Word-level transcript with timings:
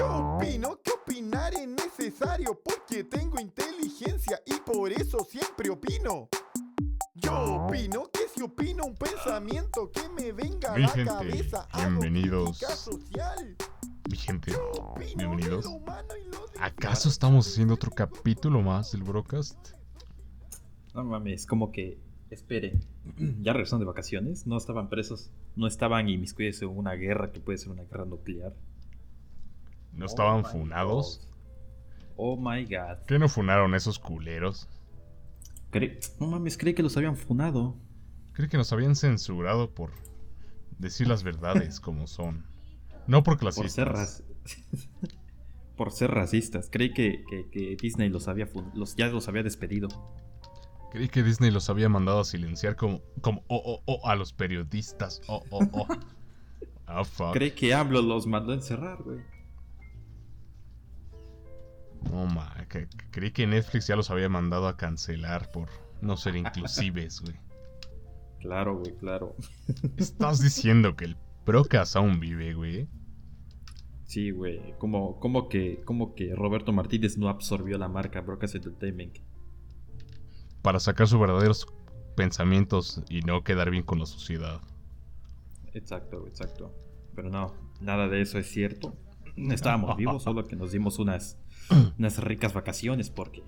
Yo 0.00 0.36
opino 0.38 0.80
que 0.82 0.92
opinar 0.92 1.52
es 1.52 1.68
necesario 1.68 2.58
porque 2.64 3.04
tengo 3.04 3.38
inteligencia 3.38 4.40
y 4.46 4.54
por 4.64 4.90
eso 4.90 5.18
siempre 5.28 5.68
opino. 5.68 6.30
Yo 7.16 7.66
opino 7.66 8.04
que 8.10 8.20
si 8.34 8.40
opino 8.40 8.86
un 8.86 8.94
pensamiento 8.94 9.92
que 9.92 10.08
me 10.08 10.32
venga 10.32 10.72
a 10.72 10.78
la 10.78 10.88
gente, 10.88 11.04
cabeza, 11.04 11.68
bienvenidos. 11.76 12.56
social. 12.56 13.56
Mi 14.10 14.16
gente, 14.16 14.54
bienvenidos. 15.16 15.68
¿Acaso 16.58 17.10
estamos 17.10 17.46
haciendo 17.46 17.74
otro 17.74 17.90
capítulo 17.90 18.62
más 18.62 18.92
del 18.92 19.02
Brocast? 19.02 19.72
No 20.94 21.04
mames, 21.04 21.44
como 21.44 21.72
que. 21.72 21.98
Esperen. 22.30 22.82
¿Ya 23.42 23.52
regresaron 23.52 23.80
de 23.80 23.86
vacaciones? 23.86 24.46
¿No 24.46 24.56
estaban 24.56 24.88
presos? 24.88 25.30
¿No 25.56 25.66
estaban 25.66 26.08
inmiscuidos 26.08 26.62
en 26.62 26.68
una 26.68 26.94
guerra 26.94 27.32
que 27.32 27.40
puede 27.40 27.58
ser 27.58 27.68
una 27.68 27.82
guerra 27.82 28.06
nuclear? 28.06 28.54
¿No 30.00 30.06
estaban 30.06 30.44
funados? 30.44 31.20
God. 31.20 31.30
Oh 32.16 32.36
my 32.36 32.64
god. 32.64 32.98
¿Qué 33.06 33.18
no 33.18 33.28
funaron 33.28 33.74
esos 33.74 33.98
culeros? 33.98 34.68
Cre- 35.72 36.00
no 36.18 36.26
mames, 36.26 36.58
creí 36.58 36.74
que 36.74 36.82
los 36.82 36.96
habían 36.96 37.16
funado. 37.16 37.76
Creo 38.32 38.48
que 38.48 38.56
nos 38.56 38.72
habían 38.72 38.96
censurado 38.96 39.70
por 39.74 39.92
decir 40.78 41.06
las 41.06 41.22
verdades 41.22 41.80
como 41.80 42.06
son. 42.06 42.46
No 43.06 43.22
por 43.22 43.34
Por 43.34 43.40
clasistas. 43.40 43.72
ser, 43.72 43.88
raci- 43.88 44.88
por 45.76 45.92
ser 45.92 46.10
racistas. 46.10 46.68
Creí 46.70 46.92
que, 46.92 47.22
que- 47.30 47.48
que 47.50 47.76
Disney 47.80 48.08
los 48.08 48.26
había 48.28 48.48
los, 48.74 48.96
ya 48.96 49.06
los 49.08 49.28
había 49.28 49.42
despedido. 49.42 49.88
Creí 50.92 51.08
que 51.08 51.22
Disney 51.22 51.50
los 51.50 51.70
había 51.70 51.88
mandado 51.88 52.20
a 52.20 52.24
silenciar 52.24 52.74
como, 52.76 53.00
como 53.20 53.44
oh, 53.48 53.62
oh, 53.64 53.82
oh, 53.86 54.08
a 54.08 54.16
los 54.16 54.32
periodistas. 54.32 55.20
Oh, 55.28 55.42
oh, 55.50 55.60
oh. 55.72 55.86
Ah, 56.92 57.04
fuck. 57.04 57.32
Creí 57.34 57.52
que 57.52 57.72
AMLO 57.72 58.02
los 58.02 58.26
mandó 58.26 58.50
a 58.50 58.56
encerrar, 58.56 59.00
güey. 59.04 59.20
No, 62.10 62.26
ma, 62.26 62.54
que- 62.68 62.88
que- 62.88 63.10
creí 63.10 63.30
que 63.32 63.46
Netflix 63.46 63.86
ya 63.86 63.96
los 63.96 64.10
había 64.10 64.28
mandado 64.28 64.68
a 64.68 64.76
cancelar 64.76 65.50
por 65.50 65.68
no 66.00 66.16
ser 66.16 66.36
inclusives, 66.36 67.20
güey. 67.20 67.36
Claro, 68.40 68.78
güey, 68.78 68.96
claro. 68.96 69.36
Estás 69.98 70.40
diciendo 70.40 70.96
que 70.96 71.04
el 71.06 71.16
Brocast 71.44 71.96
aún 71.96 72.20
vive, 72.20 72.54
güey. 72.54 72.88
Sí, 74.06 74.30
güey. 74.30 74.74
Como, 74.78 75.20
como, 75.20 75.48
que, 75.48 75.82
como 75.84 76.14
que 76.14 76.34
Roberto 76.34 76.72
Martínez 76.72 77.18
no 77.18 77.28
absorbió 77.28 77.76
la 77.78 77.88
marca 77.88 78.22
Brocas 78.22 78.54
Entertainment. 78.54 79.18
Para 80.62 80.80
sacar 80.80 81.06
sus 81.06 81.20
verdaderos 81.20 81.66
pensamientos 82.16 83.02
y 83.08 83.20
no 83.20 83.44
quedar 83.44 83.70
bien 83.70 83.82
con 83.84 83.98
la 83.98 84.06
sociedad. 84.06 84.60
Exacto, 85.74 86.26
exacto. 86.26 86.74
Pero 87.14 87.30
no, 87.30 87.54
nada 87.80 88.08
de 88.08 88.20
eso 88.22 88.38
es 88.38 88.50
cierto. 88.50 88.94
Estábamos 89.36 89.96
vivos, 89.96 90.22
solo 90.22 90.46
que 90.46 90.56
nos 90.56 90.72
dimos 90.72 90.98
unas, 90.98 91.38
unas 91.98 92.18
ricas 92.18 92.52
vacaciones 92.52 93.10
porque. 93.10 93.42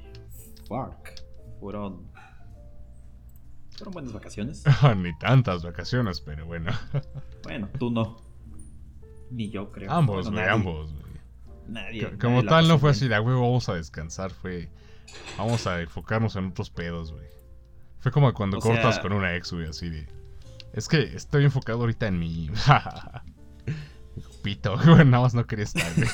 Fuck. 0.68 1.08
Fueron. 1.60 2.10
Fueron 3.76 3.92
buenas 3.94 4.12
vacaciones. 4.12 4.64
Ni 4.96 5.16
tantas 5.18 5.62
vacaciones, 5.64 6.20
pero 6.20 6.46
bueno. 6.46 6.70
Bueno, 7.42 7.68
tú 7.78 7.90
no. 7.90 8.16
Ni 9.30 9.50
yo 9.50 9.72
creo. 9.72 9.90
ambos, 9.90 10.26
Bueno, 10.26 10.40
nadie- 10.40 10.50
ambos. 10.52 10.92
Nadie. 11.68 12.02
Nadie 12.02 12.18
Como 12.18 12.44
tal, 12.44 12.68
no 12.68 12.78
fue 12.78 12.90
bien. 12.90 12.96
así 12.96 13.08
de 13.08 13.18
huevo, 13.20 13.40
vamos 13.42 13.68
a 13.68 13.74
descansar. 13.74 14.30
Fue. 14.30 14.68
Vamos 15.38 15.66
a 15.66 15.80
enfocarnos 15.80 16.36
en 16.36 16.46
otros 16.48 16.70
pedos, 16.70 17.12
güey. 17.12 17.26
Fue 17.98 18.10
como 18.12 18.32
cuando 18.34 18.58
O 18.58 18.60
cortas 18.60 18.94
sea- 18.96 19.02
con 19.02 19.12
una 19.12 19.34
ex, 19.36 19.52
güey, 19.52 19.66
así 19.68 19.88
de. 19.88 20.06
Es 20.72 20.88
que 20.88 21.02
estoy 21.16 21.44
enfocado 21.44 21.80
ahorita 21.80 22.06
en 22.06 22.18
mi. 22.18 22.50
Pito, 24.42 24.76
güey, 24.76 25.04
nada 25.04 25.22
más 25.22 25.34
no 25.34 25.46
quería 25.46 25.64
estar, 25.64 25.90
güey. 25.96 26.08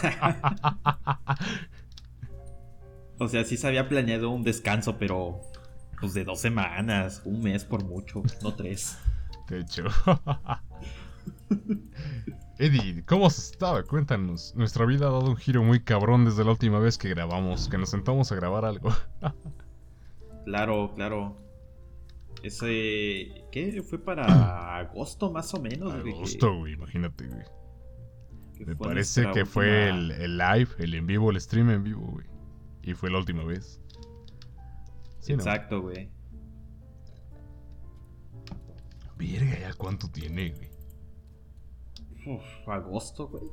O 3.19 3.29
sea, 3.29 3.45
sí 3.45 3.57
se 3.57 3.67
había 3.67 3.89
planeado 3.89 4.31
un 4.31 4.45
descanso, 4.45 4.99
pero. 4.99 5.41
Pues 6.01 6.15
de 6.15 6.25
dos 6.25 6.41
semanas, 6.41 7.23
un 7.25 7.43
mes 7.43 7.65
por 7.65 7.85
mucho, 7.85 8.23
no 8.43 8.55
tres. 8.55 8.99
De 9.49 9.61
hecho. 9.61 9.84
Eddie, 12.59 13.03
¿cómo 13.05 13.27
has 13.27 13.39
estado? 13.39 13.84
Cuéntanos. 13.84 14.55
Nuestra 14.55 14.87
vida 14.87 15.09
ha 15.09 15.11
dado 15.11 15.31
un 15.31 15.37
giro 15.37 15.65
muy 15.65 15.81
cabrón 15.81 16.25
desde 16.25 16.45
la 16.45 16.53
última 16.53 16.78
vez 16.78 16.99
que 16.99 17.09
grabamos, 17.09 17.69
que 17.69 17.78
nos 17.78 17.91
sentamos 17.91 18.31
a 18.33 18.37
grabar 18.37 18.65
algo. 18.65 18.91
Claro, 20.45 20.93
claro. 20.95 21.37
Ese. 22.43 23.45
¿Qué? 23.53 23.83
Fue 23.87 23.99
para 23.99 24.78
agosto 24.78 25.31
más 25.31 25.53
o 25.53 25.61
menos, 25.61 25.93
Agosto, 25.93 26.57
güey, 26.57 26.73
imagínate, 26.73 27.27
güey. 27.27 27.45
Me 28.67 28.75
parece 28.75 29.31
que 29.34 29.45
fue 29.45 29.91
el, 29.91 30.11
el 30.11 30.39
live, 30.39 30.69
el 30.78 30.95
en 30.95 31.07
vivo, 31.07 31.31
el 31.31 31.39
stream 31.39 31.69
en 31.69 31.84
vivo, 31.84 32.01
güey. 32.01 32.25
Y 32.83 32.94
fue 32.94 33.11
la 33.11 33.19
última 33.19 33.44
vez. 33.44 33.81
Sí, 35.21 35.33
¿no? 35.33 35.39
Exacto, 35.39 35.83
güey. 35.83 36.11
Verga, 39.16 39.59
¿ya 39.59 39.75
cuánto 39.75 40.09
tiene, 40.11 40.50
güey? 40.50 40.71
Uf, 42.27 42.69
agosto, 42.69 43.28
güey. 43.28 43.44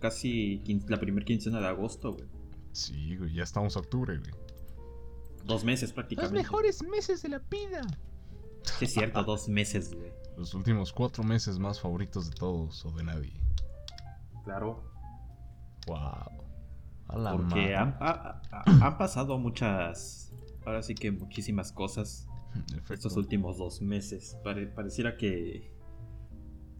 Casi 0.00 0.62
la 0.86 0.98
primera 0.98 1.24
quincena 1.24 1.60
de 1.60 1.66
agosto, 1.66 2.12
güey. 2.12 2.28
Sí, 2.72 3.16
güey, 3.16 3.34
ya 3.34 3.42
estamos 3.42 3.76
a 3.76 3.80
octubre, 3.80 4.16
güey. 4.16 4.32
Dos 5.44 5.64
meses 5.64 5.92
prácticamente. 5.92 6.34
meses 6.88 7.22
de 7.22 7.28
la 7.30 7.38
vida. 7.38 7.82
Sí, 8.62 8.84
es 8.84 8.92
cierto, 8.92 9.24
dos 9.24 9.48
meses, 9.48 9.92
güey. 9.94 10.12
Los 10.36 10.54
últimos 10.54 10.92
cuatro 10.92 11.24
meses 11.24 11.58
más 11.58 11.80
favoritos 11.80 12.30
de 12.30 12.36
todos 12.36 12.84
o 12.86 12.92
de 12.92 13.02
nadie. 13.02 13.32
Claro. 14.44 14.84
Wow. 15.86 16.47
Porque 17.36 17.74
han, 17.74 17.96
ha- 18.00 18.40
ha- 18.50 18.86
han 18.86 18.98
pasado 18.98 19.38
muchas. 19.38 20.32
Ahora 20.66 20.82
sí 20.82 20.94
que 20.94 21.10
muchísimas 21.10 21.72
cosas 21.72 22.28
estos 22.90 23.16
últimos 23.16 23.56
dos 23.58 23.80
meses. 23.82 24.36
Pare- 24.44 24.66
pareciera 24.66 25.16
que. 25.16 25.70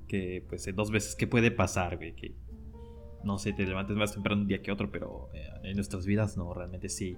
Que, 0.07 0.45
pues, 0.49 0.69
dos 0.75 0.91
veces, 0.91 1.15
¿qué 1.15 1.27
puede 1.27 1.51
pasar, 1.51 1.97
güey? 1.97 2.15
Que. 2.15 2.35
No 3.25 3.37
sé, 3.39 3.53
te 3.53 3.65
levantes 3.67 3.97
más 3.97 4.13
temprano 4.13 4.43
un 4.43 4.49
día 4.49 4.63
que 4.63 4.71
otro, 4.71 4.91
pero 4.91 5.29
eh, 5.35 5.49
en 5.65 5.75
nuestras 5.77 6.07
vidas 6.07 6.37
no, 6.37 6.53
realmente 6.55 6.89
sí. 6.89 7.17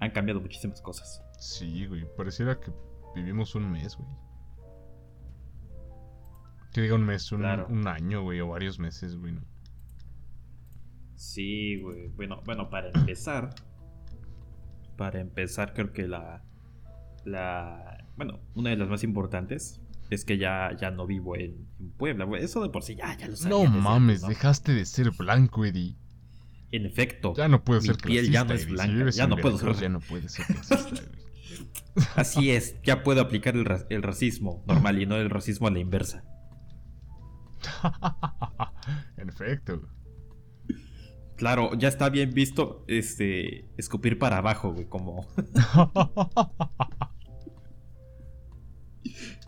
Han 0.00 0.10
cambiado 0.10 0.40
muchísimas 0.40 0.80
cosas. 0.82 1.22
Sí, 1.38 1.86
güey. 1.86 2.04
Pareciera 2.16 2.58
que 2.58 2.72
vivimos 3.14 3.54
un 3.54 3.70
mes, 3.70 3.96
güey. 3.96 4.08
Que 6.72 6.80
diga 6.80 6.94
un 6.94 7.04
mes, 7.04 7.30
un, 7.32 7.40
Claro. 7.40 7.66
un 7.68 7.86
año, 7.86 8.22
güey, 8.22 8.40
o 8.40 8.48
varios 8.48 8.78
meses, 8.78 9.16
güey. 9.16 9.32
¿no? 9.32 9.42
Sí, 11.22 11.80
güey. 11.80 12.08
Bueno, 12.08 12.42
bueno, 12.44 12.68
para 12.68 12.88
empezar. 12.88 13.54
Para 14.96 15.20
empezar, 15.20 15.72
creo 15.72 15.92
que 15.92 16.08
la. 16.08 16.42
La. 17.24 18.04
Bueno, 18.16 18.40
una 18.56 18.70
de 18.70 18.76
las 18.76 18.88
más 18.88 19.04
importantes. 19.04 19.80
Es 20.10 20.24
que 20.24 20.36
ya, 20.36 20.76
ya 20.78 20.90
no 20.90 21.06
vivo 21.06 21.36
en, 21.36 21.68
en 21.78 21.90
Puebla, 21.92 22.24
güey. 22.24 22.42
Eso 22.42 22.60
de 22.62 22.68
por 22.70 22.82
sí 22.82 22.96
ya, 22.96 23.16
ya 23.16 23.28
lo 23.28 23.36
sabía 23.36 23.56
No 23.56 23.64
mames, 23.70 24.16
antes, 24.16 24.22
¿no? 24.22 24.28
dejaste 24.30 24.74
de 24.74 24.84
ser 24.84 25.10
blanco, 25.12 25.64
Eddie. 25.64 25.96
En 26.72 26.86
efecto. 26.86 27.34
Ya 27.36 27.46
no 27.48 27.62
puedes 27.62 27.84
Mi 27.84 27.90
ser 27.90 27.96
piel 27.98 28.26
clasista, 28.26 28.32
ya 28.32 28.44
no 28.44 28.54
es 28.54 28.62
Eddie. 28.64 28.72
Blanca, 28.74 29.10
ya 29.10 29.26
no 29.28 29.36
puedo 29.36 29.58
ser- 29.58 29.74
Ya 29.76 29.88
no 29.88 30.00
puedes 30.00 30.32
ser 30.32 30.44
clasista. 30.46 31.02
Así 32.16 32.50
es, 32.50 32.82
ya 32.82 33.02
puedo 33.04 33.20
aplicar 33.20 33.54
el, 33.54 33.64
ra- 33.64 33.86
el 33.90 34.02
racismo 34.02 34.64
normal 34.66 35.00
y 35.00 35.06
no 35.06 35.16
el 35.16 35.30
racismo 35.30 35.68
a 35.68 35.70
la 35.70 35.78
inversa. 35.78 36.24
en 39.16 39.28
efecto. 39.28 39.82
Claro, 41.36 41.74
ya 41.74 41.88
está 41.88 42.08
bien 42.08 42.32
visto 42.34 42.84
este 42.86 43.66
escupir 43.76 44.18
para 44.18 44.38
abajo, 44.38 44.72
güey, 44.72 44.86
como 44.88 45.26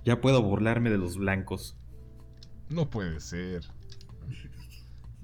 ya 0.04 0.20
puedo 0.20 0.42
burlarme 0.42 0.90
de 0.90 0.98
los 0.98 1.16
blancos. 1.16 1.76
no 2.68 2.90
puede 2.90 3.20
ser. 3.20 3.64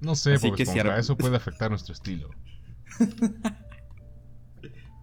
No 0.00 0.14
sé, 0.14 0.34
Así 0.34 0.48
Bob 0.48 0.56
que 0.56 0.64
si 0.64 0.72
Esponja, 0.78 0.94
ar- 0.94 1.00
eso 1.00 1.16
puede 1.16 1.36
afectar 1.36 1.70
nuestro 1.70 1.92
estilo. 1.92 2.30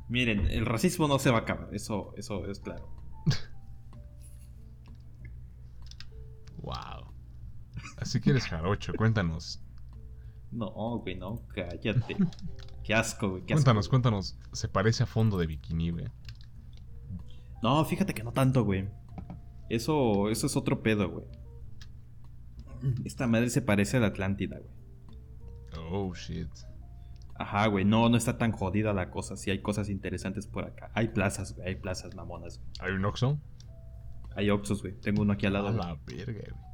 Miren, 0.09 0.47
el 0.47 0.65
racismo 0.65 1.07
no 1.07 1.19
se 1.19 1.29
va 1.31 1.39
a 1.39 1.41
acabar, 1.41 1.69
eso 1.73 2.13
eso 2.17 2.45
es 2.49 2.59
claro. 2.59 2.89
Wow. 6.57 7.13
Así 7.97 8.19
que 8.21 8.29
eres 8.31 8.45
jarocho, 8.45 8.93
cuéntanos. 8.93 9.61
No, 10.51 10.99
güey, 10.99 11.15
no, 11.15 11.41
cállate. 11.53 12.17
Qué 12.83 12.93
asco, 12.93 13.29
güey, 13.31 13.41
qué 13.43 13.53
asco. 13.53 13.65
Cuéntanos, 13.65 13.89
cuéntanos. 13.89 14.39
¿Se 14.53 14.69
parece 14.69 15.03
a 15.03 15.05
fondo 15.05 15.37
de 15.37 15.45
bikini, 15.45 15.89
güey? 15.89 16.05
No, 17.61 17.83
fíjate 17.83 18.13
que 18.13 18.23
no 18.23 18.31
tanto, 18.31 18.63
güey. 18.63 18.87
Eso 19.67 20.29
eso 20.29 20.47
es 20.47 20.55
otro 20.55 20.81
pedo, 20.81 21.09
güey. 21.09 21.25
Esta 23.03 23.27
madre 23.27 23.49
se 23.49 23.61
parece 23.61 23.97
a 23.97 23.99
la 23.99 24.07
Atlántida, 24.07 24.59
güey. 24.59 24.71
Oh, 25.91 26.13
shit. 26.13 26.47
Ajá, 27.35 27.67
güey, 27.67 27.83
no, 27.83 28.07
no 28.07 28.15
está 28.15 28.37
tan 28.37 28.53
jodida 28.53 28.93
la 28.93 29.11
cosa. 29.11 29.35
Sí 29.35 29.51
hay 29.51 29.61
cosas 29.61 29.89
interesantes 29.89 30.47
por 30.47 30.63
acá. 30.63 30.89
Hay 30.93 31.09
plazas, 31.09 31.55
güey, 31.55 31.67
hay 31.67 31.75
plazas 31.75 32.15
mamonas. 32.15 32.61
¿Hay 32.79 32.93
un 32.93 33.03
Oxxo? 33.03 33.37
Hay 34.35 34.49
Oxxos, 34.49 34.81
güey. 34.81 34.93
Tengo 35.01 35.23
uno 35.23 35.33
aquí 35.33 35.45
al 35.45 35.53
lado. 35.53 35.67
A 35.67 35.71
güey. 35.71 35.85
la 35.85 35.95
verga, 36.05 36.53
güey. 36.53 36.66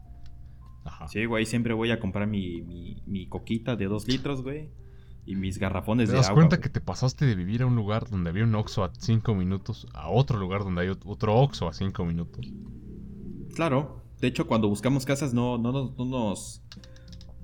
Ajá. 0.85 1.07
Sí, 1.07 1.25
güey, 1.25 1.45
siempre 1.45 1.73
voy 1.73 1.91
a 1.91 1.99
comprar 1.99 2.27
mi, 2.27 2.61
mi, 2.61 3.01
mi 3.05 3.27
coquita 3.27 3.75
de 3.75 3.85
dos 3.85 4.07
litros, 4.07 4.41
güey. 4.43 4.69
y 5.25 5.35
mis 5.35 5.57
garrafones 5.57 6.07
¿Te 6.09 6.11
de 6.11 6.17
das 6.17 6.27
agua. 6.27 6.41
cuenta 6.41 6.57
güey. 6.57 6.63
que 6.63 6.69
te 6.69 6.81
pasaste 6.81 7.25
de 7.25 7.35
vivir 7.35 7.61
a 7.61 7.65
un 7.65 7.75
lugar 7.77 8.09
donde 8.09 8.29
había 8.29 8.43
un 8.43 8.53
Oxxo 8.55 8.83
a 8.83 8.91
5 8.93 9.33
minutos 9.35 9.87
a 9.93 10.09
otro 10.09 10.37
lugar 10.37 10.63
donde 10.65 10.81
hay 10.81 10.87
ot- 10.89 11.01
otro 11.05 11.33
Oxxo 11.35 11.69
a 11.69 11.73
5 11.73 12.03
minutos? 12.03 12.45
Claro. 13.55 14.01
De 14.19 14.27
hecho, 14.27 14.47
cuando 14.47 14.67
buscamos 14.67 15.05
casas 15.05 15.33
no, 15.33 15.57
no, 15.57 15.71
nos- 15.71 15.97
no 15.97 16.05
nos... 16.05 16.61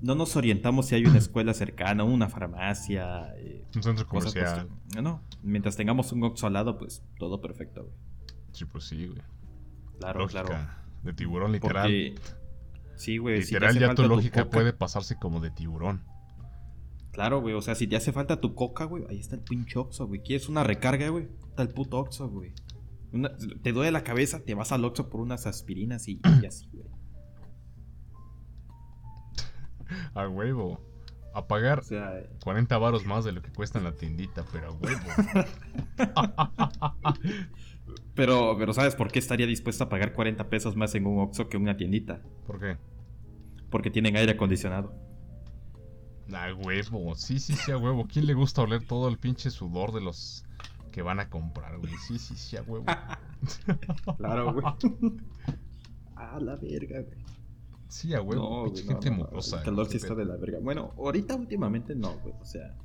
No 0.01 0.15
nos 0.15 0.35
orientamos 0.38 0.85
si 0.88 0.95
hay 0.95 1.06
una 1.06 1.18
escuela 1.18 1.53
cercana, 1.53 2.03
una 2.06 2.30
farmacia, 2.30 3.33
eh, 3.38 3.65
Un 3.75 3.83
centro 3.83 4.07
comercial. 4.07 4.69
estilo. 4.88 5.01
No, 5.01 5.21
mientras 5.44 5.75
tengamos 5.75 6.12
un 6.13 6.24
Oxxo 6.24 6.47
al 6.47 6.53
lado, 6.53 6.77
pues 6.77 7.03
todo 7.18 7.42
perfecto, 7.42 7.83
güey. 7.83 7.95
Sí, 8.53 8.65
pues 8.65 8.85
sí, 8.85 9.07
güey. 9.07 9.21
Claro, 10.00 10.19
lógica 10.21 10.44
claro. 10.44 10.69
de 11.03 11.13
tiburón, 11.13 11.51
literal. 11.51 11.83
Porque... 11.83 12.15
Sí, 12.99 13.17
güey. 13.17 13.43
si 13.43 13.53
literal, 13.53 13.79
ya 13.79 13.87
falta 13.87 14.03
tu 14.03 14.09
lógica 14.09 14.49
puede 14.49 14.73
pasarse 14.73 15.15
como 15.17 15.39
de 15.39 15.49
tiburón. 15.51 16.03
Claro, 17.13 17.39
güey. 17.39 17.55
O 17.55 17.61
sea, 17.61 17.73
si 17.73 17.87
te 17.87 17.95
hace 17.95 18.11
falta 18.11 18.41
tu 18.41 18.55
coca, 18.55 18.83
güey, 18.83 19.05
ahí 19.09 19.17
está 19.19 19.35
el 19.35 19.41
pinche 19.41 19.79
Oxxo, 19.79 20.05
güey. 20.07 20.21
¿Quieres 20.21 20.49
una 20.49 20.65
recarga, 20.65 21.07
güey? 21.07 21.29
Está 21.47 21.63
el 21.63 21.69
puto 21.69 21.97
Oxxo, 21.97 22.27
güey. 22.29 22.53
Una- 23.13 23.31
te 23.63 23.71
duele 23.71 23.91
la 23.91 24.03
cabeza, 24.03 24.41
te 24.43 24.53
vas 24.53 24.73
al 24.73 24.83
Oxxo 24.83 25.09
por 25.09 25.21
unas 25.21 25.47
aspirinas 25.47 26.09
y, 26.09 26.19
y 26.41 26.45
así, 26.45 26.67
güey. 26.73 26.87
A 30.13 30.27
huevo. 30.27 30.81
A 31.33 31.47
pagar 31.47 31.79
O 31.79 31.83
sea, 31.83 32.11
40 32.43 32.77
varos 32.79 33.05
más 33.05 33.23
de 33.23 33.31
lo 33.31 33.41
que 33.41 33.51
cuesta 33.53 33.77
en 33.77 33.85
la 33.85 33.93
tiendita, 33.93 34.43
pero 34.51 34.67
a 34.67 34.71
huevo. 34.71 34.99
pero, 38.19 38.57
pero 38.57 38.74
¿sabes 38.74 38.95
por 38.95 39.10
qué 39.13 39.19
estaría 39.19 39.48
dispuesto 39.48 39.86
a 39.86 39.88
pagar 39.88 40.12
40 40.12 40.50
pesos 40.50 40.75
más 40.75 40.94
en 40.94 41.07
un 41.07 41.21
Oxxo 41.21 41.48
que 41.48 41.56
en 41.56 41.63
una 41.63 41.77
tiendita? 41.77 42.21
¿Por 42.45 42.60
qué? 42.60 42.75
Porque 43.69 43.89
tienen 43.89 44.18
aire 44.18 44.33
acondicionado. 44.33 44.94
A 46.33 46.54
huevo. 46.54 47.16
Sí, 47.16 47.39
sí, 47.39 47.54
sí, 47.54 47.71
a 47.71 47.77
huevo. 47.77 48.10
¿Quién 48.12 48.25
le 48.25 48.33
gusta 48.33 48.62
oler 48.62 48.86
todo 48.86 49.07
el 49.07 49.18
pinche 49.18 49.50
sudor 49.50 49.94
de 49.94 50.01
los 50.01 50.44
que 50.92 51.01
van 51.01 51.21
a 51.21 51.30
comprar, 51.30 51.77
güey? 51.77 51.94
Sí, 52.10 52.19
sí, 52.19 52.36
sí, 52.36 52.57
a 52.57 52.62
huevo. 52.63 52.83
Claro, 54.18 54.51
güey. 54.51 54.66
ah, 56.18 56.39
la 56.42 56.57
verga, 56.57 57.00
güey. 57.00 57.24
Sí, 57.88 58.13
a 58.13 58.21
huevo. 58.21 58.66
pinche 58.66 58.83
güey, 58.83 58.95
no, 58.98 59.01
gente 59.01 59.12
no, 59.12 59.30
no. 59.31 59.39
El 59.39 59.63
calor 59.63 59.88
sí 59.88 59.95
está 59.95 60.13
de 60.13 60.25
la 60.25 60.36
verga. 60.36 60.60
Bueno, 60.62 60.94
ahorita 60.98 61.36
últimamente 61.36 61.95
no, 61.95 62.18
güey. 62.19 62.33
O 62.42 62.45
sea. 62.45 62.75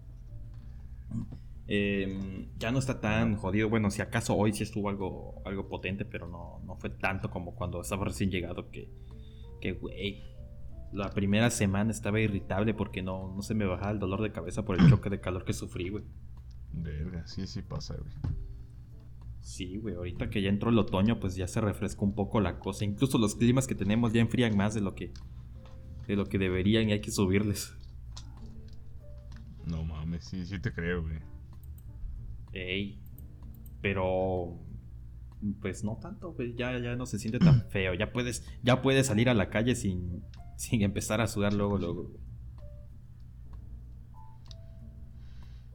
Em, 1.66 2.48
ya 2.58 2.70
no 2.70 2.78
está 2.78 3.00
tan 3.00 3.36
jodido. 3.36 3.68
Bueno, 3.68 3.90
si 3.90 4.02
acaso 4.02 4.36
hoy 4.36 4.52
sí 4.52 4.62
estuvo 4.62 4.88
algo, 4.88 5.42
algo 5.44 5.68
potente, 5.68 6.04
pero 6.04 6.26
no, 6.26 6.60
no 6.64 6.76
fue 6.76 6.90
tanto 6.90 7.30
como 7.30 7.54
cuando 7.54 7.80
estaba 7.80 8.04
recién 8.04 8.30
llegado 8.30 8.70
que, 8.70 8.90
que, 9.60 9.72
güey. 9.72 10.22
La 10.92 11.10
primera 11.10 11.50
semana 11.50 11.90
estaba 11.90 12.20
irritable 12.20 12.72
porque 12.72 13.02
no, 13.02 13.34
no 13.34 13.42
se 13.42 13.54
me 13.54 13.66
bajaba 13.66 13.90
el 13.90 13.98
dolor 13.98 14.22
de 14.22 14.30
cabeza 14.30 14.64
por 14.64 14.78
el 14.78 14.88
choque 14.90 15.10
de 15.10 15.20
calor 15.20 15.44
que 15.44 15.52
sufrí, 15.52 15.88
güey. 15.88 16.04
Verga, 16.72 17.26
sí, 17.26 17.46
sí 17.46 17.62
pasa, 17.62 17.96
güey. 17.96 18.12
Sí, 19.40 19.76
güey, 19.76 19.94
ahorita 19.94 20.30
que 20.30 20.40
ya 20.40 20.48
entró 20.48 20.70
el 20.70 20.78
otoño, 20.78 21.20
pues 21.20 21.36
ya 21.36 21.46
se 21.46 21.60
refrescó 21.60 22.04
un 22.04 22.14
poco 22.14 22.40
la 22.40 22.58
cosa. 22.58 22.84
Incluso 22.84 23.18
los 23.18 23.34
climas 23.34 23.66
que 23.66 23.74
tenemos 23.74 24.12
ya 24.12 24.20
enfrían 24.20 24.56
más 24.56 24.74
de 24.74 24.80
lo 24.80 24.94
que 24.94 25.12
de 26.06 26.16
lo 26.16 26.26
que 26.26 26.38
deberían 26.38 26.88
y 26.88 26.92
hay 26.92 27.00
que 27.00 27.10
subirles. 27.10 27.74
No 29.66 29.84
mames, 29.84 30.24
sí, 30.24 30.44
sí 30.46 30.58
te 30.58 30.72
creo, 30.72 31.02
güey. 31.02 31.18
Ey. 32.54 33.00
Pero 33.82 34.58
pues 35.60 35.84
no 35.84 35.98
tanto, 36.00 36.32
güey, 36.32 36.54
ya 36.54 36.78
ya 36.78 36.96
no 36.96 37.04
se 37.04 37.18
siente 37.18 37.38
tan 37.38 37.62
feo. 37.70 37.92
Ya 37.94 38.12
puedes 38.12 38.46
ya 38.62 38.80
puedes 38.80 39.06
salir 39.08 39.28
a 39.28 39.34
la 39.34 39.50
calle 39.50 39.74
sin 39.74 40.22
sin 40.56 40.80
empezar 40.82 41.20
a 41.20 41.26
sudar 41.26 41.52
luego 41.52 41.76
luego. 41.76 42.10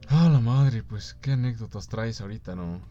Ah, 0.08 0.28
la 0.32 0.40
madre, 0.40 0.82
pues, 0.82 1.14
¿qué 1.22 1.34
anécdotas 1.34 1.88
traes 1.88 2.20
ahorita, 2.22 2.56
no? 2.56 2.82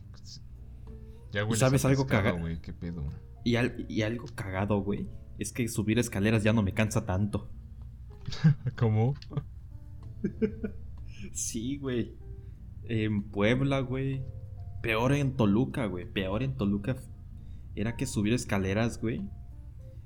Ya 1.32 1.42
hueles 1.44 1.58
sabes 1.58 1.84
algo 1.84 2.04
pescado, 2.06 2.30
caga- 2.30 2.40
güey, 2.40 2.60
qué 2.60 2.72
pedo. 2.72 3.04
Y, 3.44 3.56
al- 3.56 3.84
y 3.88 4.02
algo 4.02 4.26
cagado, 4.34 4.80
güey, 4.82 5.08
es 5.38 5.52
que 5.52 5.66
subir 5.68 5.98
escaleras 5.98 6.44
ya 6.44 6.52
no 6.52 6.62
me 6.62 6.74
cansa 6.74 7.04
tanto. 7.06 7.50
¿Cómo? 8.78 9.14
Sí, 11.32 11.78
güey. 11.78 12.16
En 12.88 13.22
Puebla, 13.22 13.80
güey. 13.80 14.22
Peor 14.82 15.12
en 15.12 15.36
Toluca, 15.36 15.86
güey. 15.86 16.06
Peor 16.10 16.42
en 16.42 16.56
Toluca. 16.56 16.96
Era 17.74 17.96
que 17.96 18.06
subir 18.06 18.32
escaleras, 18.32 19.00
güey. 19.00 19.28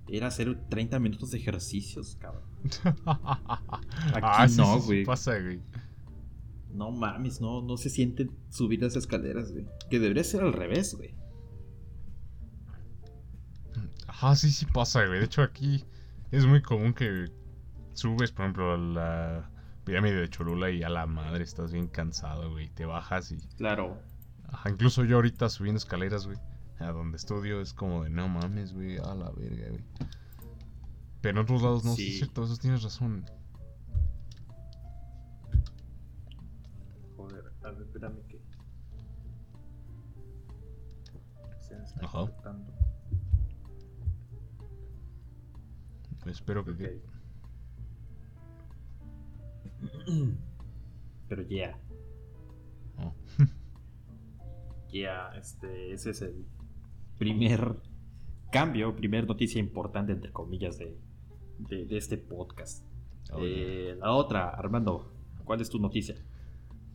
Era 0.09 0.27
hacer 0.27 0.69
30 0.69 0.99
minutos 0.99 1.31
de 1.31 1.39
ejercicios, 1.39 2.17
cabrón. 2.21 2.43
ah, 3.07 4.47
sí, 4.49 4.57
no, 4.57 4.75
sí, 4.75 4.81
sí 4.81 4.87
güey. 4.87 5.05
pasa, 5.05 5.39
güey. 5.39 5.61
No 6.75 6.91
mames, 6.91 7.41
no, 7.41 7.63
no 7.63 7.77
se 7.77 7.91
siente 7.91 8.31
subir 8.49 8.83
las 8.83 8.97
escaleras, 8.97 9.53
güey. 9.53 9.67
Que 9.91 9.99
debería 9.99 10.25
ser 10.25 10.43
al 10.43 10.53
revés, 10.53 10.95
güey. 10.95 11.15
Ajá, 14.09 14.35
sí, 14.35 14.51
sí 14.51 14.67
pasa, 14.67 15.07
güey. 15.07 15.21
De 15.21 15.27
hecho, 15.27 15.43
aquí 15.43 15.85
es 16.31 16.47
muy 16.47 16.63
común 16.63 16.95
que 16.95 17.27
subes, 17.93 18.33
por 18.33 18.45
ejemplo, 18.45 18.73
a 18.73 18.77
la 18.79 19.52
pirámide 19.85 20.21
de 20.21 20.29
Cholula 20.29 20.71
y 20.71 20.83
a 20.83 20.89
la 20.89 21.07
madre 21.07 21.45
estás 21.45 21.73
bien 21.73 21.89
cansado, 21.89 22.51
güey. 22.51 22.71
Te 22.71 22.87
bajas 22.87 23.33
y... 23.33 23.39
Claro. 23.57 24.01
Ajá, 24.49 24.71
incluso 24.71 25.05
yo 25.05 25.17
ahorita 25.17 25.49
subiendo 25.49 25.79
escaleras, 25.79 26.27
güey. 26.27 26.39
A 26.79 26.91
donde 26.91 27.17
estudio 27.17 27.61
es 27.61 27.73
como 27.73 28.05
de, 28.05 28.11
no 28.11 28.29
mames, 28.29 28.73
güey, 28.73 28.99
a 28.99 29.15
la 29.15 29.31
verga, 29.31 29.69
güey. 29.69 29.85
Pero 31.21 31.39
en 31.39 31.45
otros 31.45 31.63
lados 31.63 31.85
no, 31.85 31.95
sí, 31.95 32.09
es 32.09 32.17
cierto, 32.19 32.45
eso 32.45 32.57
tienes 32.57 32.83
razón. 32.83 33.25
Joder, 37.17 37.53
a 37.63 37.71
ver, 37.71 37.83
espérame 37.83 38.21
que. 38.27 38.43
Se 41.61 41.77
me 41.77 41.85
está 41.85 42.05
Ajá. 42.05 42.19
cortando. 42.19 42.73
Espero 46.27 46.65
que... 46.65 47.03
Pero 51.29 51.43
ya. 51.43 51.79
Oh. 52.99 53.15
Ya, 54.93 55.31
este, 55.39 55.93
ese 55.93 56.11
es 56.11 56.23
el 56.23 56.45
primer 57.19 57.77
cambio, 58.51 58.95
primer 58.95 59.27
noticia 59.27 59.59
importante, 59.59 60.13
entre 60.13 60.31
comillas, 60.33 60.77
de, 60.77 60.99
de, 61.59 61.87
de 61.87 61.97
este 61.97 62.19
podcast. 62.19 62.85
Oh, 63.33 63.39
Eh, 63.41 63.97
la 63.99 64.13
otra, 64.13 64.51
Armando, 64.51 65.11
¿cuál 65.45 65.61
es 65.63 65.71
tu 65.71 65.79
noticia? 65.79 66.17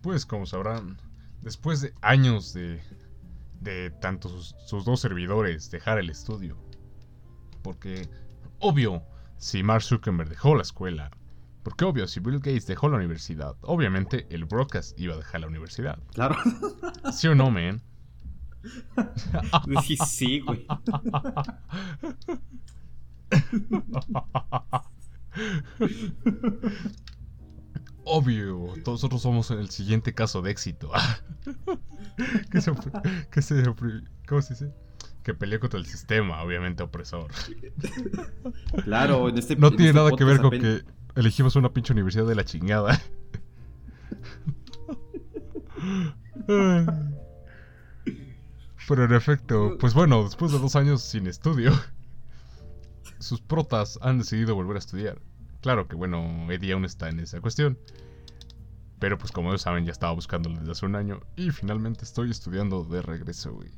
Pues 0.01 0.25
como 0.25 0.45
sabrán, 0.45 0.98
después 1.42 1.81
de 1.81 1.94
años 2.02 2.54
de, 2.54 2.80
de 3.61 3.90
tanto 3.90 4.30
sus, 4.30 4.56
sus 4.68 4.85
dos 4.85 4.99
servidores 4.99 5.71
dejar 5.71 5.97
el 5.97 6.11
estudio, 6.11 6.56
porque 7.64 8.07
obvio, 8.59 9.02
si 9.37 9.64
Mark 9.64 9.81
Zuckerberg 9.81 10.30
dejó 10.30 10.56
la 10.56 10.61
escuela, 10.61 11.11
porque 11.68 11.83
obvio, 11.83 12.07
si 12.07 12.21
Bill 12.21 12.38
Gates 12.38 12.66
dejó 12.66 12.88
la 12.88 12.95
universidad, 12.95 13.57
obviamente 13.59 14.26
el 14.30 14.45
broadcast 14.45 14.97
iba 14.97 15.16
a 15.16 15.18
dejar 15.18 15.42
la 15.42 15.47
universidad. 15.47 16.00
Claro. 16.14 16.38
¿Sí 17.12 17.28
o 17.28 17.36
no, 17.36 17.52
man? 17.52 17.81
sí, 19.83 19.97
sí, 19.97 20.40
güey. 20.40 20.66
Obvio, 28.06 28.74
nosotros 28.86 29.21
somos 29.21 29.52
el 29.52 29.69
siguiente 29.69 30.14
caso 30.14 30.42
de 30.42 30.52
éxito. 30.52 30.90
que 32.50 32.62
se, 32.62 32.71
que 33.30 33.42
¿Cómo 34.26 34.42
se 34.42 34.54
dice? 34.54 34.74
Que 35.21 35.33
peleó 35.33 35.59
contra 35.59 35.81
el 35.81 35.86
sistema, 35.86 36.42
obviamente 36.42 36.81
opresor. 36.81 37.30
Claro, 38.86 39.28
en 39.28 39.38
este 39.38 39.57
No 39.57 39.68
en 39.68 39.76
tiene 39.76 39.90
este 39.90 40.00
nada 40.00 40.12
que 40.18 40.24
ver 40.24 40.40
con 40.40 40.52
que 40.52 40.86
elegimos 41.18 41.56
una 41.56 41.74
pinche 41.74 41.94
universidad 41.94 42.26
de 42.26 42.36
la 42.36 42.45
chingada. 42.45 43.02
Pero 48.88 49.04
en 49.04 49.14
efecto, 49.14 49.78
pues 49.80 49.94
bueno, 49.94 50.24
después 50.24 50.52
de 50.52 50.59
dos 50.59 50.76
años 50.78 51.02
sin 51.02 51.28
estudio, 51.28 51.74
sus 53.19 53.42
protas 53.42 54.00
han 54.02 54.19
decidido 54.19 54.56
volver 54.56 54.78
a 54.78 54.80
estudiar. 54.80 55.19
Claro 55.62 55.88
que 55.88 55.95
bueno, 55.95 56.50
Eddie 56.52 56.74
aún 56.74 56.86
está 56.86 57.09
en 57.09 57.19
esa 57.19 57.42
cuestión. 57.42 57.78
Pero 59.00 59.18
pues 59.18 59.31
como 59.31 59.50
ellos 59.50 59.62
saben, 59.62 59.86
ya 59.86 59.92
estaba 59.92 60.14
buscándolo 60.14 60.59
desde 60.59 60.71
hace 60.71 60.86
un 60.86 60.95
año 60.95 61.19
y 61.36 61.52
finalmente 61.52 62.06
estoy 62.06 62.31
estudiando 62.31 62.83
de 62.83 63.02
regreso, 63.02 63.54
güey. 63.54 63.71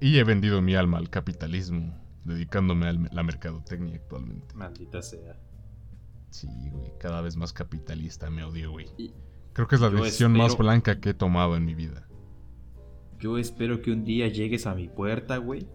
Y 0.00 0.18
he 0.18 0.24
vendido 0.24 0.60
mi 0.60 0.74
alma 0.74 0.98
al 0.98 1.10
capitalismo, 1.10 1.96
dedicándome 2.24 2.86
a 2.88 2.92
la 2.92 3.22
mercadotecnia 3.22 3.96
actualmente. 3.96 4.54
Maldita 4.54 5.02
sea. 5.02 5.38
Sí, 6.30 6.48
güey, 6.70 6.92
cada 6.98 7.20
vez 7.20 7.36
más 7.36 7.52
capitalista 7.52 8.30
me 8.30 8.42
odio, 8.44 8.70
güey. 8.70 8.86
Y 8.96 9.12
Creo 9.52 9.68
que 9.68 9.74
es 9.74 9.80
la 9.82 9.90
decisión 9.90 10.32
más 10.32 10.56
blanca 10.56 10.98
que 10.98 11.10
he 11.10 11.14
tomado 11.14 11.56
en 11.56 11.64
mi 11.66 11.74
vida. 11.74 12.08
yo 13.20 13.36
espero 13.38 13.82
que 13.82 13.90
un 13.92 14.04
día 14.04 14.28
llegues 14.28 14.66
a 14.66 14.74
mi 14.74 14.88
puerta, 14.88 15.36
güey. 15.36 15.68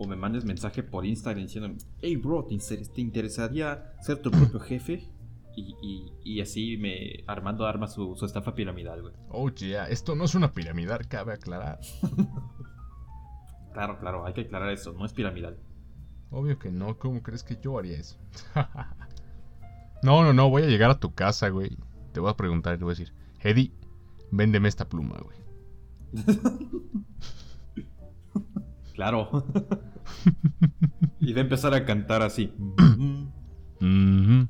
O 0.00 0.06
me 0.06 0.16
mandes 0.16 0.44
mensaje 0.44 0.82
por 0.82 1.04
Instagram 1.06 1.44
diciendo, 1.44 1.74
hey 2.00 2.16
bro, 2.16 2.44
¿te, 2.44 2.54
inter- 2.54 2.86
te 2.88 3.00
interesaría 3.00 3.92
ser 4.00 4.18
tu 4.22 4.30
propio 4.30 4.60
jefe? 4.60 5.08
Y, 5.56 5.74
y- 5.82 6.12
y 6.24 6.40
así 6.40 6.76
me 6.76 7.24
Armando 7.26 7.66
arma 7.66 7.88
su, 7.88 8.14
su 8.16 8.24
estafa 8.26 8.54
piramidal, 8.54 9.02
güey. 9.02 9.14
Oh, 9.28 9.48
yeah, 9.50 9.88
esto 9.88 10.14
no 10.14 10.24
es 10.24 10.34
una 10.36 10.52
piramidal, 10.52 11.06
cabe 11.08 11.32
aclarar. 11.34 11.78
Claro, 13.78 13.96
claro, 14.00 14.26
hay 14.26 14.32
que 14.32 14.40
aclarar 14.40 14.70
eso, 14.70 14.92
no 14.92 15.04
es 15.04 15.12
piramidal. 15.12 15.56
Obvio 16.32 16.58
que 16.58 16.72
no, 16.72 16.98
¿cómo 16.98 17.22
crees 17.22 17.44
que 17.44 17.56
yo 17.62 17.78
haría 17.78 17.96
eso? 17.96 18.18
no, 20.02 20.24
no, 20.24 20.32
no, 20.32 20.50
voy 20.50 20.64
a 20.64 20.66
llegar 20.66 20.90
a 20.90 20.98
tu 20.98 21.14
casa, 21.14 21.48
güey. 21.50 21.78
Te 22.12 22.18
voy 22.18 22.28
a 22.28 22.36
preguntar 22.36 22.74
y 22.74 22.78
te 22.78 22.82
voy 22.82 22.94
a 22.94 22.98
decir, 22.98 23.14
Eddie, 23.40 23.70
véndeme 24.32 24.68
esta 24.68 24.88
pluma, 24.88 25.16
güey. 25.22 25.38
Claro. 28.94 29.44
y 31.20 31.32
va 31.32 31.38
a 31.38 31.42
empezar 31.42 31.72
a 31.72 31.84
cantar 31.84 32.22
así. 32.22 32.52
Mhm. 33.78 34.48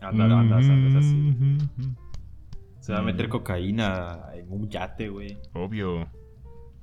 Andas, 0.00 0.32
andas, 0.32 0.96
así. 0.96 1.58
Se 2.80 2.92
va 2.92 2.98
a 2.98 3.02
meter 3.02 3.28
cocaína 3.28 4.24
en 4.34 4.50
un 4.50 4.68
yate, 4.68 5.08
güey. 5.08 5.38
Obvio. 5.52 6.08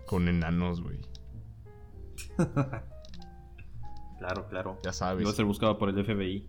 Con 0.05 0.29
enanos, 0.29 0.81
güey. 0.81 1.10
Claro, 4.21 4.47
claro. 4.49 4.77
Ya 4.83 4.93
sabes. 4.93 5.25
va 5.25 5.31
a 5.31 5.33
ser 5.33 5.45
buscado 5.45 5.79
por 5.79 5.89
el 5.89 6.05
FBI. 6.05 6.47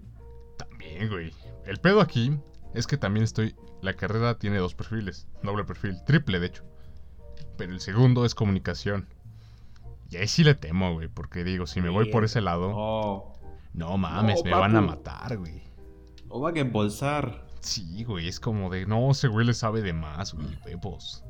También, 0.59 1.09
güey. 1.09 1.33
El 1.64 1.79
pedo 1.79 2.02
aquí 2.02 2.38
es 2.75 2.87
que 2.87 2.99
también 2.99 3.25
estoy. 3.25 3.57
La 3.81 3.95
carrera 3.95 4.38
tiene 4.38 4.59
dos 4.59 4.75
perfiles. 4.75 5.26
Doble 5.43 5.64
perfil. 5.64 5.97
Triple, 6.05 6.38
de 6.38 6.49
hecho. 6.49 6.64
Pero 7.57 7.73
el 7.73 7.81
segundo 7.81 8.26
es 8.26 8.35
comunicación. 8.35 9.09
Y 10.11 10.19
ahí 10.19 10.29
sí 10.29 10.45
le 10.45 10.55
temo, 10.55 10.93
güey. 10.93 11.09
Porque 11.09 11.45
digo, 11.45 11.67
si 11.67 11.81
me 11.81 11.88
voy 11.88 12.11
por 12.11 12.25
ese 12.25 12.43
lado. 12.43 12.73
Oh. 12.75 13.38
No 13.73 13.97
mames, 13.97 14.45
No, 14.45 14.50
me 14.50 14.57
van 14.57 14.76
a 14.76 14.83
matar, 14.83 15.38
güey. 15.38 15.62
O 16.29 16.41
van 16.41 16.59
a 16.59 16.61
embolsar. 16.61 17.47
Sí, 17.61 18.05
güey. 18.05 18.29
Es 18.29 18.38
como 18.38 18.69
de. 18.69 18.85
No, 18.85 19.11
ese 19.12 19.29
güey 19.29 19.47
le 19.47 19.55
sabe 19.55 19.81
de 19.81 19.95
más, 19.95 20.35
güey. 20.35 20.59
Huevos. 20.67 21.25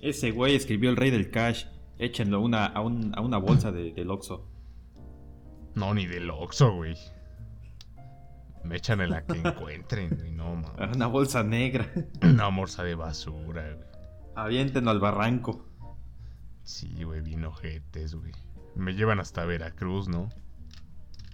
Ese 0.00 0.30
güey 0.30 0.54
escribió 0.54 0.90
el 0.90 0.96
rey 0.96 1.10
del 1.10 1.28
cash. 1.32 1.64
Échenlo 1.98 2.40
una, 2.40 2.66
a, 2.66 2.80
un- 2.80 3.12
a 3.16 3.20
una 3.20 3.38
bolsa 3.38 3.72
de, 3.72 3.92
del 3.92 4.10
Oxxo. 4.10 4.46
No, 5.74 5.94
ni 5.94 6.06
del 6.06 6.28
Oxxo, 6.30 6.72
güey. 6.74 6.96
Me 8.64 8.76
echan 8.76 9.00
en 9.00 9.10
la 9.10 9.24
que 9.24 9.38
encuentren, 9.38 10.10
güey. 10.16 10.30
No 10.32 10.56
mames. 10.56 10.96
Una 10.96 11.06
bolsa 11.06 11.42
negra. 11.42 11.90
Una 12.22 12.48
bolsa 12.48 12.82
de 12.82 12.94
basura, 12.96 13.62
güey. 13.74 13.86
Aviéntenlo 14.34 14.90
al 14.90 15.00
barranco. 15.00 15.66
Sí, 16.64 17.04
güey, 17.04 17.20
bien 17.20 17.44
ojetes, 17.44 18.14
güey. 18.14 18.32
Me 18.74 18.92
llevan 18.94 19.20
hasta 19.20 19.44
Veracruz, 19.44 20.08
¿no? 20.08 20.28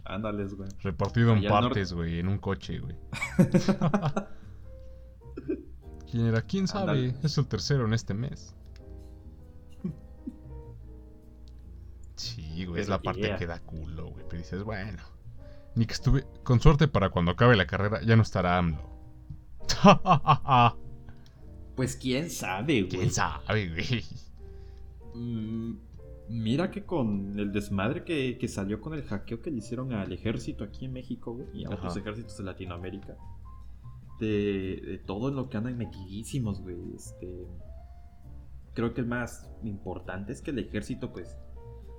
Ándales, 0.05 0.55
güey. 0.55 0.69
Repartido 0.83 1.33
en 1.33 1.39
Allá 1.39 1.49
partes, 1.49 1.93
güey, 1.93 2.19
en 2.19 2.29
un 2.29 2.39
coche, 2.39 2.79
güey. 2.81 2.97
¿Quién 6.11 6.27
era? 6.27 6.43
¿Quién 6.43 6.69
sabe? 6.69 6.83
Ándale. 6.91 7.15
Es 7.23 7.39
el 7.39 7.47
tercero 7.47 7.87
en 7.87 7.95
este 7.95 8.13
mes. 8.15 8.55
Sí, 12.17 12.65
güey, 12.67 12.81
es 12.81 12.89
la 12.89 13.01
parte 13.01 13.23
yeah. 13.23 13.37
que 13.37 13.47
da 13.47 13.61
culo, 13.61 14.11
güey. 14.11 14.25
Pero 14.29 14.43
dices, 14.43 14.63
bueno. 14.63 15.03
Ni 15.75 15.87
que 15.87 15.95
estuve. 15.95 16.27
Con 16.43 16.61
suerte 16.61 16.89
para 16.89 17.11
cuando 17.11 17.33
acabe 17.33 17.57
la 17.57 17.67
carrera 17.67 18.01
ya 18.03 18.17
no 18.17 18.23
estará 18.23 18.59
AMLO. 18.59 18.93
Pues 21.75 21.97
quién 21.97 22.29
sabe, 22.29 22.83
güey. 22.83 22.89
¿Quién 22.91 23.11
sabe, 23.11 23.69
güey? 23.71 24.05
Mm, 25.15 25.77
mira 26.29 26.71
que 26.71 26.85
con 26.85 27.39
el 27.39 27.53
desmadre 27.53 28.05
que, 28.05 28.39
que 28.39 28.49
salió 28.49 28.81
con 28.81 28.95
el 28.95 29.03
hackeo 29.05 29.41
que 29.41 29.51
le 29.51 29.59
hicieron 29.59 29.93
al 29.93 30.13
ejército 30.13 30.65
aquí 30.65 30.85
en 30.85 30.93
México, 30.93 31.35
güey, 31.35 31.49
y 31.55 31.65
a 31.65 31.69
Ajá. 31.69 31.77
otros 31.77 31.97
ejércitos 31.97 32.37
de 32.37 32.45
Latinoamérica, 32.45 33.17
de, 34.21 34.83
de 34.85 34.99
todo 34.99 35.31
en 35.31 35.37
lo 35.37 35.49
que 35.49 35.57
andan 35.57 35.77
metidísimos, 35.79 36.61
güey. 36.61 36.77
Este, 36.95 37.47
creo 38.75 38.95
que 38.95 39.01
el 39.01 39.07
más 39.07 39.51
importante 39.63 40.33
es 40.33 40.43
que 40.43 40.51
el 40.51 40.59
ejército, 40.59 41.13
pues, 41.13 41.37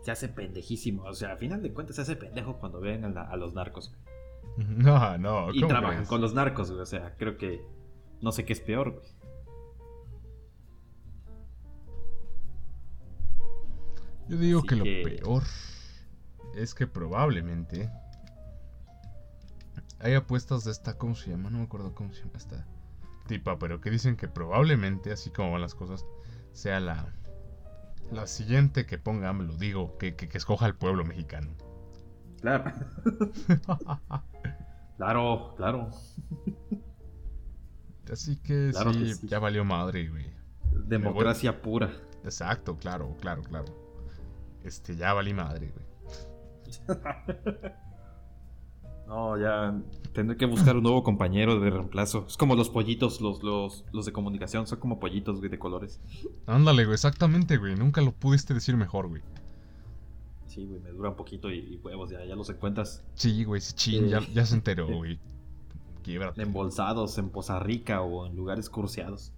se 0.03 0.12
hace 0.12 0.29
pendejísimo. 0.29 1.03
O 1.03 1.13
sea, 1.13 1.33
a 1.33 1.38
final 1.38 1.62
de 1.63 1.74
cuentas 1.74 1.95
se 1.95 2.03
hace 2.03 2.15
pendejo 2.15 2.60
cuando 2.60 2.79
ven 2.79 3.03
a, 3.05 3.10
la- 3.10 3.24
a 3.24 3.36
los 3.36 3.53
narcos. 3.53 3.93
No, 4.57 5.17
no. 5.17 5.51
Y 5.51 5.62
¿cómo 5.62 5.67
trabajan 5.69 5.95
crees? 5.98 6.10
con 6.10 6.22
los 6.22 6.36
narcos, 6.36 6.69
güey. 6.69 6.81
O 6.81 6.86
sea, 6.86 7.15
creo 7.17 7.38
que 7.38 7.65
no 8.22 8.31
sé 8.31 8.45
qué 8.45 8.53
es 8.53 8.60
peor, 8.60 8.91
güey. 8.91 9.05
Yo 14.27 14.38
digo 14.38 14.60
Así 14.60 14.67
que 14.67 14.75
lo 14.75 14.83
que- 14.83 15.03
peor 15.19 15.43
es 16.55 16.74
que 16.75 16.88
probablemente 16.88 17.89
hay 20.00 20.13
apuestas 20.13 20.63
de 20.65 20.72
esta, 20.72 20.98
¿cómo 20.98 21.15
se 21.15 21.31
llama? 21.31 21.50
No 21.50 21.57
me 21.60 21.63
acuerdo 21.63 21.93
cómo 21.95 22.13
se 22.13 22.19
llama 22.22 22.38
esta 22.38 22.65
tipa, 23.27 23.57
pero 23.57 23.79
que 23.81 23.89
dicen 23.89 24.15
que 24.17 24.27
probablemente, 24.27 25.12
así 25.12 25.29
como 25.29 25.51
van 25.51 25.62
las 25.62 25.75
cosas, 25.75 26.05
sea 26.51 26.79
la, 26.79 27.13
la 28.13 28.27
siguiente 28.27 28.86
que 28.86 28.98
ponga 28.98 29.29
AMLO, 29.29 29.55
digo, 29.58 29.98
que, 29.98 30.15
que, 30.15 30.29
que 30.29 30.38
escoja 30.38 30.65
el 30.67 30.75
pueblo 30.75 31.03
mexicano. 31.03 31.55
Claro. 32.41 32.72
claro, 34.98 35.53
claro. 35.55 35.89
Así 38.12 38.38
que 38.38 38.70
Claro 38.72 38.93
sí, 38.93 39.00
que 39.00 39.13
sí. 39.15 39.27
ya 39.27 39.39
valió 39.39 39.63
madre, 39.63 40.10
güey. 40.10 40.32
Democracia 40.86 41.62
pura. 41.62 41.91
Exacto, 42.24 42.77
claro, 42.77 43.15
claro, 43.20 43.41
claro. 43.43 43.65
Este, 44.63 44.96
ya 44.96 45.13
valí 45.13 45.34
madre, 45.34 45.72
güey. 45.72 45.86
No, 49.13 49.38
ya 49.38 49.79
tendré 50.12 50.36
que 50.38 50.46
buscar 50.48 50.75
un 50.75 50.82
nuevo 50.82 51.03
compañero 51.03 51.60
de 51.60 51.70
reemplazo. 51.70 52.25
Es 52.27 52.36
como 52.36 52.55
los 52.55 52.70
pollitos, 52.72 53.22
los, 53.22 53.43
los, 53.43 53.86
los 53.91 54.05
de 54.08 54.12
comunicación, 54.12 54.65
son 54.65 54.79
como 54.79 55.00
pollitos, 55.00 55.38
güey, 55.38 55.51
de 55.51 55.60
colores. 55.60 56.00
Ándale, 56.48 56.86
güey, 56.86 56.96
exactamente, 56.96 57.58
güey. 57.58 57.75
Nunca 57.75 58.01
lo 58.01 58.12
pudiste 58.12 58.55
decir 58.55 58.75
mejor, 58.75 59.08
güey. 59.10 59.22
Sí, 60.48 60.65
güey, 60.65 60.79
me 60.82 60.89
dura 60.89 61.10
un 61.12 61.15
poquito 61.15 61.51
y, 61.51 61.60
y 61.60 61.77
huevos, 61.84 62.10
ya, 62.10 62.25
ya 62.25 62.36
los 62.36 62.50
encuentras 62.50 63.03
Sí, 63.13 63.43
güey, 63.43 63.62
sí, 63.62 63.74
chin, 63.74 64.05
Eh. 64.05 64.10
ya, 64.10 64.20
ya 64.34 64.46
se 64.48 64.55
enteró, 64.55 64.88
güey. 64.88 65.20
Quiebrate. 66.03 66.41
embolsados 66.41 67.17
en 67.20 67.29
Poza 67.29 67.60
Rica 67.60 68.01
o 68.01 68.25
en 68.25 68.36
lugares 68.36 68.70
curseados. 68.70 69.32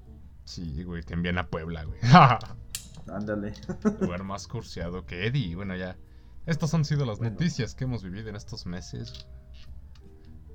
Sí, 0.45 0.83
güey, 0.85 1.03
te 1.03 1.15
envían 1.15 1.37
a 1.37 1.47
Puebla, 1.47 1.83
güey. 1.83 1.99
Ándale. 3.13 3.53
Lugar 3.99 4.23
más 4.23 4.47
curseado 4.47 5.05
que 5.05 5.27
Eddie. 5.27 5.55
Bueno, 5.55 5.75
ya. 5.75 5.97
Estas 6.45 6.73
han 6.73 6.85
sido 6.85 7.05
las 7.05 7.17
Bueno. 7.17 7.33
noticias 7.33 7.75
que 7.75 7.83
hemos 7.83 8.03
vivido 8.03 8.29
en 8.29 8.35
estos 8.37 8.65
meses. 8.65 9.27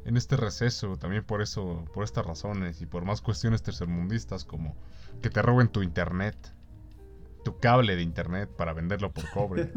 En 0.04 0.16
este 0.16 0.36
receso, 0.36 0.96
también 0.96 1.24
por 1.24 1.42
eso, 1.42 1.84
por 1.92 2.04
estas 2.04 2.24
razones 2.24 2.80
y 2.80 2.86
por 2.86 3.04
más 3.04 3.20
cuestiones 3.20 3.62
tercermundistas 3.62 4.44
como 4.44 4.74
que 5.20 5.28
te 5.28 5.42
roben 5.42 5.68
tu 5.68 5.82
internet, 5.82 6.54
tu 7.44 7.58
cable 7.58 7.96
de 7.96 8.02
internet 8.02 8.50
para 8.56 8.72
venderlo 8.72 9.12
por 9.12 9.28
cobre, 9.30 9.72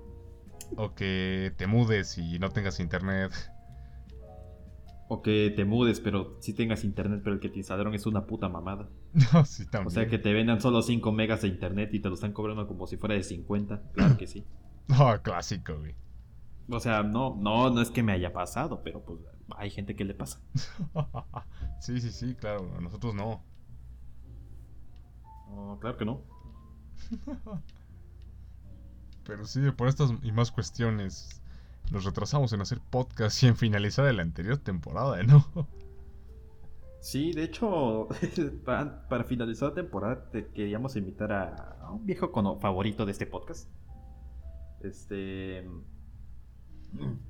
o 0.76 0.94
que 0.94 1.54
te 1.56 1.66
mudes 1.66 2.18
y 2.18 2.38
no 2.38 2.50
tengas 2.50 2.80
internet. 2.80 3.32
O 5.08 5.22
que 5.22 5.52
te 5.54 5.64
mudes, 5.64 6.00
pero 6.00 6.36
sí 6.40 6.52
tengas 6.52 6.82
internet, 6.82 7.20
pero 7.22 7.34
el 7.34 7.40
que 7.40 7.48
te 7.48 7.58
instalaron 7.58 7.94
es 7.94 8.06
una 8.06 8.26
puta 8.26 8.48
mamada. 8.48 8.88
No, 9.32 9.44
sí, 9.46 9.64
también. 9.64 9.86
O 9.86 9.90
sea, 9.90 10.08
que 10.08 10.18
te 10.18 10.34
vendan 10.34 10.60
solo 10.60 10.82
5 10.82 11.10
megas 11.12 11.40
de 11.40 11.48
internet 11.48 11.88
y 11.94 12.00
te 12.00 12.08
lo 12.08 12.14
están 12.16 12.32
cobrando 12.32 12.66
como 12.66 12.86
si 12.86 12.98
fuera 12.98 13.14
de 13.14 13.22
50. 13.22 13.92
Claro 13.92 14.18
que 14.18 14.26
sí. 14.26 14.44
No, 14.88 15.10
clásico, 15.22 15.78
güey. 15.78 15.94
O 16.68 16.80
sea, 16.80 17.02
no, 17.02 17.36
no, 17.40 17.70
no 17.70 17.80
es 17.80 17.90
que 17.90 18.02
me 18.02 18.12
haya 18.12 18.32
pasado, 18.32 18.82
pero 18.82 19.02
pues 19.04 19.20
hay 19.56 19.70
gente 19.70 19.94
que 19.94 20.04
le 20.04 20.14
pasa. 20.14 20.40
sí, 21.80 22.00
sí, 22.00 22.10
sí, 22.10 22.34
claro. 22.34 22.70
A 22.76 22.80
nosotros 22.80 23.14
no. 23.14 23.42
No, 25.50 25.78
claro 25.80 25.96
que 25.96 26.04
no. 26.04 26.22
Pero 29.24 29.44
sí, 29.44 29.60
por 29.72 29.88
estas 29.88 30.12
y 30.22 30.32
más 30.32 30.50
cuestiones 30.52 31.42
nos 31.90 32.04
retrasamos 32.04 32.52
en 32.52 32.60
hacer 32.60 32.80
podcast 32.90 33.42
y 33.42 33.46
en 33.46 33.56
finalizar 33.56 34.12
la 34.14 34.22
anterior 34.22 34.58
temporada, 34.58 35.22
¿no? 35.22 35.44
Sí, 36.98 37.30
de 37.32 37.44
hecho, 37.44 38.08
para, 38.64 39.06
para 39.08 39.22
finalizar 39.22 39.68
la 39.68 39.74
temporada 39.76 40.28
te 40.30 40.48
queríamos 40.48 40.96
invitar 40.96 41.30
a, 41.30 41.76
a 41.80 41.92
un 41.92 42.04
viejo 42.04 42.32
cono- 42.32 42.58
favorito 42.58 43.06
de 43.06 43.12
este 43.12 43.26
podcast. 43.26 43.68
Este. 44.80 45.68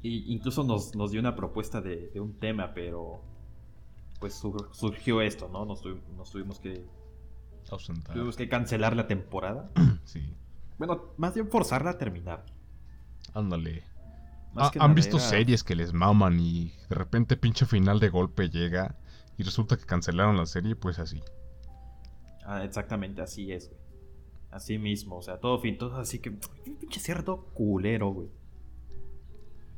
Y 0.02 0.32
incluso 0.32 0.62
nos, 0.64 0.94
nos 0.94 1.10
dio 1.10 1.20
una 1.20 1.34
propuesta 1.34 1.80
de, 1.80 2.08
de 2.10 2.20
un 2.20 2.34
tema, 2.38 2.72
pero. 2.74 3.22
Pues 4.20 4.34
sur- 4.34 4.70
surgió 4.72 5.20
esto, 5.20 5.48
¿no? 5.52 5.64
Nos, 5.66 5.82
tuvi- 5.82 6.00
nos 6.16 6.30
tuvimos 6.30 6.58
que. 6.60 6.84
Ausentar. 7.70 8.14
Tuvimos 8.14 8.36
que 8.36 8.48
cancelar 8.48 8.94
la 8.96 9.06
temporada. 9.06 9.70
Sí, 10.04 10.34
Bueno, 10.78 11.06
más 11.16 11.34
bien 11.34 11.48
forzarla 11.48 11.90
a 11.90 11.98
terminar. 11.98 12.44
ándale. 13.34 13.82
Ah, 14.54 14.70
¿Han 14.78 14.94
visto 14.94 15.16
era- 15.18 15.26
series 15.26 15.62
que 15.64 15.74
les 15.74 15.92
maman 15.92 16.38
y 16.40 16.72
de 16.88 16.94
repente 16.94 17.36
pinche 17.36 17.66
final 17.66 17.98
de 18.00 18.08
golpe 18.08 18.48
llega 18.48 18.96
y 19.36 19.42
resulta 19.42 19.76
que 19.76 19.84
cancelaron 19.84 20.36
la 20.36 20.46
serie? 20.46 20.76
Pues 20.76 20.98
así. 20.98 21.20
Ah, 22.46 22.64
exactamente, 22.64 23.20
así 23.20 23.52
es, 23.52 23.68
güey. 23.68 23.80
Así 24.50 24.78
mismo, 24.78 25.16
o 25.16 25.22
sea, 25.22 25.38
todo 25.40 25.58
fin, 25.58 25.76
todo 25.76 25.96
así 25.98 26.20
que. 26.20 26.30
Pinche 26.30 27.00
cierto 27.00 27.46
culero, 27.52 28.08
güey. 28.10 28.28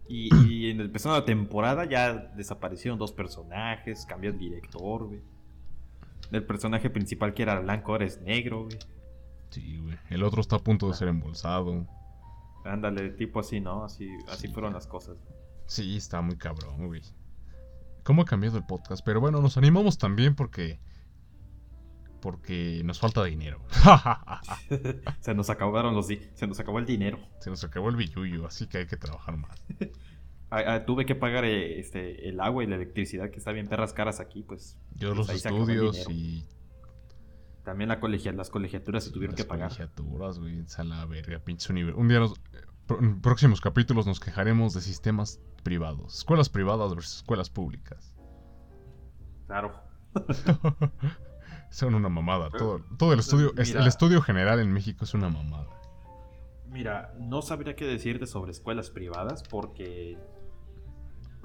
Y, 0.09 0.29
y 0.49 0.71
en 0.71 0.81
empezando 0.81 1.19
la 1.19 1.25
temporada 1.25 1.85
ya 1.85 2.13
desaparecieron 2.15 2.99
dos 2.99 3.13
personajes, 3.13 4.07
cambió 4.07 4.31
el 4.31 4.39
director, 4.39 5.05
güey. 5.07 5.21
El 6.33 6.45
personaje 6.45 6.91
principal 6.91 7.35
que 7.35 7.43
era 7.43 7.61
blanco 7.61 7.93
ahora 7.93 8.07
es 8.07 8.21
negro, 8.23 8.65
güey. 8.65 8.79
Sí, 9.51 9.79
güey. 9.79 9.97
El 10.11 10.23
otro 10.23 10.41
está 10.41 10.57
a 10.57 10.59
punto 10.61 10.89
de 10.89 10.95
ser 10.95 11.09
embolsado. 11.09 11.87
Ándale, 12.65 13.11
tipo 13.11 13.41
así, 13.41 13.61
¿no? 13.61 13.85
Así, 13.85 14.09
así 14.29 14.47
Sí. 14.47 14.53
fueron 14.53 14.73
las 14.75 14.87
cosas. 14.87 15.17
Sí, 15.67 15.97
está 15.97 16.21
muy 16.21 16.37
cabrón, 16.37 16.87
güey. 16.87 17.03
¿Cómo 18.03 18.23
ha 18.23 18.25
cambiado 18.25 18.57
el 18.59 18.65
podcast? 18.65 19.03
Pero 19.05 19.21
bueno, 19.21 19.41
nos 19.41 19.57
animamos 19.57 19.99
también 19.99 20.35
porque. 20.35 20.81
Porque 22.21 22.83
nos 22.85 22.99
falta 22.99 23.23
dinero. 23.25 23.61
se 25.21 25.35
nos 25.35 25.51
acabaron 25.51 25.95
los 25.95 26.09
di- 26.09 26.21
se 26.35 26.47
nos 26.47 26.59
acabó 26.61 26.79
el 26.81 26.87
dinero. 26.87 27.19
Se 27.41 27.49
nos 27.51 27.63
acabó 27.65 27.89
el 27.91 27.97
billuyo, 27.97 28.47
así 28.47 28.67
que 28.67 28.79
hay 28.79 28.87
que 28.87 28.97
trabajar 28.97 29.37
más. 29.37 29.63
Tuve 30.87 31.05
que 31.07 31.15
pagar 31.15 31.45
eh, 31.45 31.79
este 31.79 32.29
el 32.29 32.41
agua 32.41 32.65
y 32.65 32.67
la 32.67 32.77
electricidad 32.77 33.31
que 33.31 33.37
está 33.39 33.53
bien 33.53 33.69
perras 33.69 33.93
caras 33.93 34.19
aquí, 34.19 34.43
pues. 34.43 34.79
Yo 34.97 35.15
pues 35.15 35.19
los 35.19 35.31
estudios 35.31 36.07
y 36.11 36.45
También 37.65 37.89
la 37.89 38.01
colegia, 38.01 38.33
las 38.33 38.49
colegiaturas 38.51 39.05
se 39.05 39.11
tuvieron 39.11 39.35
las 39.37 39.43
que 39.45 39.49
pagar. 39.49 39.69
colegiaturas, 39.69 40.39
güey. 40.39 40.65
la 40.85 41.05
verga, 41.05 41.39
pinche 41.39 41.73
univer- 41.73 41.95
Un 41.95 42.09
día, 42.09 42.19
nos- 42.21 42.41
en 42.99 43.21
próximos 43.21 43.61
capítulos 43.61 44.07
nos 44.07 44.19
quejaremos 44.21 44.73
de 44.75 44.81
sistemas 44.81 45.39
privados. 45.63 46.17
Escuelas 46.17 46.49
privadas 46.49 46.95
versus 46.95 47.17
escuelas 47.19 47.51
públicas. 47.51 48.15
Claro. 49.47 49.75
Son 51.71 51.95
una 51.95 52.09
mamada. 52.09 52.51
Todo, 52.51 52.81
todo 52.99 53.13
el 53.13 53.21
estudio, 53.21 53.53
es- 53.57 53.75
el 53.75 53.87
estudio 53.87 54.21
general 54.23 54.61
en 54.61 54.73
México 54.73 55.05
es 55.05 55.15
una 55.15 55.29
mamada. 55.29 55.69
Mira, 56.71 57.15
no 57.19 57.41
sabría 57.43 57.75
qué 57.77 57.85
decirte 57.87 58.27
sobre 58.27 58.53
escuelas 58.53 58.91
privadas 58.91 59.43
porque 59.43 60.19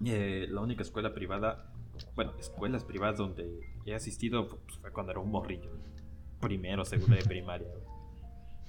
eh, 0.05 0.47
la 0.49 0.61
única 0.61 0.81
escuela 0.81 1.13
privada, 1.13 1.71
bueno, 2.15 2.33
escuelas 2.39 2.83
privadas 2.83 3.17
donde 3.17 3.59
he 3.85 3.95
asistido 3.95 4.47
pues, 4.47 4.77
fue 4.79 4.91
cuando 4.91 5.11
era 5.11 5.21
un 5.21 5.31
morrillo. 5.31 5.71
Primero, 6.41 6.83
segundo 6.83 7.15
de 7.15 7.23
primaria. 7.23 7.69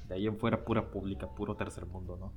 De 0.09 0.15
ahí 0.15 0.27
en 0.27 0.37
fuera 0.39 0.65
pura 0.65 0.91
pública, 0.91 1.29
puro 1.29 1.57
tercer 1.57 1.87
mundo, 1.87 2.17
¿no? 2.19 2.33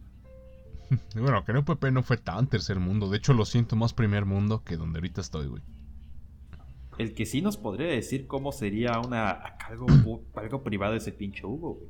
Bueno, 1.21 1.43
que 1.43 1.51
no 1.53 1.65
Pepe 1.65 1.91
no 1.91 2.01
fue 2.01 2.17
tan 2.17 2.47
tercer 2.47 2.79
mundo. 2.79 3.09
De 3.09 3.17
hecho, 3.17 3.33
lo 3.33 3.45
siento 3.45 3.75
más 3.75 3.93
primer 3.93 4.25
mundo 4.25 4.63
que 4.63 4.77
donde 4.77 4.99
ahorita 4.99 5.21
estoy, 5.21 5.47
güey. 5.47 5.61
El 6.97 7.13
que 7.13 7.25
sí 7.25 7.41
nos 7.41 7.57
podría 7.57 7.87
decir 7.87 8.25
cómo 8.27 8.51
sería 8.51 8.99
una 8.99 9.29
algo, 9.31 9.85
algo 10.35 10.63
privado 10.63 10.95
ese 10.95 11.11
pinche 11.11 11.45
Hugo, 11.45 11.75
güey. 11.75 11.89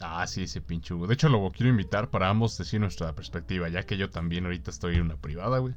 Ah, 0.00 0.26
sí, 0.26 0.42
ese 0.42 0.60
pinche 0.60 0.92
Hugo. 0.94 1.06
De 1.06 1.14
hecho, 1.14 1.28
lo 1.28 1.50
quiero 1.50 1.70
invitar 1.70 2.10
para 2.10 2.28
ambos 2.28 2.58
decir 2.58 2.80
nuestra 2.80 3.14
perspectiva, 3.14 3.68
ya 3.68 3.84
que 3.84 3.96
yo 3.96 4.10
también 4.10 4.44
ahorita 4.44 4.70
estoy 4.70 4.96
en 4.96 5.02
una 5.02 5.16
privada, 5.16 5.58
güey. 5.58 5.74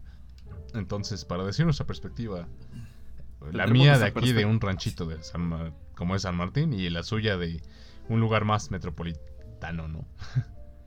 Entonces, 0.74 1.24
para 1.26 1.46
decir 1.46 1.64
nuestra 1.66 1.86
perspectiva, 1.88 2.48
la 3.52 3.68
mía 3.68 3.98
de 3.98 4.06
aquí 4.06 4.34
de 4.34 4.46
un 4.46 4.60
ranchito 4.60 5.06
de 5.06 5.22
San 5.24 5.42
Ma- 5.42 5.72
como 5.96 6.16
es 6.16 6.24
San 6.24 6.36
Martín 6.36 6.74
y 6.74 6.90
la 6.90 7.04
suya 7.04 7.38
de 7.38 7.62
un 8.10 8.20
lugar 8.20 8.44
más 8.44 8.72
metropolitano, 8.72 9.88
¿no? 9.88 10.06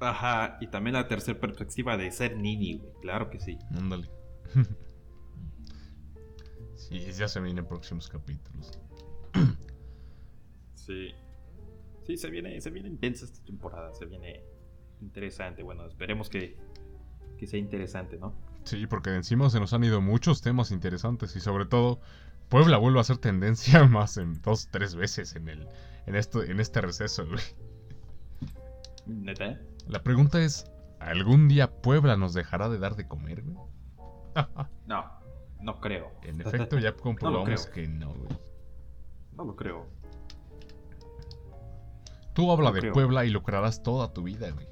Ajá, 0.01 0.59
y 0.61 0.67
también 0.69 0.95
la 0.95 1.09
tercera 1.09 1.41
perspectiva 1.41 1.97
de 1.97 2.11
ser 2.11 2.37
nini, 2.37 2.79
güey. 2.79 2.93
Claro 3.03 3.31
que 3.31 3.41
sí. 3.41 3.59
Ándale. 3.75 4.11
sí, 6.89 7.13
ya 7.13 7.29
se 7.29 7.41
vienen 7.41 7.67
próximos 7.67 8.09
capítulos. 8.09 8.79
Sí. 10.75 11.15
Sí, 12.07 12.17
se 12.17 12.31
viene, 12.31 12.59
se 12.61 12.71
viene 12.71 12.89
intensa 12.89 13.27
esta 13.27 13.45
temporada, 13.45 13.93
se 13.93 14.07
viene 14.07 14.43
interesante. 15.03 15.63
Bueno, 15.63 15.85
esperemos 15.87 16.31
que, 16.31 16.57
que 17.37 17.47
sea 17.47 17.59
interesante, 17.59 18.17
¿no? 18.17 18.35
Sí, 18.65 18.87
porque 18.87 19.11
de 19.11 19.17
encima 19.17 19.51
se 19.51 19.61
nos 19.61 19.73
han 19.73 19.85
ido 19.85 20.01
muchos 20.01 20.41
temas 20.41 20.71
interesantes 20.71 21.37
y 21.37 21.41
sobre 21.41 21.67
todo 21.67 22.01
Puebla 22.49 22.79
vuelve 22.79 23.01
a 23.01 23.05
ser 23.05 23.19
tendencia 23.19 23.85
más 23.89 24.17
en 24.17 24.41
dos, 24.41 24.69
tres 24.71 24.95
veces 24.95 25.37
en 25.37 25.49
el 25.49 25.69
en 26.07 26.15
esto 26.15 26.43
en 26.43 26.61
este 26.61 26.81
receso, 26.81 27.27
güey. 27.27 27.43
¿Neta? 29.07 29.61
La 29.87 30.03
pregunta 30.03 30.41
es, 30.43 30.71
¿algún 31.01 31.49
día 31.49 31.71
Puebla 31.83 32.17
nos 32.17 32.35
dejará 32.35 32.69
de 32.69 32.79
dar 32.79 32.97
de 32.97 33.07
comer, 33.07 33.43
güey? 33.43 33.57
No, 34.87 35.18
no 35.61 35.81
creo. 35.81 36.11
en 36.23 36.41
efecto, 36.41 36.79
ya 36.79 36.95
comprobamos 36.95 37.67
que 37.67 37.87
no, 37.89 38.15
güey. 38.15 38.29
No 39.37 39.45
lo 39.45 39.57
creo. 39.57 39.87
Tú 42.35 42.51
habla 42.53 42.69
No 42.71 42.75
de 42.75 42.81
creo. 42.81 42.93
Puebla 42.93 43.25
y 43.25 43.31
lucrarás 43.31 43.83
toda 43.83 44.13
tu 44.13 44.23
vida, 44.25 44.51
güey. 44.51 44.69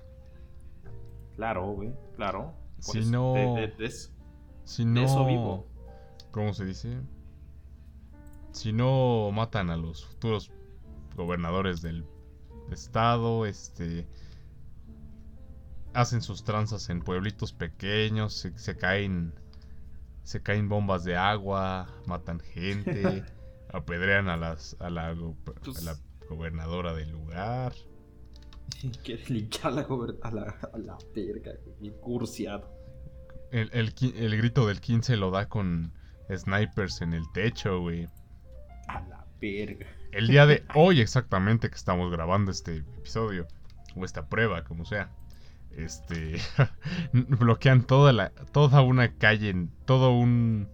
Claro, 1.35 1.67
güey, 1.73 1.93
claro. 2.15 2.55
Si 2.79 3.01
no- 3.05 3.35
de- 3.35 3.61
de- 3.63 3.75
de 3.77 3.87
eso- 3.87 4.11
Si 4.65 4.85
no... 4.85 5.03
eso 5.03 5.25
vivo. 5.27 5.67
¿Cómo 6.31 6.53
se 6.55 6.65
dice? 6.65 7.01
Si 8.53 8.73
no 8.73 9.31
matan 9.33 9.71
a 9.71 9.77
los 9.77 10.05
futuros 10.05 10.51
gobernadores 11.17 11.83
del 11.83 12.05
estado, 12.71 13.47
este... 13.47 14.07
Hacen 15.95 16.21
sus 16.21 16.45
tranzas 16.45 16.91
en 16.91 17.01
pueblitos 17.01 17.53
pequeños, 17.53 18.35
se, 18.35 18.57
se 18.59 18.77
caen... 18.77 19.35
Se 20.27 20.43
caen 20.43 20.69
bombas 20.69 21.05
de 21.05 21.17
agua, 21.17 21.87
matan 22.07 22.41
gente, 22.41 23.23
apedrean 23.73 24.29
a, 24.29 24.37
las, 24.37 24.77
a, 24.81 24.91
la, 24.91 25.13
go- 25.13 25.37
Pues- 25.45 25.79
a 25.79 25.93
la 25.93 25.97
gobernadora 26.29 26.93
del 26.95 27.11
lugar. 27.13 27.73
Quiere 29.05 29.23
linchar 29.29 29.73
a 29.73 29.75
la, 29.77 29.87
a 30.23 30.31
la, 30.33 30.43
a 30.75 30.79
la 30.79 30.99
verga, 31.15 31.53
cursiado. 32.01 32.69
El, 33.53 33.71
el, 33.73 33.95
el 34.17 34.37
grito 34.37 34.67
del 34.67 34.81
15 34.81 35.17
lo 35.17 35.31
da 35.31 35.49
con 35.49 35.93
snipers 36.29 37.01
en 37.03 37.13
el 37.13 37.23
techo, 37.33 37.81
güey. 37.81 38.09
A 38.89 39.01
la 39.03 39.25
verga. 39.41 39.87
El 40.11 40.27
día 40.27 40.45
de 40.47 40.65
hoy 40.75 41.01
exactamente 41.01 41.71
que 41.71 41.77
estamos 41.77 42.11
grabando 42.11 42.51
este 42.51 42.79
episodio, 42.79 43.47
o 43.95 44.05
esta 44.05 44.29
prueba, 44.29 44.65
como 44.65 44.85
sea, 44.85 45.11
este, 45.77 46.39
bloquean 47.13 47.83
toda 47.85 48.13
la, 48.13 48.31
toda 48.53 48.83
una 48.83 49.13
calle, 49.17 49.69
todo 49.85 50.11
un, 50.11 50.69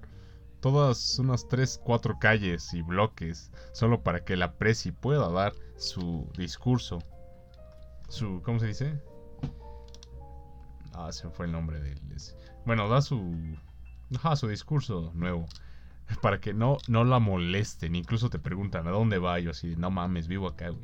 todas 0.61 1.19
unas 1.19 1.49
3, 1.49 1.81
4 1.85 2.19
calles 2.19 2.73
y 2.75 2.83
bloques, 2.83 3.51
solo 3.73 4.03
para 4.03 4.25
que 4.25 4.37
la 4.37 4.53
presi 4.55 4.93
pueda 4.93 5.29
dar 5.31 5.53
su 5.77 6.29
discurso, 6.37 6.99
su, 8.09 8.43
¿cómo 8.45 8.59
se 8.59 8.67
dice? 8.69 9.01
Ah, 10.95 11.11
se 11.13 11.29
fue 11.31 11.47
el 11.47 11.53
nombre 11.53 11.81
del, 11.81 11.99
es- 12.15 12.37
bueno, 12.67 12.89
da 12.89 13.01
su, 13.03 13.35
su 14.37 14.49
discurso 14.49 15.11
nuevo 15.15 15.47
para 16.21 16.41
que 16.41 16.53
no, 16.53 16.77
no 16.89 17.05
la 17.05 17.19
molesten. 17.19 17.95
Incluso 17.95 18.29
te 18.29 18.39
preguntan 18.39 18.87
a 18.87 18.91
dónde 18.91 19.19
va. 19.19 19.39
Yo 19.41 19.51
así, 19.53 19.71
de, 19.71 19.77
no 19.77 19.91
mames, 19.91 20.29
vivo 20.29 20.47
acá, 20.49 20.69
güey. 20.69 20.83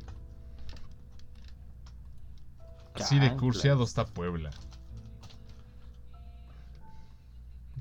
Así 2.99 3.19
de 3.19 3.35
curseado 3.35 3.83
está 3.83 4.05
Puebla. 4.05 4.49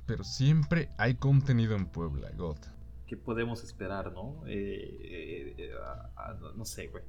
Pero 0.06 0.24
siempre 0.24 0.90
hay 0.96 1.14
contenido 1.14 1.76
en 1.76 1.86
Puebla, 1.86 2.30
God. 2.36 2.56
¿Qué 3.06 3.16
podemos 3.16 3.62
esperar, 3.62 4.12
no? 4.12 4.46
Eh, 4.46 4.98
eh, 5.02 5.54
eh, 5.58 5.70
ah, 6.16 6.34
no, 6.40 6.52
no 6.52 6.64
sé, 6.64 6.88
güey. 6.88 7.04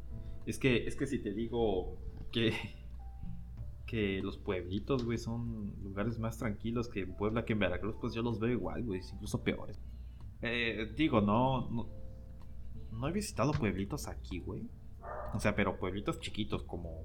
Es 0.46 0.58
que, 0.60 0.86
es 0.88 0.96
que 0.96 1.06
si 1.08 1.20
te 1.20 1.34
digo 1.34 1.98
que, 2.32 2.54
que 3.86 4.22
los 4.22 4.38
pueblitos, 4.38 5.04
güey, 5.04 5.18
son 5.18 5.74
lugares 5.82 6.20
más 6.20 6.38
tranquilos 6.38 6.90
que 6.90 7.02
en 7.02 7.16
Puebla, 7.16 7.46
que 7.46 7.54
en 7.54 7.60
Veracruz, 7.60 7.96
pues 8.00 8.14
yo 8.14 8.22
los 8.22 8.40
veo 8.40 8.52
igual, 8.52 8.84
güey, 8.84 9.02
incluso 9.14 9.44
peores. 9.44 9.82
Eh, 10.42 10.94
digo, 10.96 11.22
no, 11.22 11.70
no, 11.70 11.90
no 12.92 13.08
he 13.08 13.12
visitado 13.12 13.52
pueblitos 13.52 14.08
aquí, 14.08 14.40
güey. 14.40 14.70
O 15.34 15.40
sea, 15.40 15.56
pero 15.56 15.80
pueblitos 15.80 16.20
chiquitos 16.20 16.64
como, 16.64 17.04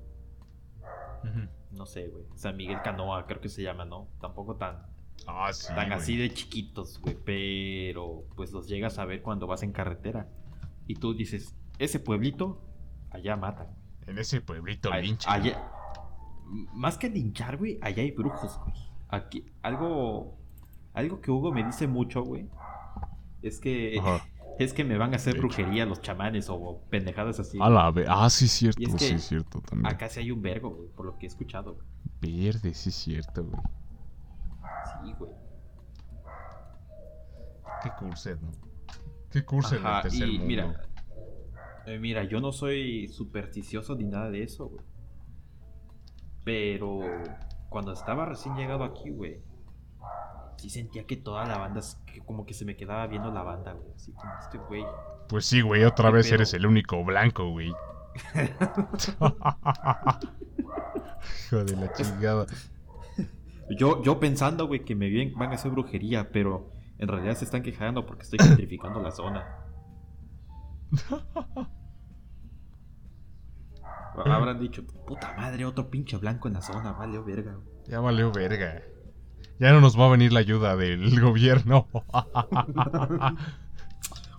no 1.73 1.87
sé, 1.87 2.09
güey, 2.09 2.25
San 2.35 2.57
Miguel 2.57 2.81
Canoa, 2.83 3.27
creo 3.27 3.41
que 3.41 3.49
se 3.49 3.63
llama, 3.63 3.85
¿no? 3.85 4.09
Tampoco 4.21 4.57
tan, 4.57 4.83
Ah, 5.27 5.53
sí. 5.53 5.75
tan 5.75 5.93
así 5.93 6.17
de 6.17 6.33
chiquitos, 6.33 7.01
güey, 7.01 7.17
pero 7.25 8.25
pues 8.37 8.53
los 8.53 8.69
llegas 8.69 8.99
a 8.99 9.05
ver 9.05 9.23
cuando 9.23 9.47
vas 9.47 9.63
en 9.63 9.73
carretera. 9.73 10.29
Y 10.87 10.97
tú 10.97 11.15
dices, 11.15 11.55
ese 11.79 11.99
pueblito, 12.01 12.61
allá 13.11 13.37
matan. 13.37 13.69
En 14.07 14.19
ese 14.19 14.41
pueblito 14.41 14.91
Ay- 14.93 15.07
lincha. 15.07 15.33
allá- 15.33 15.71
Más 16.75 16.99
que 16.99 17.09
linchar, 17.09 17.57
güey, 17.57 17.79
allá 17.81 18.03
hay 18.03 18.11
brujos, 18.11 18.59
güey. 18.61 18.75
Aquí, 19.09 19.47
algo, 19.63 20.39
algo 20.93 21.21
que 21.21 21.31
Hugo 21.31 21.53
me 21.53 21.65
dice 21.65 21.87
mucho, 21.89 22.23
güey, 22.23 22.49
es 23.43 23.59
que, 23.61 23.99
Ajá. 23.99 24.25
Es 24.59 24.73
que 24.73 24.85
me 24.85 24.97
van 24.99 25.13
a 25.13 25.17
hacer 25.17 25.37
brujería 25.39 25.85
los 25.87 26.01
chamanes 26.01 26.49
o 26.49 26.81
pendejadas 26.91 27.41
así. 27.41 27.59
A 27.61 27.69
la 27.71 27.91
ve- 27.91 28.07
Ah, 28.09 28.31
sí, 28.31 28.47
cierto. 28.49 28.81
Es 28.83 28.95
que 28.95 28.99
sí, 28.99 29.19
cierto 29.19 29.61
también. 29.61 29.93
Acá 29.93 30.09
sí 30.09 30.21
hay 30.21 30.31
un 30.31 30.43
vergo, 30.43 30.71
güey, 30.71 30.89
por 30.91 31.07
lo 31.07 31.19
que 31.19 31.27
he 31.27 31.29
escuchado. 31.29 31.75
güey. 31.75 31.87
Verde, 32.47 32.73
sí, 32.75 32.91
cierto, 32.91 33.45
güey. 33.45 33.61
Sí, 35.05 35.15
güey. 35.19 35.33
Qué 37.83 37.91
curset, 37.99 38.41
¿no? 38.41 38.51
Qué 39.31 39.45
curset 39.45 39.83
tercer 40.03 40.29
y 40.29 40.33
mundo. 40.39 40.47
mira, 40.47 40.81
eh, 41.87 41.99
mira, 41.99 42.25
yo 42.25 42.41
no 42.41 42.53
soy 42.53 43.09
supersticioso 43.09 43.95
ni 43.97 44.05
nada 44.05 44.31
de 44.31 44.43
eso, 44.45 44.69
güey. 44.69 44.85
Pero 46.45 47.01
cuando 47.69 47.93
estaba 47.93 48.25
recién 48.27 48.55
llegado 48.57 48.85
aquí, 48.85 49.11
güey, 49.11 49.41
sí 50.65 50.71
sentía 50.71 51.05
que 51.05 51.17
toda 51.17 51.45
la 51.45 51.59
banda, 51.59 51.83
como 52.25 52.47
que 52.47 52.55
se 52.55 52.65
me 52.65 52.75
quedaba 52.75 53.07
viendo 53.07 53.31
la 53.31 53.43
banda, 53.43 53.73
güey. 53.75 53.93
Así 53.95 54.13
como 54.13 54.33
este 54.41 54.57
güey. 54.59 54.83
Pues 55.29 55.45
sí, 55.45 55.61
güey, 55.61 55.85
otra 55.85 56.09
¿Qué 56.09 56.17
vez 56.17 56.27
pedo? 56.27 56.37
eres 56.37 56.55
el 56.55 56.65
único 56.65 57.05
blanco, 57.05 57.51
güey. 57.51 57.71
Hijo 61.47 61.65
de 61.65 61.77
la 61.77 61.93
chingada. 61.93 62.47
Yo, 63.79 64.03
yo 64.03 64.19
pensando, 64.21 64.67
güey, 64.67 64.85
que 64.85 64.95
me 64.95 65.11
van 65.35 65.51
a 65.53 65.55
hacer 65.57 65.71
brujería, 65.71 66.31
pero 66.33 66.71
en 66.99 67.09
realidad 67.09 67.35
se 67.35 67.45
están 67.45 67.63
quejando 67.63 68.07
porque 68.07 68.23
estoy 68.23 68.39
gentrificando 68.41 69.01
la 69.03 69.11
zona. 69.11 69.47
Habrán 74.17 74.61
dicho, 74.61 74.87
puta 75.07 75.35
madre, 75.37 75.65
otro 75.67 75.91
pinche 75.91 76.17
blanco 76.17 76.49
en 76.49 76.55
la 76.55 76.63
zona, 76.63 76.93
vale, 76.93 77.19
verga. 77.19 77.53
güey". 77.55 77.67
Ya 77.87 78.01
valió 78.01 78.31
verga. 78.33 78.83
Ya 79.59 79.73
no 79.73 79.81
nos 79.81 79.99
va 79.99 80.07
a 80.07 80.11
venir 80.11 80.33
la 80.33 80.41
ayuda 80.41 80.77
del 80.77 81.21
gobierno. 81.21 81.89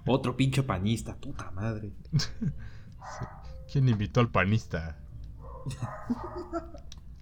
Otro 0.05 0.35
pinche 0.35 0.63
panista, 0.63 1.15
puta 1.15 1.51
madre. 1.51 1.93
¿Quién 3.71 3.89
invitó 3.89 4.19
al 4.19 4.29
panista? 4.29 4.97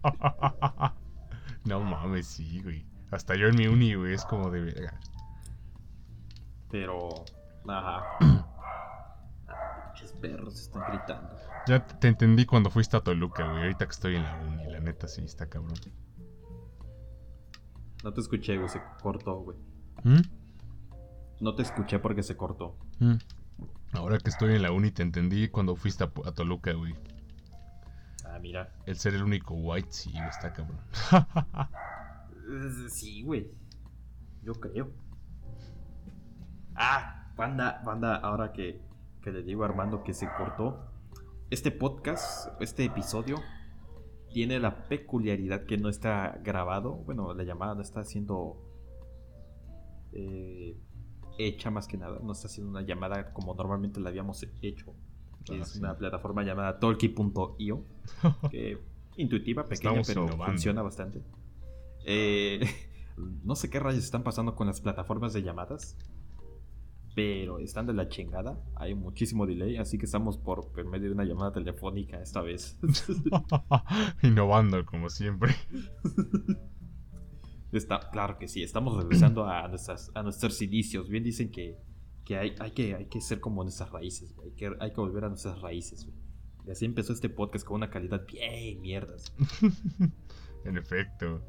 no 1.66 1.80
mames, 1.82 2.28
sí, 2.28 2.62
güey. 2.62 2.86
Hasta 3.12 3.36
yo 3.36 3.48
en 3.48 3.56
mi 3.56 3.68
uni, 3.68 3.94
güey, 3.96 4.14
es 4.14 4.26
como 4.26 4.50
de 4.50 4.62
verga. 4.62 5.00
Pero, 6.70 7.26
ajá. 7.68 8.18
Pinches 9.94 10.14
perros 10.14 10.60
están 10.60 10.84
gritando. 10.90 11.38
Ya 11.68 11.86
te 11.86 12.08
entendí 12.08 12.46
cuando 12.46 12.70
fuiste 12.70 12.98
a 12.98 13.02
Toluca, 13.02 13.48
güey. 13.50 13.64
Ahorita 13.64 13.86
que 13.86 13.92
estoy 13.92 14.16
en 14.16 14.24
la 14.24 14.36
uni, 14.36 14.66
la 14.66 14.80
neta 14.80 15.08
sí 15.08 15.24
está 15.24 15.48
cabrón. 15.48 15.76
No 18.04 18.13
te 18.13 18.20
escuché, 18.22 18.58
güey, 18.58 18.70
se 18.70 18.82
cortó, 19.02 19.39
güey. 19.39 19.58
¿Mm? 20.04 20.22
No 21.39 21.56
te 21.56 21.63
escuché 21.63 22.00
porque 22.00 22.22
se 22.22 22.36
cortó. 22.36 22.78
¿Mm? 23.00 23.16
Ahora 23.94 24.18
que 24.18 24.30
estoy 24.30 24.56
en 24.56 24.62
la 24.62 24.72
uni 24.72 24.92
te 24.92 25.04
entendí 25.04 25.48
cuando 25.48 25.76
fuiste 25.76 26.04
a, 26.04 26.12
a 26.26 26.32
Toluca, 26.34 26.74
güey. 26.74 26.96
Ah, 28.26 28.39
mira. 28.42 28.74
El 28.86 28.98
ser 28.98 29.13
el 29.13 29.24
único 29.24 29.54
white, 29.54 29.88
sí, 29.92 30.12
está 30.30 30.54
cabrón. 30.54 30.80
Sí, 32.89 33.24
güey. 33.24 33.50
Yo 34.44 34.54
creo. 34.54 34.92
Ah, 36.76 37.32
banda, 37.36 37.82
banda, 37.86 38.18
ahora 38.18 38.52
que, 38.52 38.82
que 39.22 39.32
le 39.32 39.44
digo 39.44 39.63
a 39.63 39.68
Armando 39.68 40.04
que 40.04 40.13
se 40.13 40.28
cortó. 40.38 40.92
Este 41.50 41.72
podcast, 41.72 42.50
este 42.62 42.84
episodio, 42.84 43.38
tiene 44.34 44.60
la 44.60 44.88
peculiaridad 44.88 45.65
que 45.65 45.78
no 45.78 45.88
está 45.89 46.39
grabado. 46.43 46.93
Bueno, 46.96 47.34
la 47.34 47.43
llamada 47.43 47.76
no 47.76 47.82
está 47.82 48.04
siendo 48.04 48.58
eh, 50.12 50.78
hecha 51.38 51.72
más 51.72 51.88
que 51.88 51.98
nada. 51.98 52.19
No 52.22 52.32
está 52.34 52.48
haciendo 52.48 52.72
una 52.72 52.82
llamada 52.82 53.34
como 53.34 53.54
normalmente 53.56 54.00
la 54.00 54.10
habíamos 54.10 54.46
hecho. 54.62 54.93
Que 55.46 55.56
Ah, 55.56 55.62
es 55.62 55.69
sí. 55.69 55.80
una 55.80 55.98
plataforma 55.98 56.43
llamada 56.43 56.80
Talky.io. 56.80 57.84
Que 58.52 58.78
intuitiva, 59.17 59.63
pequeña, 59.67 60.02
Estamos 60.02 60.08
pero 60.08 60.24
innovando. 60.24 60.46
funciona 60.46 60.82
bastante. 60.82 61.22
Eh, 62.06 62.60
no 63.43 63.56
sé 63.56 63.69
qué 63.69 63.80
rayos 63.80 64.04
están 64.04 64.24
pasando 64.24 64.56
con 64.56 64.67
las 64.67 64.82
plataformas 64.82 65.34
de 65.34 65.43
llamadas. 65.43 65.98
Pero 67.15 67.60
están 67.60 67.86
de 67.86 67.93
la 67.93 68.08
chingada. 68.08 68.60
Hay 68.76 68.95
muchísimo 68.95 69.45
delay, 69.45 69.78
así 69.78 69.97
que 69.97 70.06
estamos 70.06 70.38
por, 70.38 70.71
por 70.71 70.86
medio 70.86 71.10
de 71.10 71.13
una 71.13 71.26
llamada 71.26 71.52
telefónica 71.52 72.19
esta 72.21 72.41
vez. 72.41 72.80
Innovando, 74.23 74.84
como 74.86 75.10
siempre. 75.10 75.54
Está, 77.71 77.99
claro 78.12 78.38
que 78.38 78.47
sí, 78.47 78.63
estamos 78.63 78.95
regresando 78.95 79.45
a, 79.45 79.67
nuestras, 79.67 80.12
a 80.13 80.23
nuestros 80.23 80.62
inicios. 80.62 81.10
Bien 81.10 81.23
dicen 81.23 81.52
que, 81.52 81.78
que, 82.23 82.38
hay, 82.38 82.56
hay 82.60 82.71
que 82.71 82.95
hay 82.95 83.06
que 83.06 83.21
ser 83.21 83.39
como 83.39 83.63
nuestras 83.63 83.91
raíces, 83.91 84.36
güey. 84.36 84.49
Hay 84.49 84.56
que, 84.56 84.71
hay 84.80 84.91
que 84.91 85.02
volver 85.02 85.26
a 85.26 85.30
nuestras 85.30 85.62
raíces, 85.62 86.06
güey. 86.06 86.17
Y 86.65 86.71
así 86.71 86.86
empezó 86.86 87.13
este 87.13 87.30
podcast 87.30 87.65
con 87.65 87.76
una 87.76 87.89
calidad 87.89 88.26
bien 88.26 88.82
mierdas. 88.82 89.34
en 90.65 90.78
efecto. 90.78 91.41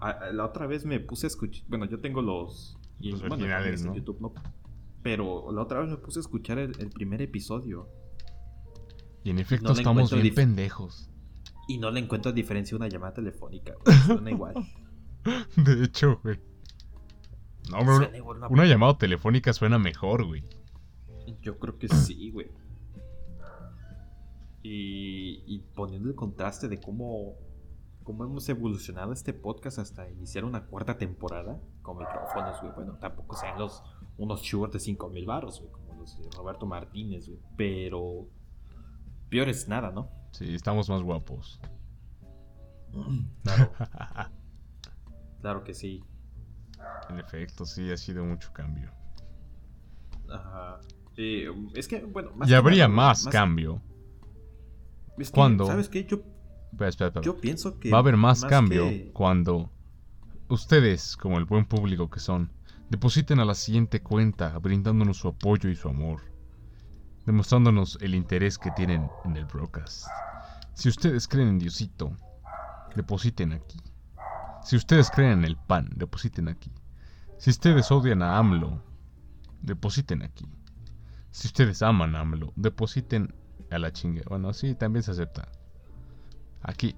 Ah, 0.00 0.30
La 0.32 0.44
otra 0.44 0.66
vez 0.66 0.84
me 0.84 1.00
puse 1.00 1.26
a 1.26 1.28
escuchar. 1.28 1.64
Bueno, 1.68 1.86
yo 1.86 1.98
tengo 2.00 2.22
los. 2.22 2.77
Y- 3.00 3.10
Los 3.12 3.20
bueno, 3.20 3.34
originales, 3.36 3.80
en 3.82 3.86
¿no? 3.88 3.94
YouTube, 3.96 4.20
¿no? 4.20 4.32
Pero 5.02 5.50
la 5.52 5.62
otra 5.62 5.80
vez 5.80 5.90
me 5.90 5.96
puse 5.96 6.18
a 6.18 6.22
escuchar 6.22 6.58
el, 6.58 6.78
el 6.80 6.90
primer 6.90 7.22
episodio. 7.22 7.88
Y 9.24 9.30
en 9.30 9.38
efecto 9.38 9.68
No 9.68 9.72
estamos 9.74 10.12
bien 10.12 10.34
pendejos. 10.34 11.10
Y 11.68 11.78
no 11.78 11.90
le 11.90 12.00
encuentro 12.00 12.32
diferencia 12.32 12.74
a 12.74 12.78
una 12.78 12.88
llamada 12.88 13.14
telefónica. 13.14 13.74
güey. 13.84 13.98
Suena 14.06 14.30
igual. 14.30 14.54
De 15.56 15.84
hecho, 15.84 16.18
güey. 16.22 16.38
No, 17.70 17.80
igual 18.16 18.38
una- 18.38 18.48
una 18.48 18.64
llamada 18.64 18.96
telefónica 18.96 19.52
suena 19.52 19.78
mejor, 19.78 20.24
güey. 20.26 20.42
Yo 21.42 21.58
creo 21.58 21.78
que 21.78 21.88
sí, 21.88 22.30
güey. 22.30 22.50
Y, 24.62 25.42
y 25.46 25.58
poniendo 25.74 26.08
el 26.08 26.14
contraste 26.14 26.68
de 26.68 26.80
cómo, 26.80 27.34
cómo 28.08 28.24
hemos 28.24 28.48
evolucionado 28.48 29.12
este 29.12 29.34
podcast 29.34 29.80
hasta 29.80 30.08
iniciar 30.08 30.46
una 30.46 30.64
cuarta 30.64 30.96
temporada 30.96 31.60
con 31.82 31.98
micrófonos, 31.98 32.58
güey. 32.62 32.72
Bueno, 32.74 32.94
tampoco 32.94 33.36
sean 33.36 33.58
los 33.58 33.82
unos 34.16 34.40
shorts 34.40 34.72
de 34.72 34.80
5000 34.80 35.26
baros, 35.26 35.60
güey, 35.60 35.70
como 35.72 36.00
los 36.00 36.18
de 36.18 36.30
Roberto 36.34 36.64
Martínez, 36.64 37.28
güey. 37.28 37.38
Pero 37.58 38.26
peor 39.28 39.50
es 39.50 39.68
nada, 39.68 39.90
¿no? 39.90 40.08
Sí, 40.30 40.54
estamos 40.54 40.88
más 40.88 41.02
guapos. 41.02 41.60
Claro, 43.42 43.70
claro 45.42 45.64
que 45.64 45.74
sí. 45.74 46.02
En 47.10 47.18
efecto, 47.18 47.66
sí, 47.66 47.90
ha 47.92 47.96
sido 47.98 48.24
mucho 48.24 48.54
cambio. 48.54 48.90
Ajá. 50.30 50.80
Es 51.74 51.86
que, 51.86 52.00
bueno, 52.04 52.30
más 52.34 52.48
Y 52.48 52.54
habría 52.54 52.88
nada, 52.88 52.96
más 52.96 53.26
cambio. 53.26 53.82
es 55.18 55.30
que, 55.30 55.34
¿Cuándo? 55.34 55.66
¿Sabes 55.66 55.90
qué? 55.90 56.06
Yo, 56.06 56.22
Espera, 56.72 56.88
espera, 56.88 57.08
espera. 57.08 57.24
yo 57.24 57.38
pienso 57.40 57.78
que. 57.78 57.90
Va 57.90 57.98
a 57.98 58.00
haber 58.00 58.16
más, 58.16 58.44
cambio 58.44 58.84
que- 58.88 59.10
cuando 59.12 59.70
ustedes, 60.48 61.16
como 61.16 61.38
el 61.38 61.44
buen 61.44 61.64
público 61.64 62.08
que 62.08 62.20
son, 62.20 62.50
depositen 62.90 63.40
a 63.40 63.44
la 63.44 63.54
siguiente 63.54 64.00
cuenta 64.02 64.56
brindándonos 64.58 65.18
su 65.18 65.28
apoyo 65.28 65.68
y 65.68 65.76
su 65.76 65.88
amor, 65.88 66.22
demostrándonos 67.26 67.98
el 68.00 68.14
interés 68.14 68.58
que 68.58 68.70
tienen 68.70 69.08
en 69.24 69.36
el 69.36 69.44
broadcast. 69.44 70.06
Si 70.74 70.88
ustedes 70.88 71.26
creen 71.28 71.48
en 71.48 71.58
Diosito, 71.58 72.12
depositen 72.94 73.52
aquí. 73.52 73.78
Si 74.62 74.76
ustedes 74.76 75.10
creen 75.10 75.32
en 75.40 75.44
el 75.44 75.56
pan, 75.56 75.90
depositen 75.94 76.48
aquí. 76.48 76.70
Si 77.38 77.50
ustedes 77.50 77.90
odian 77.90 78.22
a 78.22 78.38
AMLO, 78.38 78.82
depositen 79.62 80.22
aquí. 80.22 80.46
Si 81.30 81.46
ustedes 81.48 81.82
aman 81.82 82.14
a 82.16 82.20
AMLO, 82.20 82.52
depositen 82.56 83.34
a 83.70 83.78
la 83.78 83.92
chingue. 83.92 84.22
Bueno, 84.28 84.52
sí, 84.52 84.74
también 84.74 85.02
se 85.02 85.10
acepta. 85.10 85.48
Aquí. 86.62 86.96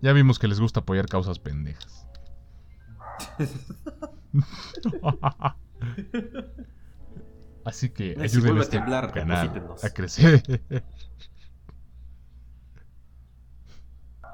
Ya 0.00 0.12
vimos 0.12 0.38
que 0.38 0.48
les 0.48 0.60
gusta 0.60 0.80
apoyar 0.80 1.06
causas 1.06 1.38
pendejas. 1.38 2.06
Así 7.64 7.90
que 7.90 8.14
si 8.14 8.38
ayuden 8.38 8.58
a 8.58 8.62
este 8.62 8.78
temblar, 8.78 9.12
canal 9.12 9.76
a 9.82 9.90
crecer. 9.90 10.42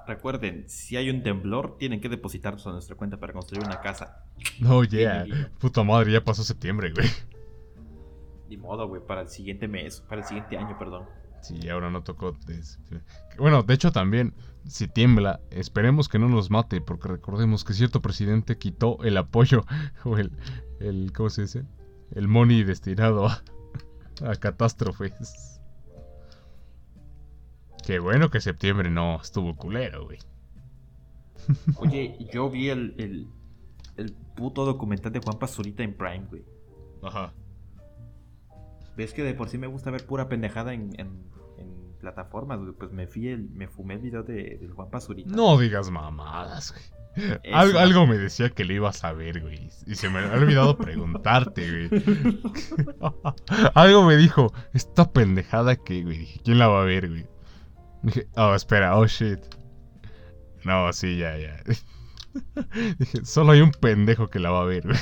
Recuerden, 0.07 0.65
si 0.69 0.97
hay 0.97 1.11
un 1.11 1.23
temblor, 1.23 1.77
tienen 1.77 2.01
que 2.01 2.09
depositarnos 2.09 2.67
a 2.67 2.71
nuestra 2.71 2.97
cuenta 2.97 3.19
para 3.19 3.35
construir 3.35 3.67
una 3.67 3.83
casa. 3.83 4.25
no, 4.59 4.83
yeah. 4.85 5.27
Puta 5.59 5.83
madre, 5.83 6.13
ya 6.13 6.25
pasó 6.25 6.43
septiembre, 6.43 6.93
güey. 6.93 7.07
Ni 8.49 8.57
modo, 8.57 8.89
güey, 8.89 9.03
para 9.07 9.21
el 9.21 9.29
siguiente 9.29 9.69
mes, 9.69 10.01
para 10.01 10.23
el 10.23 10.27
siguiente 10.27 10.57
año, 10.57 10.79
perdón. 10.79 11.05
Sí, 11.43 11.69
ahora 11.69 11.91
no 11.91 12.03
tocó. 12.03 12.35
Bueno, 13.37 13.63
de 13.63 13.75
hecho 13.75 13.93
también, 13.93 14.33
si 14.69 14.87
tiembla, 14.87 15.41
esperemos 15.51 16.09
que 16.09 16.19
no 16.19 16.29
nos 16.29 16.51
mate, 16.51 16.81
porque 16.81 17.09
recordemos 17.09 17.65
que 17.65 17.73
cierto 17.73 18.01
presidente 18.01 18.59
quitó 18.59 19.03
el 19.03 19.17
apoyo, 19.17 19.65
o 20.05 20.17
el, 20.19 20.33
el 20.81 21.13
¿cómo 21.13 21.31
se 21.31 21.43
dice? 21.43 21.65
El 22.13 22.29
money 22.29 22.65
destinado 22.65 23.27
a, 23.27 23.43
a 24.25 24.37
catástrofes. 24.37 25.61
Qué 27.85 27.99
bueno 27.99 28.31
que 28.31 28.41
septiembre 28.41 28.91
no 28.91 29.21
estuvo 29.21 29.57
culero, 29.57 30.05
güey. 30.05 30.19
Oye, 31.77 32.29
yo 32.33 32.51
vi 32.51 32.69
el, 32.69 32.95
el, 32.99 33.29
el 33.97 34.13
puto 34.37 34.67
documental 34.67 35.13
de 35.13 35.21
Juan 35.21 35.39
Pazurita 35.39 35.83
en 35.83 35.95
Prime, 35.95 36.27
güey. 36.29 36.45
Ajá. 37.03 37.33
¿Ves 38.97 39.15
que 39.15 39.23
de 39.23 39.33
por 39.33 39.49
sí 39.49 39.59
me 39.59 39.69
gusta 39.69 39.91
ver 39.91 40.05
pura 40.05 40.29
pendejada 40.29 40.75
en, 40.75 40.91
en, 40.99 41.07
en 41.07 41.38
plataformas, 41.99 42.59
güey? 42.61 42.73
Pues 42.73 42.93
me, 42.93 43.07
fui 43.07 43.29
el, 43.29 43.51
me 43.51 43.69
fumé 43.69 43.95
el 43.95 44.01
video 44.01 44.23
de, 44.23 44.59
del 44.61 44.73
Juan 44.73 44.91
Pazurita. 44.91 45.35
No 45.35 45.59
digas 45.59 45.91
mamadas, 45.91 46.73
güey. 46.73 46.99
Algo, 47.53 48.07
me 48.07 48.17
decía 48.17 48.51
que 48.51 48.65
le 48.65 48.75
ibas 48.75 49.05
a 49.05 49.13
ver, 49.13 49.41
güey. 49.41 49.71
Y 49.87 49.95
se 49.97 50.09
me 50.09 50.21
había 50.21 50.35
olvidado 50.35 50.77
preguntarte, 50.79 51.89
güey. 51.89 52.03
algo 53.75 54.05
me 54.05 54.17
dijo, 54.17 54.53
esta 54.73 55.11
pendejada 55.11 55.77
que, 55.77 56.03
güey. 56.03 56.19
Dije, 56.19 56.41
¿quién 56.45 56.59
la 56.59 56.69
va 56.69 56.83
a 56.83 56.85
ver, 56.85 57.09
güey? 57.09 57.27
Dije, 58.03 58.29
oh, 58.37 58.55
espera, 58.55 58.97
oh 58.97 59.07
shit. 59.07 59.41
No, 60.65 60.93
sí, 60.93 61.19
ya, 61.19 61.37
ya. 61.37 61.63
Dije, 62.99 63.25
solo 63.25 63.53
hay 63.53 63.61
un 63.61 63.73
pendejo 63.73 64.29
que 64.29 64.39
la 64.39 64.51
va 64.51 64.63
a 64.63 64.67
ver, 64.67 64.87
güey. 64.87 64.99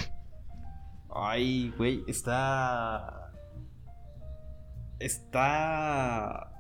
Ay, 1.15 1.73
güey, 1.77 2.05
está. 2.07 3.33
Está. 4.99 6.56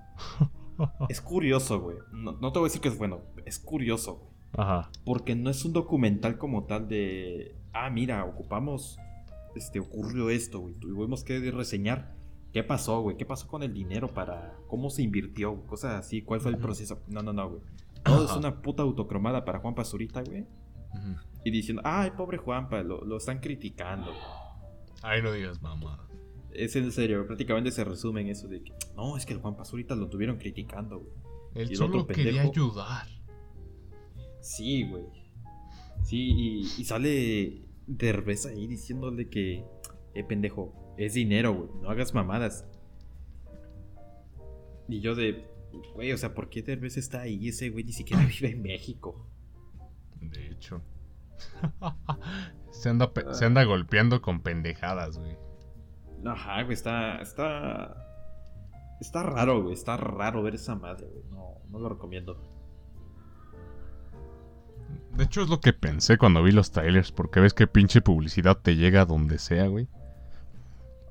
Es 1.08 1.20
curioso, 1.20 1.80
güey. 1.80 1.96
No, 2.12 2.32
no 2.32 2.52
te 2.52 2.58
voy 2.58 2.66
a 2.66 2.68
decir 2.68 2.80
que 2.80 2.88
es 2.88 2.98
bueno, 2.98 3.20
es 3.44 3.58
curioso, 3.58 4.16
güey. 4.16 4.30
Ajá. 4.58 4.90
Porque 5.04 5.34
no 5.34 5.50
es 5.50 5.64
un 5.64 5.72
documental 5.72 6.38
como 6.38 6.64
tal 6.64 6.88
de. 6.88 7.56
Ah, 7.72 7.90
mira, 7.90 8.24
ocupamos. 8.24 8.98
Este, 9.54 9.80
ocurrió 9.80 10.28
esto, 10.28 10.60
güey. 10.60 10.74
Tuvimos 10.74 11.24
que 11.24 11.50
reseñar 11.50 12.14
qué 12.52 12.62
pasó, 12.62 13.00
güey. 13.00 13.16
¿Qué 13.16 13.24
pasó 13.24 13.48
con 13.48 13.62
el 13.62 13.72
dinero 13.72 14.08
para. 14.12 14.54
¿Cómo 14.68 14.90
se 14.90 15.02
invirtió? 15.02 15.62
Cosas 15.66 15.94
así. 15.94 16.22
¿Cuál 16.22 16.40
fue 16.40 16.50
el 16.50 16.58
proceso? 16.58 17.00
No, 17.08 17.22
no, 17.22 17.32
no, 17.32 17.48
güey. 17.48 17.62
Todo 18.04 18.24
es 18.24 18.32
una 18.32 18.60
puta 18.62 18.82
autocromada 18.82 19.44
para 19.44 19.58
Juan 19.58 19.74
Pazurita, 19.74 20.22
güey. 20.22 20.46
Y 21.44 21.50
diciendo, 21.50 21.82
ay, 21.84 22.12
pobre 22.16 22.38
Juanpa, 22.38 22.82
lo, 22.82 23.04
lo 23.04 23.16
están 23.16 23.40
criticando. 23.40 24.06
güey". 24.06 24.22
Ay, 25.02 25.22
no 25.22 25.32
digas 25.32 25.60
mamá. 25.60 26.05
Es 26.58 26.76
en 26.76 26.90
serio, 26.92 27.26
prácticamente 27.26 27.70
se 27.70 27.84
resume 27.84 28.22
en 28.22 28.28
eso 28.28 28.48
de 28.48 28.62
que, 28.62 28.72
no, 28.96 29.16
es 29.16 29.26
que 29.26 29.34
el 29.34 29.40
Juan 29.40 29.56
Pazurita 29.56 29.94
lo 29.94 30.08
tuvieron 30.08 30.38
criticando, 30.38 31.00
güey. 31.00 31.12
Él 31.54 31.68
Y 31.68 31.72
el 31.72 31.76
solo 31.76 32.02
otro 32.02 32.14
quería 32.14 32.42
ayudar. 32.42 33.06
Sí, 34.40 34.84
güey. 34.88 35.04
Sí, 36.02 36.18
y, 36.18 36.60
y 36.80 36.84
sale 36.84 37.62
Derbez 37.86 38.46
ahí 38.46 38.66
diciéndole 38.66 39.28
que, 39.28 39.64
eh, 40.14 40.24
pendejo, 40.24 40.94
es 40.96 41.14
dinero, 41.14 41.54
güey, 41.54 41.70
no 41.82 41.90
hagas 41.90 42.14
mamadas. 42.14 42.66
Y 44.88 45.00
yo 45.00 45.14
de, 45.14 45.46
güey, 45.94 46.12
o 46.12 46.18
sea, 46.18 46.34
¿por 46.34 46.48
qué 46.48 46.62
Derbez 46.62 46.96
está 46.96 47.22
ahí? 47.22 47.48
Ese 47.48 47.70
güey 47.70 47.84
ni 47.84 47.92
siquiera 47.92 48.24
vive 48.40 48.52
en 48.52 48.62
México. 48.62 49.26
De 50.20 50.48
hecho. 50.48 50.82
se, 52.70 52.88
anda, 52.88 53.12
se 53.32 53.44
anda 53.44 53.64
golpeando 53.64 54.22
con 54.22 54.40
pendejadas, 54.40 55.18
güey. 55.18 55.36
Ajá, 56.24 56.62
güey, 56.62 56.74
está, 56.74 57.20
está, 57.20 57.96
está 59.00 59.22
raro, 59.22 59.62
güey, 59.62 59.74
está 59.74 59.96
raro 59.96 60.42
ver 60.42 60.54
esa 60.54 60.74
madre, 60.74 61.08
güey. 61.08 61.24
No, 61.30 61.60
no 61.70 61.78
lo 61.78 61.88
recomiendo. 61.88 62.40
De 65.16 65.24
hecho, 65.24 65.42
es 65.42 65.48
lo 65.48 65.60
que 65.60 65.72
pensé 65.72 66.18
cuando 66.18 66.42
vi 66.42 66.52
los 66.52 66.70
trailers, 66.70 67.10
porque 67.10 67.40
ves 67.40 67.54
que 67.54 67.66
pinche 67.66 68.02
publicidad 68.02 68.58
te 68.58 68.76
llega 68.76 69.02
a 69.02 69.06
donde 69.06 69.38
sea, 69.38 69.66
güey. 69.66 69.88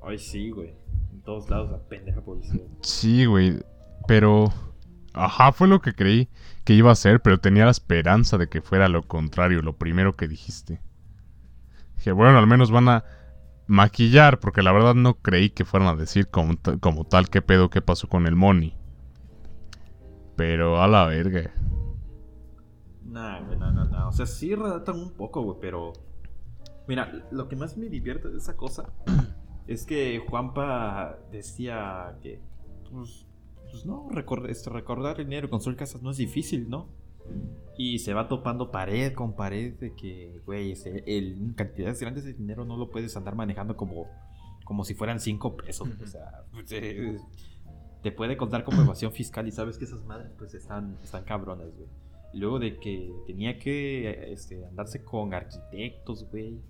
Ay, 0.02 0.18
sí, 0.18 0.50
güey. 0.50 0.74
En 1.12 1.22
todos 1.22 1.50
lados 1.50 1.70
la 1.72 1.78
pendeja 1.78 2.20
publicidad. 2.20 2.64
Sí, 2.82 3.24
güey. 3.24 3.58
Pero. 4.06 4.52
Ajá, 5.12 5.50
fue 5.50 5.66
lo 5.66 5.80
que 5.80 5.94
creí 5.94 6.28
que 6.64 6.74
iba 6.74 6.92
a 6.92 6.94
ser, 6.94 7.22
pero 7.22 7.40
tenía 7.40 7.64
la 7.64 7.70
esperanza 7.70 8.38
de 8.38 8.48
que 8.48 8.60
fuera 8.60 8.88
lo 8.88 9.02
contrario, 9.02 9.62
lo 9.62 9.76
primero 9.76 10.14
que 10.14 10.28
dijiste. 10.28 10.80
Dije, 11.96 12.12
bueno, 12.12 12.38
al 12.38 12.46
menos 12.46 12.70
van 12.70 12.88
a 12.88 13.04
maquillar, 13.66 14.38
porque 14.40 14.62
la 14.62 14.72
verdad 14.72 14.94
no 14.94 15.14
creí 15.14 15.50
que 15.50 15.64
fueran 15.64 15.88
a 15.88 15.96
decir 15.96 16.28
como, 16.28 16.54
como 16.80 17.04
tal 17.04 17.28
qué 17.28 17.42
pedo, 17.42 17.70
qué 17.70 17.80
pasó 17.82 18.08
con 18.08 18.26
el 18.26 18.36
money. 18.36 18.74
Pero 20.36 20.82
a 20.82 20.86
la 20.88 21.06
verga. 21.06 21.52
Nah, 23.04 23.40
no, 23.40 23.72
no, 23.72 23.84
no. 23.84 24.08
O 24.08 24.12
sea, 24.12 24.26
sí 24.26 24.54
redactan 24.54 24.96
un 24.98 25.12
poco, 25.12 25.42
güey, 25.42 25.58
pero. 25.60 25.92
Mira, 26.88 27.26
lo 27.30 27.48
que 27.48 27.56
más 27.56 27.76
me 27.76 27.88
divierte 27.88 28.28
de 28.28 28.38
esa 28.38 28.56
cosa 28.56 28.92
es 29.66 29.86
que 29.86 30.22
Juanpa 30.28 31.18
decía 31.32 32.16
que. 32.22 32.40
Pues, 32.90 33.26
pues 33.70 33.84
no, 33.86 34.08
recor- 34.10 34.48
este, 34.48 34.70
recordar 34.70 35.16
dinero, 35.16 35.50
construir 35.50 35.76
casas 35.78 36.02
no 36.02 36.10
es 36.10 36.18
difícil, 36.18 36.68
¿no? 36.68 36.88
Y 37.78 37.98
se 37.98 38.14
va 38.14 38.26
topando 38.26 38.70
pared 38.70 39.12
con 39.12 39.34
pared 39.34 39.74
de 39.74 39.94
que, 39.94 40.40
güey, 40.46 40.74
el, 41.06 41.54
cantidades 41.54 42.00
grandes 42.00 42.24
de 42.24 42.32
dinero 42.32 42.64
no 42.64 42.76
lo 42.76 42.90
puedes 42.90 43.14
andar 43.16 43.34
manejando 43.34 43.76
como, 43.76 44.06
como 44.64 44.84
si 44.84 44.94
fueran 44.94 45.20
5 45.20 45.56
pesos. 45.56 45.88
O 46.02 46.06
sea, 46.06 46.44
pues, 46.52 46.72
eh, 46.72 47.18
te 48.02 48.12
puede 48.12 48.36
contar 48.36 48.64
como 48.64 48.80
evasión 48.80 49.12
fiscal 49.12 49.46
y 49.46 49.52
sabes 49.52 49.76
que 49.76 49.84
esas 49.84 50.02
madres 50.04 50.32
pues 50.38 50.54
están, 50.54 50.96
están 51.02 51.24
cabronas, 51.24 51.68
güey. 51.74 51.88
Luego 52.32 52.58
de 52.58 52.78
que 52.78 53.12
tenía 53.26 53.58
que 53.58 54.32
este, 54.32 54.64
andarse 54.64 55.04
con 55.04 55.34
arquitectos, 55.34 56.28
güey. 56.30 56.60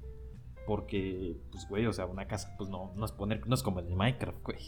Porque, 0.66 1.36
pues, 1.52 1.68
güey, 1.68 1.86
o 1.86 1.92
sea, 1.92 2.06
una 2.06 2.26
casa, 2.26 2.52
pues 2.58 2.68
no, 2.68 2.92
no 2.96 3.04
es 3.04 3.12
poner, 3.12 3.46
no 3.46 3.54
es 3.54 3.62
como 3.62 3.78
el 3.78 3.86
de 3.86 3.94
Minecraft, 3.94 4.42
güey. 4.42 4.58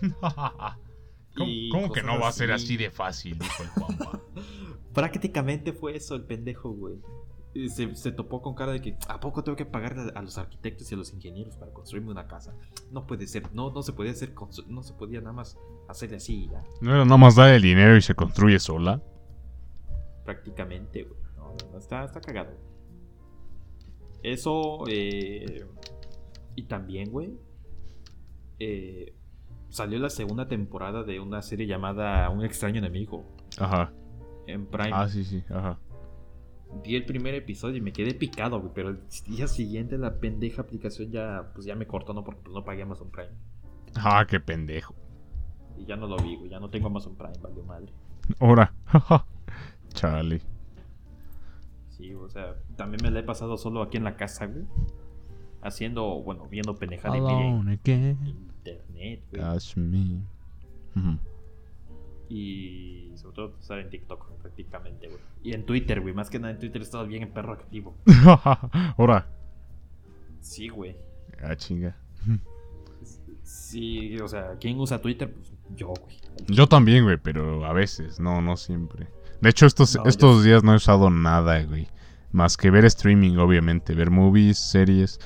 ¿Cómo, 1.70 1.92
que 1.92 2.02
no 2.02 2.18
va 2.18 2.28
a 2.28 2.32
ser 2.32 2.52
así. 2.52 2.76
de 2.76 2.90
fácil? 2.90 3.38
Dijo 3.38 3.62
el 3.62 3.68
Juanpa. 3.70 4.20
Prácticamente 4.94 5.72
fue 5.72 5.96
eso 5.96 6.14
el 6.14 6.24
pendejo, 6.24 6.70
güey. 6.70 6.96
Se, 7.68 7.96
se 7.96 8.12
topó 8.12 8.42
con 8.42 8.54
cara 8.54 8.72
de 8.72 8.80
que, 8.80 8.96
¿a 9.08 9.18
poco 9.18 9.42
tengo 9.42 9.56
que 9.56 9.66
pagarle 9.66 10.12
a, 10.14 10.22
los 10.22 10.38
arquitectos 10.38 10.90
y 10.90 10.94
a 10.94 10.98
los 10.98 11.12
ingenieros 11.12 11.56
para 11.56 11.72
construirme 11.72 12.10
una 12.10 12.28
casa? 12.28 12.54
No 12.92 13.06
puede 13.06 13.26
ser, 13.26 13.52
no, 13.52 13.72
no 13.72 13.82
se 13.82 13.92
podía 13.92 14.12
hacer, 14.12 14.32
no 14.68 14.82
se 14.82 14.92
podía 14.92 15.20
nada 15.20 15.32
más 15.32 15.58
hacerle 15.88 16.16
así 16.16 16.44
y 16.44 16.48
ya. 16.48 16.62
¿No 16.80 16.94
era 16.94 17.04
nada 17.04 17.16
más 17.16 17.34
dar 17.34 17.52
el 17.52 17.62
dinero 17.62 17.96
y 17.96 18.02
se 18.02 18.14
construye 18.14 18.60
sola? 18.60 19.02
prácticamente, 20.30 21.02
güey. 21.02 21.20
No, 21.36 21.48
no, 21.48 21.72
no, 21.72 21.78
está, 21.78 22.04
está 22.04 22.20
cagado. 22.20 22.52
Eso, 24.22 24.84
eh, 24.88 25.66
y 26.54 26.64
también, 26.64 27.10
güey, 27.10 27.32
eh, 28.58 29.14
salió 29.70 29.98
la 29.98 30.10
segunda 30.10 30.48
temporada 30.48 31.04
de 31.04 31.20
una 31.20 31.42
serie 31.42 31.66
llamada 31.66 32.28
Un 32.30 32.44
extraño 32.44 32.78
enemigo 32.78 33.24
Ajá. 33.58 33.92
en 34.46 34.66
Prime. 34.66 34.90
Ah, 34.92 35.08
sí, 35.08 35.24
sí, 35.24 35.42
ajá. 35.48 35.78
Vi 36.84 36.94
el 36.94 37.04
primer 37.04 37.34
episodio 37.34 37.78
y 37.78 37.80
me 37.80 37.92
quedé 37.92 38.14
picado, 38.14 38.60
güey, 38.60 38.72
pero 38.74 38.90
el 38.90 39.00
día 39.26 39.48
siguiente 39.48 39.98
la 39.98 40.20
pendeja 40.20 40.62
aplicación 40.62 41.10
ya, 41.10 41.50
pues 41.52 41.66
ya 41.66 41.74
me 41.74 41.86
cortó, 41.86 42.12
¿no? 42.12 42.22
Porque 42.22 42.42
pues, 42.42 42.54
no 42.54 42.64
pagué 42.64 42.82
Amazon 42.82 43.10
Prime. 43.10 43.30
Ah, 43.96 44.24
qué 44.28 44.38
pendejo. 44.38 44.94
Y 45.76 45.84
ya 45.86 45.96
no 45.96 46.06
lo 46.06 46.16
vi, 46.18 46.36
güey, 46.36 46.50
ya 46.50 46.60
no 46.60 46.70
tengo 46.70 46.86
Amazon 46.86 47.16
Prime, 47.16 47.34
valió 47.42 47.64
madre. 47.64 47.92
Ahora. 48.38 48.72
Chale. 49.94 50.40
Sí, 51.88 52.14
o 52.14 52.28
sea, 52.28 52.54
también 52.76 53.02
me 53.02 53.10
la 53.10 53.20
he 53.20 53.24
pasado 53.24 53.56
solo 53.56 53.82
aquí 53.82 53.96
en 53.96 54.04
la 54.04 54.16
casa, 54.16 54.46
güey. 54.46 54.64
Haciendo, 55.62 56.22
bueno, 56.22 56.46
viendo 56.48 56.76
pendejada 56.76 57.18
y 57.18 57.20
media. 57.20 58.49
Internet, 58.60 59.22
güey. 59.30 59.42
That's 59.42 59.76
me. 59.76 60.22
Y 62.28 63.10
sobre 63.16 63.34
todo 63.34 63.54
estar 63.60 63.78
en 63.78 63.90
TikTok 63.90 64.30
prácticamente, 64.40 65.08
güey. 65.08 65.20
Y 65.42 65.52
en 65.52 65.64
Twitter, 65.64 66.00
güey. 66.00 66.14
Más 66.14 66.30
que 66.30 66.38
nada 66.38 66.52
en 66.52 66.60
Twitter 66.60 66.82
estado 66.82 67.06
bien 67.06 67.22
en 67.22 67.32
perro 67.32 67.54
activo. 67.54 67.96
Ahora. 68.96 69.26
Sí, 70.40 70.68
güey. 70.68 70.96
Ah, 71.42 71.56
chinga. 71.56 71.96
Sí, 73.42 74.16
o 74.18 74.28
sea, 74.28 74.56
¿quién 74.60 74.78
usa 74.78 75.00
Twitter? 75.00 75.32
Pues 75.32 75.52
yo, 75.76 75.88
güey. 75.88 76.16
Yo 76.46 76.68
también, 76.68 77.04
güey, 77.04 77.16
pero 77.16 77.64
a 77.64 77.72
veces, 77.72 78.20
no, 78.20 78.40
no 78.40 78.56
siempre. 78.56 79.08
De 79.40 79.50
hecho, 79.50 79.66
estos, 79.66 79.96
No, 79.96 80.04
yo 80.04 80.08
estos 80.08 80.44
días 80.44 80.62
no 80.62 80.72
he 80.72 80.76
usado 80.76 81.10
nada, 81.10 81.62
güey. 81.64 81.88
Más 82.32 82.56
que 82.56 82.70
ver 82.70 82.84
streaming, 82.84 83.38
obviamente. 83.38 83.94
Ver 83.94 84.10
movies, 84.10 84.58
series. 84.58 85.18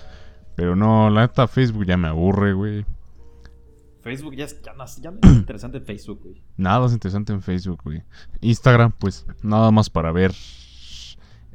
Pero 0.56 0.74
no, 0.74 1.10
la 1.10 1.22
neta, 1.22 1.48
Facebook 1.48 1.84
ya 1.84 1.96
me 1.96 2.08
aburre, 2.08 2.54
güey. 2.54 2.86
Facebook 4.04 4.34
ya, 4.36 4.44
es- 4.44 4.62
ya, 4.62 4.72
no, 4.74 4.84
ya 4.86 5.10
no 5.10 5.18
es 5.22 5.36
interesante 5.36 5.78
en 5.78 5.84
Facebook, 5.84 6.20
güey. 6.22 6.42
Nada 6.56 6.86
es 6.86 6.92
interesante 6.92 7.32
en 7.32 7.42
Facebook, 7.42 7.80
güey. 7.82 8.02
Instagram, 8.40 8.92
pues, 8.92 9.26
nada 9.42 9.70
más 9.70 9.90
para 9.90 10.12
ver 10.12 10.32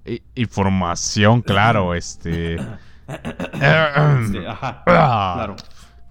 i- 0.06 0.22
información, 0.36 1.42
claro, 1.42 1.94
este... 1.96 2.58
Este, 3.10 4.48
ajá, 4.48 4.84
claro. 4.86 5.56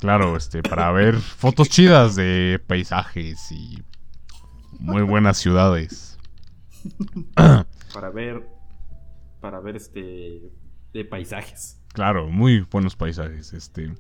Claro, 0.01 0.37
este, 0.37 0.63
para 0.63 0.91
ver 0.91 1.15
fotos 1.17 1.69
chidas 1.69 2.17
de 2.17 2.61
paisajes 2.67 3.53
y 3.53 3.83
muy 4.81 5.03
buenas 5.03 5.37
ciudades. 5.39 6.19
Para 7.95 8.11
ver, 8.11 8.49
para 9.41 9.61
ver 9.61 9.77
este, 9.77 10.51
de 10.93 11.05
paisajes. 11.05 11.81
Claro, 11.93 12.29
muy 12.29 12.61
buenos 12.63 12.97
paisajes, 12.97 13.53
este. 13.53 13.95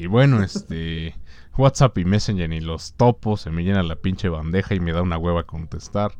Y 0.00 0.06
bueno, 0.06 0.42
este, 0.42 1.14
WhatsApp 1.58 1.98
y 1.98 2.04
Messenger 2.06 2.50
y 2.52 2.60
los 2.60 2.94
topos 2.94 3.42
se 3.42 3.50
me 3.50 3.62
llena 3.64 3.82
la 3.82 3.96
pinche 3.96 4.30
bandeja 4.30 4.74
y 4.74 4.80
me 4.80 4.92
da 4.92 5.02
una 5.02 5.18
hueva 5.18 5.44
contestar. 5.44 6.12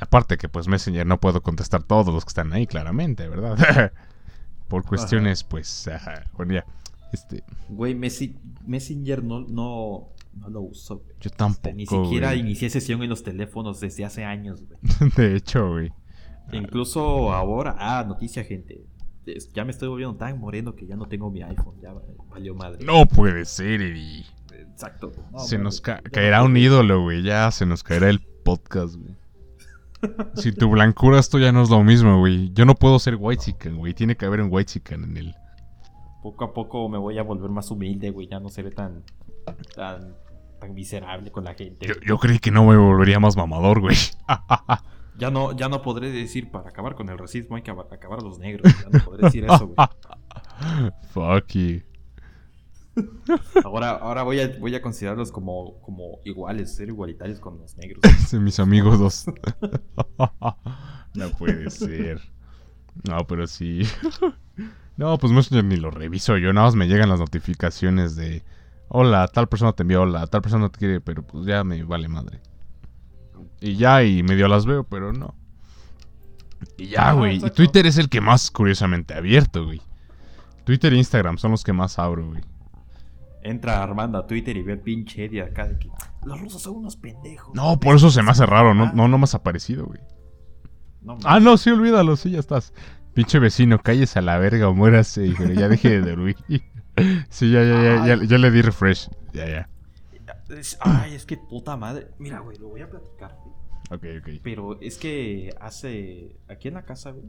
Aparte 0.00 0.38
que 0.38 0.48
pues 0.48 0.66
Messenger 0.66 1.06
no 1.06 1.20
puedo 1.20 1.42
contestar 1.42 1.82
todos 1.82 2.12
los 2.12 2.24
que 2.24 2.30
están 2.30 2.52
ahí, 2.54 2.66
claramente, 2.66 3.28
¿verdad? 3.28 3.92
Por 4.68 4.84
cuestiones, 4.84 5.44
pues, 5.44 5.86
ajá, 5.88 6.24
bueno, 6.32 6.54
ya. 6.54 6.64
Este, 7.12 7.44
Güey, 7.68 7.94
Messi- 7.94 8.38
Messenger 8.64 9.22
no, 9.22 9.40
no, 9.40 10.08
no 10.34 10.48
lo 10.48 10.62
uso, 10.62 11.00
güey. 11.00 11.10
yo 11.20 11.26
Este, 11.26 11.36
tampoco. 11.36 11.76
Ni 11.76 11.84
siquiera 11.86 12.28
güey. 12.28 12.40
inicié 12.40 12.70
sesión 12.70 13.02
en 13.02 13.10
los 13.10 13.22
teléfonos 13.22 13.80
desde 13.80 14.06
hace 14.06 14.24
años, 14.24 14.64
güey. 14.66 14.80
De 15.16 15.36
hecho, 15.36 15.68
güey. 15.72 15.92
Incluso 16.52 17.32
ahora, 17.34 17.76
ah, 17.78 18.04
noticia, 18.08 18.42
gente. 18.44 18.82
Es- 19.26 19.52
Ya 19.52 19.64
me 19.64 19.70
estoy 19.70 19.88
volviendo 19.88 20.16
tan 20.16 20.38
moreno 20.38 20.74
que 20.74 20.86
ya 20.86 20.96
no 20.96 21.06
tengo 21.06 21.30
mi 21.30 21.42
iPhone. 21.42 21.80
Ya 21.80 21.92
valió 22.28 22.54
madre. 22.54 22.84
No 22.84 23.06
puede 23.06 23.44
ser, 23.44 23.80
Eddie. 23.82 24.24
Exacto. 24.52 25.12
No, 25.30 25.38
se 25.40 25.56
madre, 25.56 25.64
nos 25.64 25.80
ca- 25.80 25.96
ya 25.96 26.02
no 26.02 26.10
caerá 26.10 26.42
un 26.42 26.56
ídolo, 26.56 27.02
güey. 27.02 27.22
Ya 27.22 27.50
se 27.50 27.66
nos 27.66 27.82
caerá 27.82 28.08
el 28.10 28.20
podcast, 28.44 28.96
güey. 28.96 29.14
Si 30.34 30.50
tu 30.52 30.68
blancura 30.68 31.20
esto 31.20 31.38
ya 31.38 31.52
no 31.52 31.62
es 31.62 31.70
lo 31.70 31.82
mismo, 31.84 32.18
güey. 32.18 32.50
Yo 32.52 32.64
no 32.64 32.74
puedo 32.74 32.98
ser 32.98 33.16
white 33.18 33.42
chicken, 33.44 33.76
güey. 33.76 33.94
Tiene 33.94 34.16
que 34.16 34.24
haber 34.26 34.40
un 34.40 34.48
white 34.50 34.72
chicken 34.72 35.04
en 35.04 35.16
él. 35.16 35.34
Poco 36.22 36.44
a 36.44 36.52
poco 36.52 36.88
me 36.88 36.98
voy 36.98 37.18
a 37.18 37.22
volver 37.22 37.50
más 37.50 37.70
humilde, 37.70 38.10
güey. 38.10 38.26
Ya 38.28 38.40
no 38.40 38.48
seré 38.48 38.70
tan. 38.72 39.04
tan. 39.76 40.16
tan 40.58 40.74
miserable 40.74 41.30
con 41.30 41.44
la 41.44 41.54
gente. 41.54 41.86
Yo, 41.86 41.94
yo 42.06 42.18
creí 42.18 42.38
que 42.40 42.50
no 42.50 42.64
me 42.64 42.76
volvería 42.76 43.18
más 43.20 43.36
mamador, 43.36 43.80
güey. 43.80 43.96
Ya 45.18 45.30
no, 45.30 45.52
ya 45.56 45.68
no 45.68 45.82
podré 45.82 46.10
decir 46.10 46.50
para 46.50 46.70
acabar 46.70 46.94
con 46.94 47.08
el 47.08 47.18
racismo 47.18 47.56
hay 47.56 47.62
que 47.62 47.70
aba- 47.70 47.86
acabar 47.90 48.20
a 48.20 48.22
los 48.22 48.38
negros. 48.38 48.72
Ya 48.82 48.98
no 48.98 49.04
podré 49.04 49.24
decir 49.24 49.44
eso, 49.44 49.66
güey. 49.68 49.76
Fuck 51.12 51.52
you. 51.52 51.82
Ahora, 53.64 53.90
ahora 53.90 54.22
voy 54.22 54.40
a, 54.40 54.58
voy 54.58 54.74
a 54.74 54.82
considerarlos 54.82 55.32
como, 55.32 55.80
como 55.80 56.18
iguales, 56.24 56.74
ser 56.74 56.88
igualitarios 56.88 57.40
con 57.40 57.58
los 57.58 57.76
negros. 57.76 58.00
Mis 58.34 58.58
amigos 58.60 58.98
dos. 58.98 59.26
no 61.14 61.30
puede 61.38 61.70
ser. 61.70 62.20
No, 63.08 63.26
pero 63.26 63.46
sí. 63.46 63.82
No, 64.96 65.16
pues 65.18 65.32
Messenger 65.32 65.64
ni 65.64 65.76
lo 65.76 65.90
reviso 65.90 66.36
yo. 66.36 66.52
Nada 66.52 66.66
más 66.66 66.74
me 66.74 66.86
llegan 66.86 67.08
las 67.08 67.20
notificaciones 67.20 68.16
de... 68.16 68.44
Hola, 68.88 69.26
tal 69.28 69.48
persona 69.48 69.72
te 69.72 69.82
envió, 69.84 70.02
hola, 70.02 70.26
tal 70.26 70.42
persona 70.42 70.68
te 70.68 70.78
quiere, 70.78 71.00
pero 71.00 71.22
pues 71.22 71.46
ya 71.46 71.64
me 71.64 71.82
vale 71.84 72.08
madre. 72.08 72.40
Y 73.62 73.76
ya, 73.76 74.02
y 74.02 74.22
medio 74.22 74.48
las 74.48 74.66
veo, 74.66 74.84
pero 74.84 75.12
no. 75.12 75.34
Y 76.76 76.88
ya, 76.88 77.02
Ajá, 77.08 77.12
güey. 77.12 77.36
Y. 77.36 77.50
Twitter 77.50 77.86
es 77.86 77.96
el 77.96 78.08
que 78.08 78.20
más 78.20 78.50
curiosamente 78.50 79.14
abierto, 79.14 79.64
güey. 79.64 79.80
Twitter 80.64 80.92
e 80.92 80.96
Instagram 80.96 81.38
son 81.38 81.52
los 81.52 81.64
que 81.64 81.72
más 81.72 81.98
abro, 81.98 82.26
güey. 82.28 82.42
Entra 83.42 83.82
Armando 83.82 84.18
a 84.18 84.26
Twitter 84.26 84.56
y 84.56 84.62
ve 84.62 84.74
el 84.74 84.80
pinche 84.80 85.24
Eddie 85.24 85.42
acá 85.42 85.66
de 85.66 85.78
que 85.78 85.88
los 86.24 86.40
rusos 86.40 86.62
son 86.62 86.76
unos 86.76 86.96
pendejos. 86.96 87.54
No, 87.54 87.80
por 87.80 87.96
eso 87.96 88.10
se 88.10 88.22
me 88.22 88.30
hace 88.30 88.46
raro. 88.46 88.74
No, 88.74 88.92
no, 88.92 89.08
no 89.08 89.18
me 89.18 89.24
has 89.24 89.34
aparecido, 89.34 89.86
güey. 89.86 90.00
No, 91.00 91.18
Ah, 91.24 91.40
no, 91.40 91.56
sí, 91.56 91.70
olvídalo, 91.70 92.14
sí, 92.16 92.30
ya 92.30 92.38
estás. 92.38 92.72
Pinche 93.14 93.40
vecino, 93.40 93.80
cállese 93.80 94.20
a 94.20 94.22
la 94.22 94.38
verga 94.38 94.68
o 94.68 94.74
muérase, 94.74 95.26
hijo. 95.26 95.44
Ya 95.44 95.68
deje 95.68 96.00
de 96.00 96.10
dormir. 96.10 96.36
Sí, 97.30 97.50
ya, 97.50 97.64
ya, 97.64 97.82
ya, 97.82 98.06
ya, 98.06 98.22
ya 98.22 98.36
le 98.36 98.50
di 98.50 98.60
refresh. 98.60 99.08
Ya, 99.32 99.48
ya. 99.48 99.68
Ay, 100.80 101.14
es 101.14 101.24
que 101.24 101.38
puta 101.38 101.74
madre. 101.74 102.08
Mira, 102.18 102.40
güey, 102.40 102.58
lo 102.58 102.68
voy 102.68 102.82
a 102.82 102.90
platicar, 102.90 103.34
güey. 103.42 103.51
Ok, 103.92 104.04
ok. 104.20 104.28
Pero 104.42 104.80
es 104.80 104.98
que 104.98 105.54
hace. 105.60 106.36
Aquí 106.48 106.68
en 106.68 106.74
la 106.74 106.84
casa, 106.84 107.10
güey. 107.10 107.26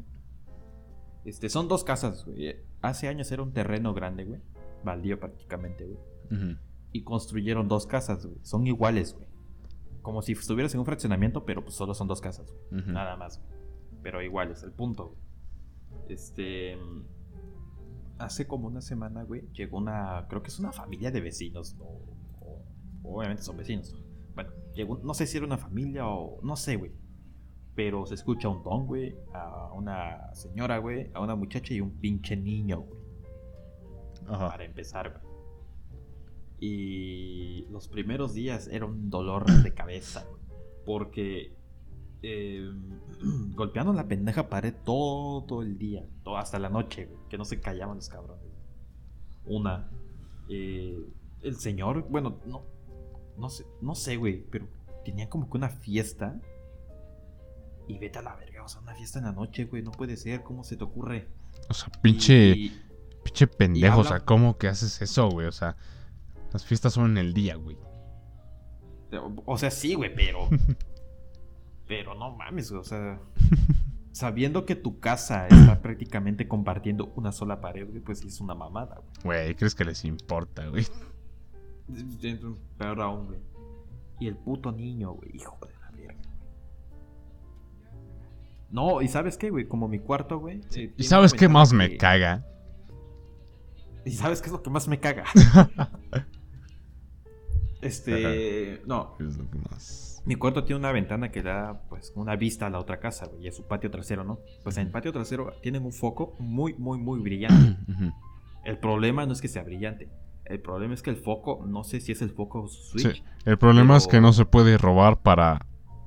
Este, 1.26 1.50
son 1.50 1.68
dos 1.68 1.84
casas, 1.84 2.26
güey. 2.26 2.56
Hace 2.82 3.08
años 3.08 3.32
era 3.32 3.44
un 3.44 3.54
terreno 3.54 3.94
grande, 3.94 4.26
güey. 4.26 4.42
Baldío 4.84 5.20
prácticamente, 5.20 5.86
güey. 5.86 6.58
Y 6.92 7.04
construyeron 7.04 7.68
dos 7.68 7.86
casas, 7.86 8.26
güey. 8.26 8.40
Son 8.44 8.66
iguales, 8.66 9.14
güey. 9.14 9.28
Como 10.02 10.22
si 10.22 10.34
estuvieras 10.34 10.74
en 10.74 10.80
un 10.80 10.86
fraccionamiento, 10.86 11.46
pero 11.46 11.64
pues 11.64 11.76
solo 11.76 11.94
son 11.94 12.08
dos 12.08 12.22
casas, 12.22 12.52
güey. 12.52 12.84
Nada 12.88 13.16
más, 13.18 13.40
güey. 13.40 13.60
Pero 14.02 14.22
iguales, 14.22 14.64
el 14.64 14.72
punto, 14.72 15.10
güey. 15.10 15.20
Este. 16.10 16.78
Hace 18.20 18.48
como 18.48 18.68
una 18.68 18.82
semana, 18.82 19.24
güey, 19.24 19.50
llegó 19.54 19.78
una. 19.78 20.28
Creo 20.30 20.42
que 20.44 20.50
es 20.50 20.60
una 20.60 20.72
familia 20.72 21.12
de 21.12 21.20
vecinos, 21.20 21.76
¿no? 21.76 21.86
Obviamente 23.04 23.44
son 23.44 23.58
vecinos. 23.58 23.96
Bueno, 24.36 24.52
llegó. 24.74 25.00
No 25.04 25.14
sé 25.14 25.28
si 25.28 25.38
era 25.38 25.46
una 25.46 25.58
familia 25.58 26.08
o. 26.08 26.40
No 26.44 26.56
sé, 26.56 26.76
güey. 26.76 26.92
Pero 27.76 28.06
se 28.06 28.16
escucha 28.16 28.50
un 28.50 28.64
don, 28.64 28.86
güey. 28.86 29.16
A 29.34 29.72
una 29.74 30.34
señora, 30.34 30.78
güey. 30.78 31.10
A 31.14 31.22
una 31.22 31.36
muchacha 31.36 31.74
y 31.74 31.82
un 31.82 31.92
pinche 31.92 32.36
niño, 32.36 32.82
güey 32.82 33.04
Ajá. 34.28 34.50
para 34.50 34.66
empezar, 34.66 35.10
güey. 35.10 35.34
Y 36.60 37.66
los 37.72 37.88
primeros 37.88 38.34
días 38.34 38.68
era 38.68 38.86
un 38.86 39.10
dolor 39.10 39.46
de 39.46 39.74
cabeza, 39.74 40.26
güey. 40.30 40.42
Porque 40.86 41.54
eh, 42.22 42.72
golpearon 43.54 43.96
la 43.96 44.08
pendeja 44.08 44.50
pared 44.50 44.74
todo 44.86 45.62
el 45.62 45.78
día, 45.78 46.06
todo, 46.24 46.38
hasta 46.38 46.60
la 46.60 46.70
noche, 46.70 47.06
güey, 47.06 47.20
que 47.30 47.38
no 47.38 47.46
se 47.46 47.60
callaban 47.60 47.98
los 47.98 48.10
cabrones. 48.10 48.46
Una, 49.46 49.90
eh, 50.50 50.98
el 51.42 51.56
señor, 51.58 52.08
bueno, 52.10 52.40
no, 52.46 52.64
no 53.38 53.50
sé, 53.50 53.66
no 53.82 53.96
sé, 53.96 54.16
güey, 54.18 54.44
pero 54.50 54.68
tenía 55.06 55.30
como 55.30 55.50
que 55.50 55.58
una 55.58 55.70
fiesta. 55.70 56.40
Y 57.88 57.98
vete 57.98 58.20
a 58.20 58.22
la 58.22 58.36
verga, 58.36 58.64
o 58.64 58.68
sea, 58.70 58.80
una 58.82 58.96
fiesta 58.96 59.20
en 59.20 59.26
la 59.26 59.34
noche, 59.34 59.66
güey, 59.66 59.82
no 59.84 59.92
puede 59.92 60.16
ser, 60.16 60.42
¿cómo 60.44 60.64
se 60.64 60.78
te 60.78 60.84
ocurre? 60.86 61.28
O 61.70 61.74
sea, 61.74 61.90
pinche, 62.02 62.50
Y- 62.52 62.82
pinche 63.24 63.46
pendejo. 63.48 64.00
O 64.00 64.04
sea, 64.06 64.22
¿cómo 64.22 64.58
que 64.58 64.68
haces 64.70 65.02
eso, 65.02 65.30
güey? 65.30 65.48
O 65.48 65.52
sea, 65.52 65.76
las 66.54 66.66
fiestas 66.66 66.94
son 66.94 67.12
en 67.12 67.18
el 67.18 67.34
día, 67.34 67.56
güey. 67.56 67.78
O 69.46 69.58
sea, 69.58 69.70
sí, 69.70 69.94
güey, 69.96 70.14
pero. 70.16 70.48
pero 71.88 72.16
no 72.16 72.32
mames, 72.36 72.72
güey, 72.72 72.82
o 72.82 72.86
sea. 72.86 73.20
Sabiendo 74.12 74.66
que 74.66 74.76
tu 74.76 75.00
casa 75.00 75.48
está 75.48 75.82
prácticamente 75.82 76.48
compartiendo 76.48 77.12
una 77.16 77.32
sola 77.32 77.60
pared, 77.62 77.88
güey, 77.90 78.00
pues 78.00 78.24
es 78.24 78.40
una 78.40 78.54
mamada, 78.54 79.02
Güey, 79.24 79.56
¿crees 79.56 79.74
que 79.74 79.84
les 79.86 80.06
importa, 80.06 80.68
güey? 80.68 80.86
Peor 82.78 83.02
aún, 83.02 83.28
güey. 83.28 83.40
Y 84.20 84.28
el 84.28 84.36
puto 84.36 84.72
niño, 84.72 85.12
güey, 85.14 85.36
hijo 85.36 85.58
de 85.66 85.74
la 85.80 85.92
verga. 85.92 86.30
No, 88.72 89.02
y 89.02 89.08
¿sabes 89.08 89.38
qué, 89.38 89.50
güey? 89.50 89.68
Como 89.68 89.88
mi 89.88 90.00
cuarto, 90.00 90.40
güey. 90.40 90.62
¿Y 90.98 91.04
sabes 91.04 91.34
qué 91.34 91.48
más 91.48 91.74
me 91.74 91.98
caga? 91.98 92.46
¿Y 94.06 94.12
sabes 94.12 94.42
qué 94.42 94.48
es 94.48 94.52
lo 94.52 94.62
que 94.62 94.70
más 94.70 94.88
me 94.88 95.00
caga? 95.00 95.26
este. 97.82 98.82
No, 98.86 99.16
Es 99.20 99.38
lo 99.38 99.50
que 99.50 99.60
más. 99.70 100.22
Mi 100.26 100.36
cuarto 100.36 100.64
tiene 100.64 100.80
una 100.80 100.92
ventana 100.94 101.32
que 101.32 101.42
da 101.42 101.82
pues 101.90 102.14
una 102.16 102.38
vista 102.38 102.68
a 102.68 102.70
la 102.70 102.80
otra 102.80 103.00
casa, 103.00 103.26
güey, 103.26 103.44
y 103.44 103.48
a 103.50 103.52
su 103.52 103.68
patio 103.68 103.92
trasero, 103.92 104.24
¿no? 104.24 104.40
Pues 104.64 104.78
en 104.78 104.88
el 104.88 104.92
patio 104.92 105.12
trasero 105.12 105.54
tienen 105.62 105.84
un 105.84 105.92
foco 105.92 106.36
muy, 106.40 106.74
muy, 106.76 106.98
muy 106.98 107.20
brillante. 107.20 107.78
El 108.64 108.78
problema 108.80 109.26
no 109.26 109.34
es 109.34 109.42
que 109.42 109.50
sea 109.50 109.64
brillante. 109.64 110.10
El 110.46 110.60
problema 110.60 110.94
es 110.94 111.02
que 111.02 111.10
el 111.10 111.16
foco, 111.16 111.64
no 111.66 111.84
sé 111.84 112.00
si 112.02 112.12
es 112.12 112.22
el 112.22 112.30
foco 112.32 112.68
switch. 112.68 113.16
Sí, 113.16 113.24
el 113.46 113.58
problema 113.58 113.96
es 113.98 114.08
que 114.08 114.20
no 114.22 114.34
se 114.34 114.46
puede 114.46 114.78
robar 114.78 115.22
para 115.22 115.66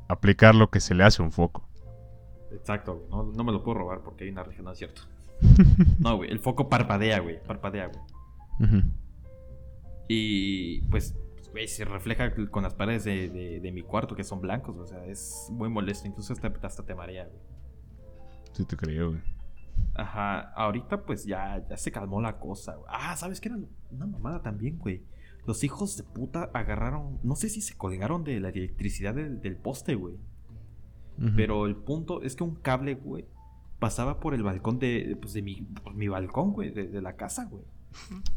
aplicar 0.09 0.55
lo 0.55 0.71
que 0.71 0.81
se 0.81 0.95
le 0.95 1.05
hace 1.05 1.23
a 1.23 1.25
un 1.25 1.33
foco. 1.33 1.67
Exacto, 2.53 2.97
güey. 2.97 3.09
No, 3.11 3.33
no 3.33 3.45
me 3.45 3.53
lo 3.53 3.63
puedo 3.63 3.79
robar 3.79 4.03
porque 4.03 4.25
hay 4.25 4.31
una 4.31 4.43
región, 4.43 4.67
no 4.67 4.73
es 4.73 4.79
cierto. 4.79 5.03
No, 5.99 6.17
güey. 6.19 6.31
El 6.31 6.39
foco 6.39 6.69
parpadea, 6.69 7.19
güey. 7.21 7.43
Parpadea, 7.43 7.89
güey. 7.89 8.83
Y 10.09 10.83
pues, 10.83 11.15
pues, 11.35 11.51
güey, 11.51 11.69
se 11.69 11.85
refleja 11.85 12.33
con 12.51 12.63
las 12.63 12.75
paredes 12.75 13.05
de, 13.05 13.29
de- 13.29 13.61
de 13.61 13.73
mi 13.73 13.83
cuarto 13.83 14.15
que 14.15 14.25
son 14.25 14.41
blancos. 14.41 14.77
O 14.77 14.87
sea, 14.87 15.05
es 15.07 15.49
muy 15.51 15.69
molesto. 15.69 16.07
Incluso 16.07 16.33
hasta, 16.33 16.53
hasta 16.63 16.85
te 16.85 16.95
marea, 16.95 17.25
güey. 17.25 17.39
Sí 18.53 18.65
te 18.65 18.77
creo, 18.77 19.11
güey. 19.11 19.23
Ajá, 19.95 20.41
ahorita 20.53 21.05
pues 21.05 21.25
ya, 21.25 21.65
ya 21.69 21.77
se 21.77 21.91
calmó 21.91 22.21
la 22.21 22.39
cosa. 22.39 22.75
güey. 22.75 22.87
Ah, 22.91 23.17
¿sabes 23.17 23.41
qué 23.41 23.49
era 23.49 23.59
una 23.91 24.07
mamada 24.07 24.43
también, 24.43 24.79
güey? 24.79 25.03
Los 25.47 25.63
hijos 25.65 25.97
de 25.97 26.03
puta 26.03 26.51
agarraron, 26.53 27.19
no 27.23 27.37
sé 27.37 27.49
si 27.49 27.61
se 27.61 27.77
colgaron 27.77 28.25
de 28.25 28.41
la 28.41 28.49
electricidad 28.51 29.15
del, 29.15 29.41
del 29.41 29.57
poste, 29.57 29.95
güey. 29.95 30.17
Pero 31.35 31.65
el 31.65 31.77
punto 31.77 32.21
es 32.23 32.37
que 32.37 32.45
un 32.45 32.57
cable, 32.57 32.95
güey, 32.95 33.25
pasaba 33.79 34.21
por 34.21 34.35
el 34.35 34.43
balcón 34.43 34.79
de, 34.79 35.17
pues, 35.19 35.33
de 35.33 35.41
mi, 35.41 35.63
por 35.83 35.95
mi 35.95 36.09
balcón, 36.09 36.53
güey, 36.53 36.71
de, 36.71 36.89
de 36.89 37.01
la 37.01 37.15
casa, 37.17 37.47
güey. 37.47 37.65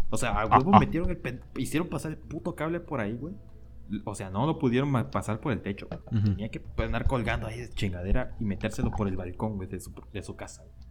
O 0.10 0.16
sea, 0.16 0.40
a 0.40 0.46
huevo 0.46 0.72
metieron 0.80 1.10
el, 1.10 1.42
hicieron 1.58 1.90
pasar 1.90 2.12
el 2.12 2.18
puto 2.18 2.56
cable 2.56 2.80
por 2.80 3.02
ahí, 3.02 3.18
güey. 3.18 3.36
O 4.06 4.16
sea, 4.16 4.30
no 4.30 4.46
lo 4.46 4.60
pudieron 4.60 4.94
pasar 5.10 5.42
por 5.42 5.52
el 5.52 5.62
techo. 5.62 5.88
Ujú. 6.12 6.22
Tenía 6.24 6.50
que 6.50 6.64
andar 6.78 7.06
colgando 7.06 7.48
ahí 7.48 7.60
de 7.60 7.70
chingadera 7.70 8.38
y 8.40 8.46
metérselo 8.46 8.92
por 8.92 9.10
el 9.10 9.18
balcón, 9.18 9.58
güey, 9.58 9.68
de 9.68 9.80
su, 9.82 9.92
de 10.14 10.24
su 10.24 10.36
casa. 10.38 10.64
güey. 10.64 10.89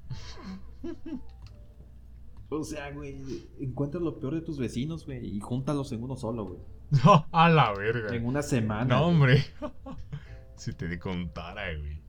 O 2.50 2.64
sea, 2.64 2.90
güey, 2.92 3.46
encuentras 3.60 4.02
lo 4.02 4.18
peor 4.18 4.34
de 4.34 4.40
tus 4.40 4.58
vecinos, 4.58 5.04
güey, 5.04 5.36
y 5.36 5.38
júntalos 5.38 5.92
en 5.92 6.02
uno 6.02 6.16
solo, 6.16 6.46
güey. 6.46 6.60
a 7.30 7.48
la 7.50 7.74
verga. 7.74 8.14
En 8.14 8.24
una 8.24 8.40
semana. 8.40 8.84
No, 8.86 9.00
güey. 9.00 9.10
hombre. 9.10 9.44
si 10.56 10.72
te 10.72 10.98
contara, 10.98 11.76
güey. 11.76 12.02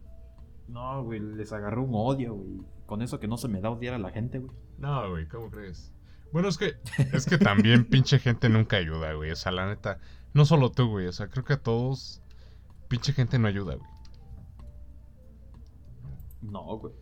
No, 0.69 1.03
güey, 1.03 1.19
les 1.19 1.51
agarró 1.51 1.83
un 1.83 1.91
odio, 1.93 2.35
güey. 2.35 2.61
Con 2.85 3.01
eso 3.01 3.19
que 3.19 3.27
no 3.27 3.37
se 3.37 3.49
me 3.49 3.59
da 3.59 3.69
odiar 3.69 3.95
a 3.95 3.99
la 3.99 4.11
gente, 4.11 4.39
güey. 4.39 4.51
No, 4.77 5.09
güey, 5.09 5.27
¿cómo 5.27 5.51
crees? 5.51 5.93
Bueno, 6.31 6.47
es 6.47 6.57
que 6.57 6.75
es 7.11 7.25
que 7.25 7.37
también 7.37 7.85
pinche 7.89 8.19
gente 8.19 8.47
nunca 8.49 8.77
ayuda, 8.77 9.13
güey. 9.13 9.31
O 9.31 9.35
sea, 9.35 9.51
la 9.51 9.67
neta, 9.67 9.99
no 10.33 10.45
solo 10.45 10.71
tú, 10.71 10.87
güey. 10.87 11.07
O 11.07 11.11
sea, 11.11 11.27
creo 11.27 11.43
que 11.43 11.53
a 11.53 11.61
todos 11.61 12.21
pinche 12.87 13.11
gente 13.11 13.37
no 13.39 13.47
ayuda, 13.47 13.75
güey. 13.75 13.89
No, 16.41 16.77
güey. 16.77 16.93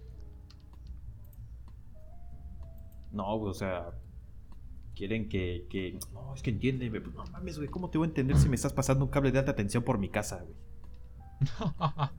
No, 3.17 3.35
güey, 3.39 3.49
o 3.49 3.53
sea. 3.55 3.89
Quieren 4.95 5.27
que, 5.27 5.65
que. 5.69 5.97
No, 6.13 6.35
es 6.35 6.43
que 6.43 6.51
entiende, 6.51 6.87
No 6.89 7.25
mames, 7.31 7.57
güey. 7.57 7.67
¿Cómo 7.67 7.89
te 7.89 7.97
voy 7.97 8.05
a 8.05 8.09
entender 8.09 8.37
si 8.37 8.47
me 8.47 8.55
estás 8.55 8.73
pasando 8.73 9.03
un 9.05 9.11
cable 9.11 9.31
de 9.31 9.39
alta 9.39 9.55
tensión 9.55 9.83
por 9.83 9.97
mi 9.97 10.09
casa, 10.09 10.43
güey? 10.43 10.55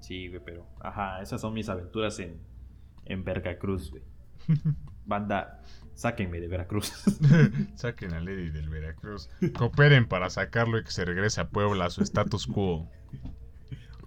Sí, 0.00 0.28
güey, 0.28 0.40
pero. 0.44 0.66
Ajá, 0.80 1.20
esas 1.22 1.40
son 1.40 1.54
mis 1.54 1.68
aventuras 1.68 2.18
en. 2.18 2.40
En 3.06 3.24
Veracruz, 3.24 3.90
güey. 3.90 4.02
Banda, 5.06 5.62
sáquenme 5.94 6.40
de 6.40 6.48
Veracruz. 6.48 6.92
Saquen 7.74 8.12
a 8.12 8.20
Lady 8.20 8.50
del 8.50 8.68
Veracruz. 8.68 9.30
Cooperen 9.56 10.06
para 10.08 10.28
sacarlo 10.30 10.78
y 10.78 10.84
que 10.84 10.90
se 10.90 11.04
regrese 11.04 11.40
a 11.40 11.48
Puebla 11.48 11.86
a 11.86 11.90
su 11.90 12.02
status 12.02 12.48
quo. 12.48 12.88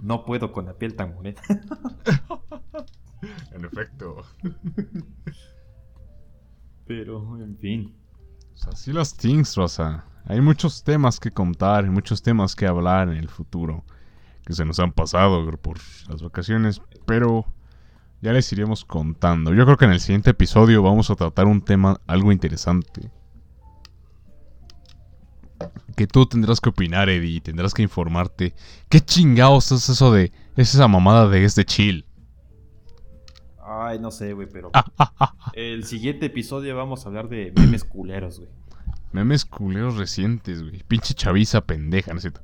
no 0.02 0.26
puedo 0.26 0.52
con 0.52 0.66
la 0.66 0.74
piel 0.74 0.96
tan 0.96 1.14
morena. 1.16 1.42
En 3.52 3.66
efecto. 3.66 4.24
Pero, 6.90 7.38
en 7.40 7.56
fin. 7.56 7.94
así 8.68 8.92
las 8.92 9.16
things, 9.16 9.56
Rosa. 9.56 10.06
Hay 10.26 10.42
muchos 10.42 10.84
temas 10.84 11.20
que 11.20 11.30
contar, 11.30 11.86
muchos 11.86 12.24
temas 12.24 12.56
que 12.56 12.66
hablar 12.66 13.10
en 13.10 13.18
el 13.18 13.30
futuro. 13.30 13.84
Que 14.44 14.54
se 14.54 14.66
nos 14.66 14.80
han 14.80 14.92
pasado 14.92 15.46
por 15.58 15.78
las 16.08 16.24
vacaciones, 16.24 16.82
pero 17.06 17.46
ya 18.24 18.34
les 18.34 18.52
iremos 18.54 18.86
contando. 18.86 19.54
Yo 19.54 19.66
creo 19.66 19.78
que 19.78 19.86
en 19.86 19.92
el 19.92 20.00
siguiente 20.00 20.32
episodio 20.32 20.82
vamos 20.82 21.12
a 21.12 21.16
tratar 21.16 21.46
un 21.46 21.62
tema 21.62 22.02
algo 22.08 22.32
interesante. 22.32 23.12
Que 25.96 26.08
tú 26.08 26.26
tendrás 26.26 26.60
que 26.60 26.70
opinar, 26.70 27.08
Eddie, 27.08 27.40
tendrás 27.40 27.76
que 27.76 27.84
informarte. 27.84 28.56
¿Qué 28.90 29.00
chingados 29.00 29.72
es 29.72 29.90
eso 29.90 30.12
de... 30.12 30.32
es 30.56 30.74
esa 30.74 30.88
mamada 30.88 31.30
de 31.30 31.46
este 31.46 31.66
chill? 31.66 32.09
Ay, 33.70 34.00
no 34.00 34.10
sé, 34.10 34.34
güey, 34.34 34.48
pero... 34.52 34.72
el 35.54 35.84
siguiente 35.84 36.26
episodio 36.26 36.76
vamos 36.76 37.06
a 37.06 37.10
hablar 37.10 37.30
de 37.30 37.54
memes 37.56 37.84
culeros, 37.84 38.40
güey. 38.40 38.50
Memes 39.12 39.46
culeros 39.46 39.98
recientes, 39.98 40.64
güey. 40.64 40.84
Pinche 40.88 41.14
chaviza 41.14 41.62
pendeja, 41.62 42.12
¿no 42.12 42.18
es 42.18 42.24
cierto? 42.24 42.42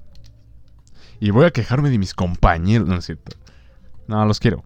Y 1.19 1.31
voy 1.31 1.45
a 1.45 1.51
quejarme 1.51 1.89
de 1.89 1.97
mis 1.97 2.13
compañeros, 2.13 2.87
¿no 2.87 2.97
es 2.97 3.05
cierto? 3.05 3.35
No, 4.07 4.23
los 4.25 4.39
quiero. 4.39 4.63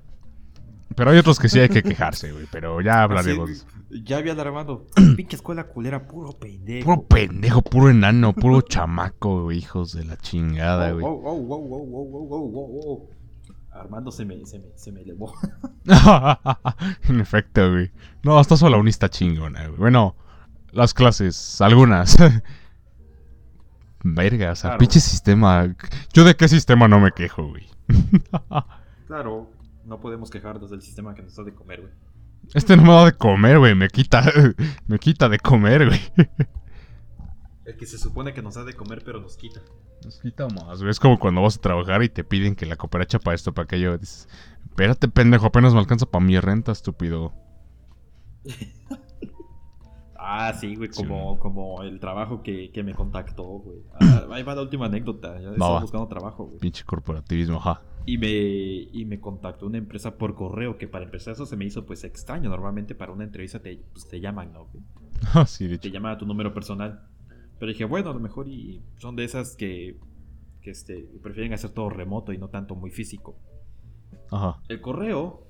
Pero 0.95 1.11
hay 1.11 1.17
otros 1.17 1.39
que 1.39 1.47
sí 1.47 1.59
hay 1.59 1.69
que 1.69 1.83
quejarse, 1.83 2.33
güey. 2.33 2.45
Pero 2.51 2.81
ya 2.81 3.03
hablaremos. 3.03 3.65
ya 3.89 4.17
había 4.17 4.33
alarmado. 4.33 4.87
Pinche 5.15 5.37
escuela 5.37 5.65
culera, 5.65 6.07
puro 6.07 6.33
pendejo. 6.33 6.85
Puro 6.85 7.07
pendejo, 7.07 7.61
puro 7.61 7.89
enano, 7.89 8.33
puro 8.33 8.61
chamaco, 8.61 9.51
hijos 9.53 9.93
de 9.93 10.03
la 10.03 10.17
chingada, 10.17 10.91
güey. 10.91 11.05
Armando 13.79 14.11
se 14.11 14.25
me, 14.25 14.45
se 14.45 14.59
me, 14.59 14.67
se 14.75 14.91
me 14.91 15.01
elevó. 15.01 15.33
en 17.09 17.19
efecto, 17.21 17.71
güey. 17.71 17.91
No, 18.23 18.37
hasta 18.37 18.57
solo 18.57 18.79
unista 18.79 19.09
chingona, 19.09 19.67
güey. 19.67 19.79
Bueno, 19.79 20.15
las 20.71 20.93
clases, 20.93 21.61
algunas. 21.61 22.17
Verga, 24.03 24.51
o 24.51 24.55
sea, 24.55 24.77
pinche 24.77 24.99
sistema. 24.99 25.75
Yo 26.13 26.23
de 26.23 26.35
qué 26.35 26.47
sistema 26.47 26.87
no 26.87 26.99
me 26.99 27.11
quejo, 27.11 27.47
güey. 27.47 27.67
claro, 29.07 29.51
no 29.85 29.99
podemos 29.99 30.29
quejarnos 30.29 30.69
del 30.69 30.81
sistema 30.81 31.13
que 31.13 31.23
nos 31.23 31.35
da 31.35 31.43
de 31.43 31.53
comer, 31.53 31.81
güey. 31.81 31.93
Este 32.53 32.77
no 32.77 32.83
me 32.83 32.89
da 32.89 33.05
de 33.05 33.13
comer, 33.13 33.59
güey. 33.59 33.75
Me 33.75 33.89
quita. 33.89 34.23
me 34.87 34.99
quita 34.99 35.27
de 35.27 35.39
comer, 35.39 35.85
güey. 35.85 35.99
El 37.69 37.77
que 37.77 37.85
se 37.85 37.99
supone 37.99 38.33
que 38.33 38.41
nos 38.41 38.55
da 38.55 38.63
de 38.63 38.73
comer, 38.73 39.03
pero 39.05 39.21
nos 39.21 39.37
quita. 39.37 39.61
Nos 40.03 40.19
quita 40.19 40.47
más. 40.47 40.81
Es 40.81 40.99
como 40.99 41.19
cuando 41.19 41.43
vas 41.43 41.57
a 41.57 41.61
trabajar 41.61 42.01
y 42.01 42.09
te 42.09 42.23
piden 42.23 42.55
que 42.55 42.65
la 42.65 42.77
cooperacha 42.77 43.19
para 43.19 43.35
esto, 43.35 43.53
para 43.53 43.65
aquello. 43.65 43.95
Dices, 43.95 44.27
espérate, 44.63 45.07
pendejo, 45.07 45.45
apenas 45.45 45.73
me 45.75 45.79
alcanza 45.79 46.07
para 46.07 46.25
mi 46.25 46.39
renta, 46.39 46.71
estúpido. 46.71 47.31
Ah, 50.21 50.53
sí, 50.53 50.75
güey, 50.75 50.89
como, 50.89 51.39
como 51.39 51.81
el 51.81 51.99
trabajo 51.99 52.43
que, 52.43 52.69
me 52.83 52.93
contactó, 52.93 53.43
güey. 53.45 53.79
Ah, 54.01 54.27
ahí 54.31 54.43
va 54.43 54.53
la 54.53 54.61
última 54.61 54.87
anécdota. 54.87 55.39
Ya 55.39 55.51
estaba 55.51 55.79
buscando 55.79 56.07
trabajo, 56.07 56.45
güey. 56.45 56.59
Pinche 56.59 56.83
corporativismo, 56.83 57.57
ajá. 57.57 57.81
Y 58.05 58.17
me, 58.17 58.27
y 58.27 59.05
me 59.05 59.21
contactó 59.21 59.65
una 59.65 59.77
empresa 59.77 60.17
por 60.17 60.35
correo, 60.35 60.77
que 60.77 60.89
para 60.89 61.05
empezar 61.05 61.33
eso 61.33 61.45
se 61.45 61.55
me 61.55 61.65
hizo 61.65 61.85
pues 61.85 62.03
extraño. 62.03 62.49
Normalmente 62.49 62.95
para 62.95 63.13
una 63.13 63.23
entrevista 63.23 63.59
te, 63.59 63.81
pues, 63.93 64.09
te 64.09 64.19
llaman, 64.19 64.51
¿no? 64.51 64.67
Ah, 65.33 65.45
sí, 65.47 65.67
de 65.67 65.75
hecho. 65.75 65.83
Te 65.83 65.91
llaman 65.91 66.11
a 66.11 66.17
tu 66.17 66.25
número 66.25 66.53
personal. 66.53 67.08
Pero 67.59 67.71
dije, 67.71 67.85
bueno, 67.85 68.09
a 68.09 68.13
lo 68.13 68.19
mejor 68.19 68.47
y 68.47 68.81
son 68.97 69.15
de 69.15 69.25
esas 69.25 69.55
que, 69.55 69.97
que 70.61 70.71
este, 70.71 71.09
prefieren 71.21 71.53
hacer 71.53 71.71
todo 71.71 71.89
remoto 71.89 72.31
y 72.31 72.37
no 72.37 72.49
tanto 72.49 72.75
muy 72.75 72.91
físico. 72.91 73.37
Ajá. 74.31 74.61
El 74.69 74.81
correo. 74.81 75.45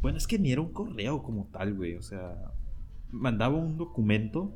Bueno, 0.00 0.18
es 0.18 0.26
que 0.26 0.38
ni 0.38 0.52
era 0.52 0.60
un 0.60 0.72
correo 0.72 1.22
como 1.22 1.46
tal, 1.46 1.74
güey. 1.74 1.96
O 1.96 2.02
sea, 2.02 2.52
mandaba 3.10 3.56
un 3.56 3.76
documento. 3.76 4.54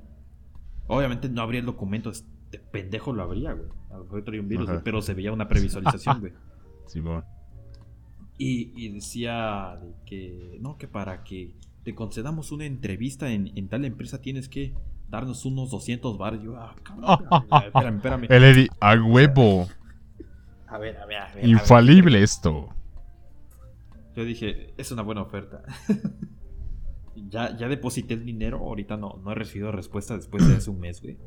Obviamente 0.86 1.28
no 1.28 1.42
abría 1.42 1.60
el 1.60 1.66
documento, 1.66 2.10
este 2.10 2.58
pendejo 2.58 3.12
lo 3.12 3.22
abría, 3.22 3.52
güey. 3.52 3.68
A 3.90 3.98
lo 3.98 4.04
mejor 4.04 4.24
traía 4.24 4.40
un 4.40 4.48
virus, 4.48 4.68
pero 4.84 5.00
se 5.00 5.14
veía 5.14 5.32
una 5.32 5.48
previsualización, 5.48 6.20
güey. 6.20 6.32
Sí, 6.88 7.00
bueno. 7.00 7.24
y, 8.36 8.88
decía 8.90 9.80
que, 10.04 10.58
no, 10.60 10.76
que 10.76 10.88
para 10.88 11.22
que 11.22 11.54
te 11.84 11.94
concedamos 11.94 12.52
una 12.52 12.64
entrevista 12.64 13.30
en, 13.32 13.68
tal 13.68 13.84
empresa 13.84 14.20
tienes 14.20 14.48
que 14.48 14.74
darnos 15.12 15.44
unos 15.44 15.70
200 15.70 16.18
bar. 16.18 16.40
Yo, 16.40 16.56
ah, 16.56 16.74
espérame, 17.66 17.96
espérame. 17.96 18.26
El 18.28 18.44
Eddie, 18.44 18.68
a 18.80 18.94
huevo. 18.94 19.68
A 20.66 20.78
ver, 20.78 20.96
a 20.96 21.06
ver, 21.06 21.18
a 21.18 21.34
ver. 21.34 21.46
Infalible 21.46 22.22
esto. 22.22 22.70
Yo 24.16 24.24
dije, 24.24 24.72
es 24.76 24.90
una 24.90 25.02
buena 25.02 25.22
oferta. 25.22 25.62
Ya, 27.28 27.54
ya 27.56 27.68
deposité 27.68 28.14
el 28.14 28.24
dinero, 28.24 28.58
ahorita 28.58 28.96
no, 28.96 29.20
no 29.22 29.32
he 29.32 29.34
recibido 29.34 29.70
respuesta 29.70 30.16
después 30.16 30.48
de 30.48 30.56
hace 30.56 30.70
un 30.70 30.80
mes, 30.80 31.02
güey. 31.02 31.18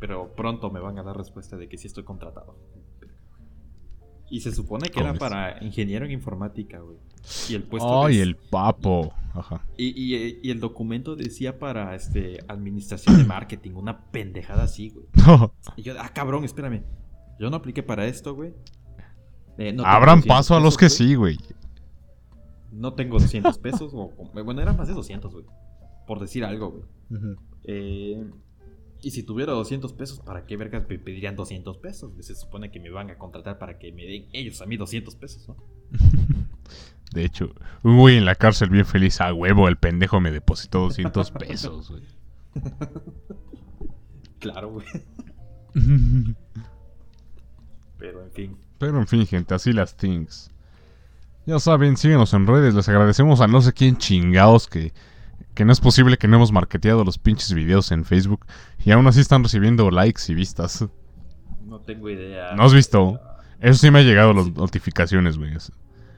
Pero 0.00 0.34
pronto 0.34 0.68
me 0.70 0.80
van 0.80 0.98
a 0.98 1.04
dar 1.04 1.16
respuesta 1.16 1.56
de 1.56 1.68
que 1.68 1.78
sí 1.78 1.86
estoy 1.86 2.02
contratado. 2.02 2.56
Y 4.28 4.40
se 4.40 4.52
supone 4.52 4.88
que 4.90 5.00
era 5.00 5.14
para 5.14 5.62
ingeniero 5.62 6.04
en 6.04 6.12
informática, 6.12 6.80
güey. 6.80 6.96
Y 7.48 7.54
el 7.54 7.62
puesto. 7.62 8.04
¡Ay, 8.04 8.18
el 8.18 8.36
papo! 8.36 9.12
Ajá. 9.34 9.64
Y, 9.76 9.92
y, 10.42 10.50
el 10.50 10.60
documento 10.60 11.14
decía 11.14 11.58
para 11.58 11.94
este 11.94 12.38
administración 12.48 13.18
de 13.18 13.24
marketing, 13.24 13.72
una 13.72 14.06
pendejada 14.10 14.64
así, 14.64 14.90
güey. 14.90 15.06
y 15.76 15.82
yo, 15.82 15.94
ah, 15.98 16.10
cabrón, 16.12 16.44
espérame. 16.44 16.82
Yo 17.38 17.50
no 17.50 17.56
apliqué 17.56 17.82
para 17.82 18.06
esto, 18.06 18.34
güey. 18.34 18.54
Eh, 19.58 19.76
Abran 19.84 20.22
paso 20.22 20.54
a 20.54 20.60
los 20.60 20.76
que 20.76 20.88
sí, 20.88 21.14
güey 21.14 21.38
no 22.76 22.94
tengo 22.94 23.18
200 23.18 23.58
pesos, 23.58 23.92
o, 23.94 24.12
bueno, 24.44 24.60
era 24.60 24.72
más 24.72 24.88
de 24.88 24.94
200, 24.94 25.32
güey, 25.32 25.44
por 26.06 26.20
decir 26.20 26.44
algo, 26.44 26.70
güey. 26.70 26.84
Eh, 27.64 28.30
y 29.06 29.12
si 29.12 29.22
tuviera 29.22 29.52
200 29.52 29.92
pesos, 29.92 30.18
¿para 30.18 30.46
qué 30.46 30.56
vergas 30.56 30.82
me 30.88 30.98
pedirían 30.98 31.36
200 31.36 31.78
pesos? 31.78 32.10
Se 32.18 32.34
supone 32.34 32.72
que 32.72 32.80
me 32.80 32.90
van 32.90 33.08
a 33.08 33.16
contratar 33.16 33.56
para 33.56 33.78
que 33.78 33.92
me 33.92 34.04
den 34.04 34.26
ellos 34.32 34.60
a 34.62 34.66
mí 34.66 34.76
200 34.76 35.14
pesos, 35.14 35.46
¿no? 35.46 35.56
De 37.12 37.24
hecho, 37.24 37.54
güey 37.84 38.16
en 38.16 38.24
la 38.24 38.34
cárcel 38.34 38.68
bien 38.68 38.84
feliz, 38.84 39.20
a 39.20 39.32
huevo, 39.32 39.68
el 39.68 39.76
pendejo 39.76 40.18
me 40.18 40.32
depositó 40.32 40.80
200 40.80 41.30
pesos, 41.30 41.88
güey. 41.88 42.02
claro, 44.40 44.72
güey. 44.72 44.86
Pero 47.98 48.24
en 48.24 48.32
fin. 48.32 48.56
Pero 48.78 48.98
en 48.98 49.06
fin, 49.06 49.24
gente, 49.24 49.54
así 49.54 49.72
las 49.72 49.96
things. 49.96 50.50
Ya 51.46 51.60
saben, 51.60 51.96
síguenos 51.96 52.34
en 52.34 52.48
redes. 52.48 52.74
Les 52.74 52.88
agradecemos 52.88 53.40
a 53.40 53.46
no 53.46 53.60
sé 53.60 53.72
quién 53.72 53.98
chingados 53.98 54.66
que, 54.66 54.92
que 55.56 55.64
no 55.64 55.72
es 55.72 55.80
posible 55.80 56.18
que 56.18 56.28
no 56.28 56.36
hemos 56.36 56.52
marketeado 56.52 57.02
los 57.02 57.16
pinches 57.16 57.54
videos 57.54 57.90
en 57.90 58.04
Facebook. 58.04 58.44
Y 58.84 58.90
aún 58.90 59.06
así 59.06 59.20
están 59.20 59.42
recibiendo 59.42 59.90
likes 59.90 60.22
y 60.28 60.34
vistas. 60.34 60.86
No 61.64 61.80
tengo 61.80 62.10
idea. 62.10 62.54
¿No 62.54 62.62
has 62.62 62.74
visto? 62.74 63.18
Eso 63.58 63.78
sí 63.78 63.90
me 63.90 64.00
ha 64.00 64.02
llegado 64.02 64.34
las 64.34 64.52
notificaciones, 64.52 65.38
güey. 65.38 65.54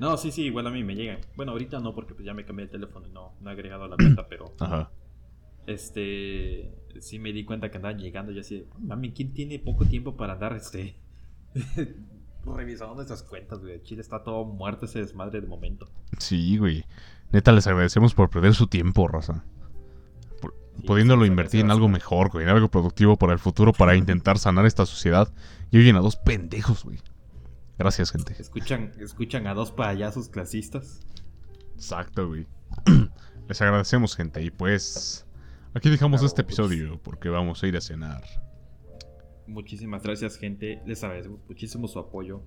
No, 0.00 0.16
sí, 0.16 0.32
sí, 0.32 0.42
igual 0.42 0.66
a 0.66 0.70
mí 0.70 0.82
me 0.82 0.96
llegan. 0.96 1.20
Bueno, 1.36 1.52
ahorita 1.52 1.78
no, 1.78 1.94
porque 1.94 2.14
pues 2.14 2.26
ya 2.26 2.34
me 2.34 2.44
cambié 2.44 2.64
el 2.64 2.70
teléfono 2.70 3.06
y 3.06 3.10
no, 3.10 3.32
no 3.40 3.48
he 3.48 3.52
agregado 3.52 3.84
a 3.84 3.88
la 3.88 3.96
meta, 3.96 4.26
pero. 4.28 4.52
Ajá. 4.58 4.90
Este. 5.68 6.74
Sí 7.00 7.20
me 7.20 7.32
di 7.32 7.44
cuenta 7.44 7.70
que 7.70 7.76
andaban 7.76 8.00
llegando 8.00 8.32
y 8.32 8.40
así. 8.40 8.66
Mami, 8.80 9.12
¿quién 9.12 9.32
tiene 9.34 9.60
poco 9.60 9.84
tiempo 9.84 10.16
para 10.16 10.32
andar 10.32 10.54
este. 10.54 10.96
revisando 12.44 12.96
nuestras 12.96 13.22
cuentas, 13.22 13.60
güey. 13.60 13.82
Chile 13.82 14.00
está 14.00 14.24
todo 14.24 14.44
muerto 14.44 14.86
ese 14.86 14.98
desmadre 14.98 15.40
de 15.40 15.46
momento. 15.46 15.88
Sí, 16.18 16.58
güey. 16.58 16.84
Neta, 17.32 17.52
les 17.52 17.66
agradecemos 17.66 18.14
por 18.14 18.30
perder 18.30 18.54
su 18.54 18.66
tiempo, 18.66 19.06
raza. 19.06 19.44
pudiéndolo 20.86 21.26
invertir 21.26 21.60
en 21.60 21.70
algo 21.70 21.88
mejor, 21.88 22.30
güey. 22.30 22.44
En 22.44 22.50
algo 22.50 22.68
productivo 22.68 23.16
para 23.16 23.32
el 23.32 23.38
futuro, 23.38 23.72
para 23.72 23.96
intentar 23.96 24.38
sanar 24.38 24.64
esta 24.66 24.86
sociedad. 24.86 25.32
Y 25.70 25.78
oyen 25.78 25.96
a 25.96 26.00
dos 26.00 26.16
pendejos, 26.16 26.84
güey. 26.84 26.98
Gracias, 27.78 28.10
gente. 28.10 28.34
¿Escuchan, 28.38 28.92
¿Escuchan 28.98 29.46
a 29.46 29.54
dos 29.54 29.70
payasos 29.70 30.28
clasistas? 30.28 31.00
Exacto, 31.74 32.28
güey. 32.28 32.46
Les 33.48 33.60
agradecemos, 33.60 34.16
gente. 34.16 34.42
Y 34.42 34.50
pues... 34.50 35.24
Aquí 35.74 35.90
dejamos 35.90 36.22
este 36.22 36.42
pues. 36.42 36.58
episodio 36.58 37.00
porque 37.02 37.28
vamos 37.28 37.62
a 37.62 37.66
ir 37.66 37.76
a 37.76 37.80
cenar. 37.80 38.24
Muchísimas 39.46 40.02
gracias, 40.02 40.36
gente. 40.36 40.82
Les 40.86 41.04
agradezco 41.04 41.38
muchísimo 41.46 41.88
su 41.88 41.98
apoyo. 41.98 42.42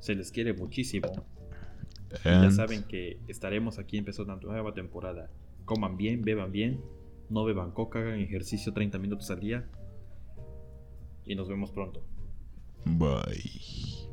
Se 0.00 0.14
les 0.14 0.32
quiere 0.32 0.52
muchísimo. 0.52 1.08
Ya 2.24 2.50
saben 2.50 2.84
que 2.84 3.18
estaremos 3.28 3.78
aquí 3.78 3.98
empezando 3.98 4.32
una 4.32 4.42
nueva 4.42 4.72
temporada. 4.74 5.30
Coman 5.64 5.96
bien, 5.96 6.22
beban 6.22 6.52
bien. 6.52 6.80
No 7.30 7.44
beban 7.44 7.70
coca, 7.70 8.00
hagan 8.00 8.20
ejercicio 8.20 8.72
30 8.72 8.98
minutos 8.98 9.30
al 9.30 9.40
día. 9.40 9.68
Y 11.24 11.34
nos 11.34 11.48
vemos 11.48 11.70
pronto. 11.70 12.04
Bye. 12.84 14.11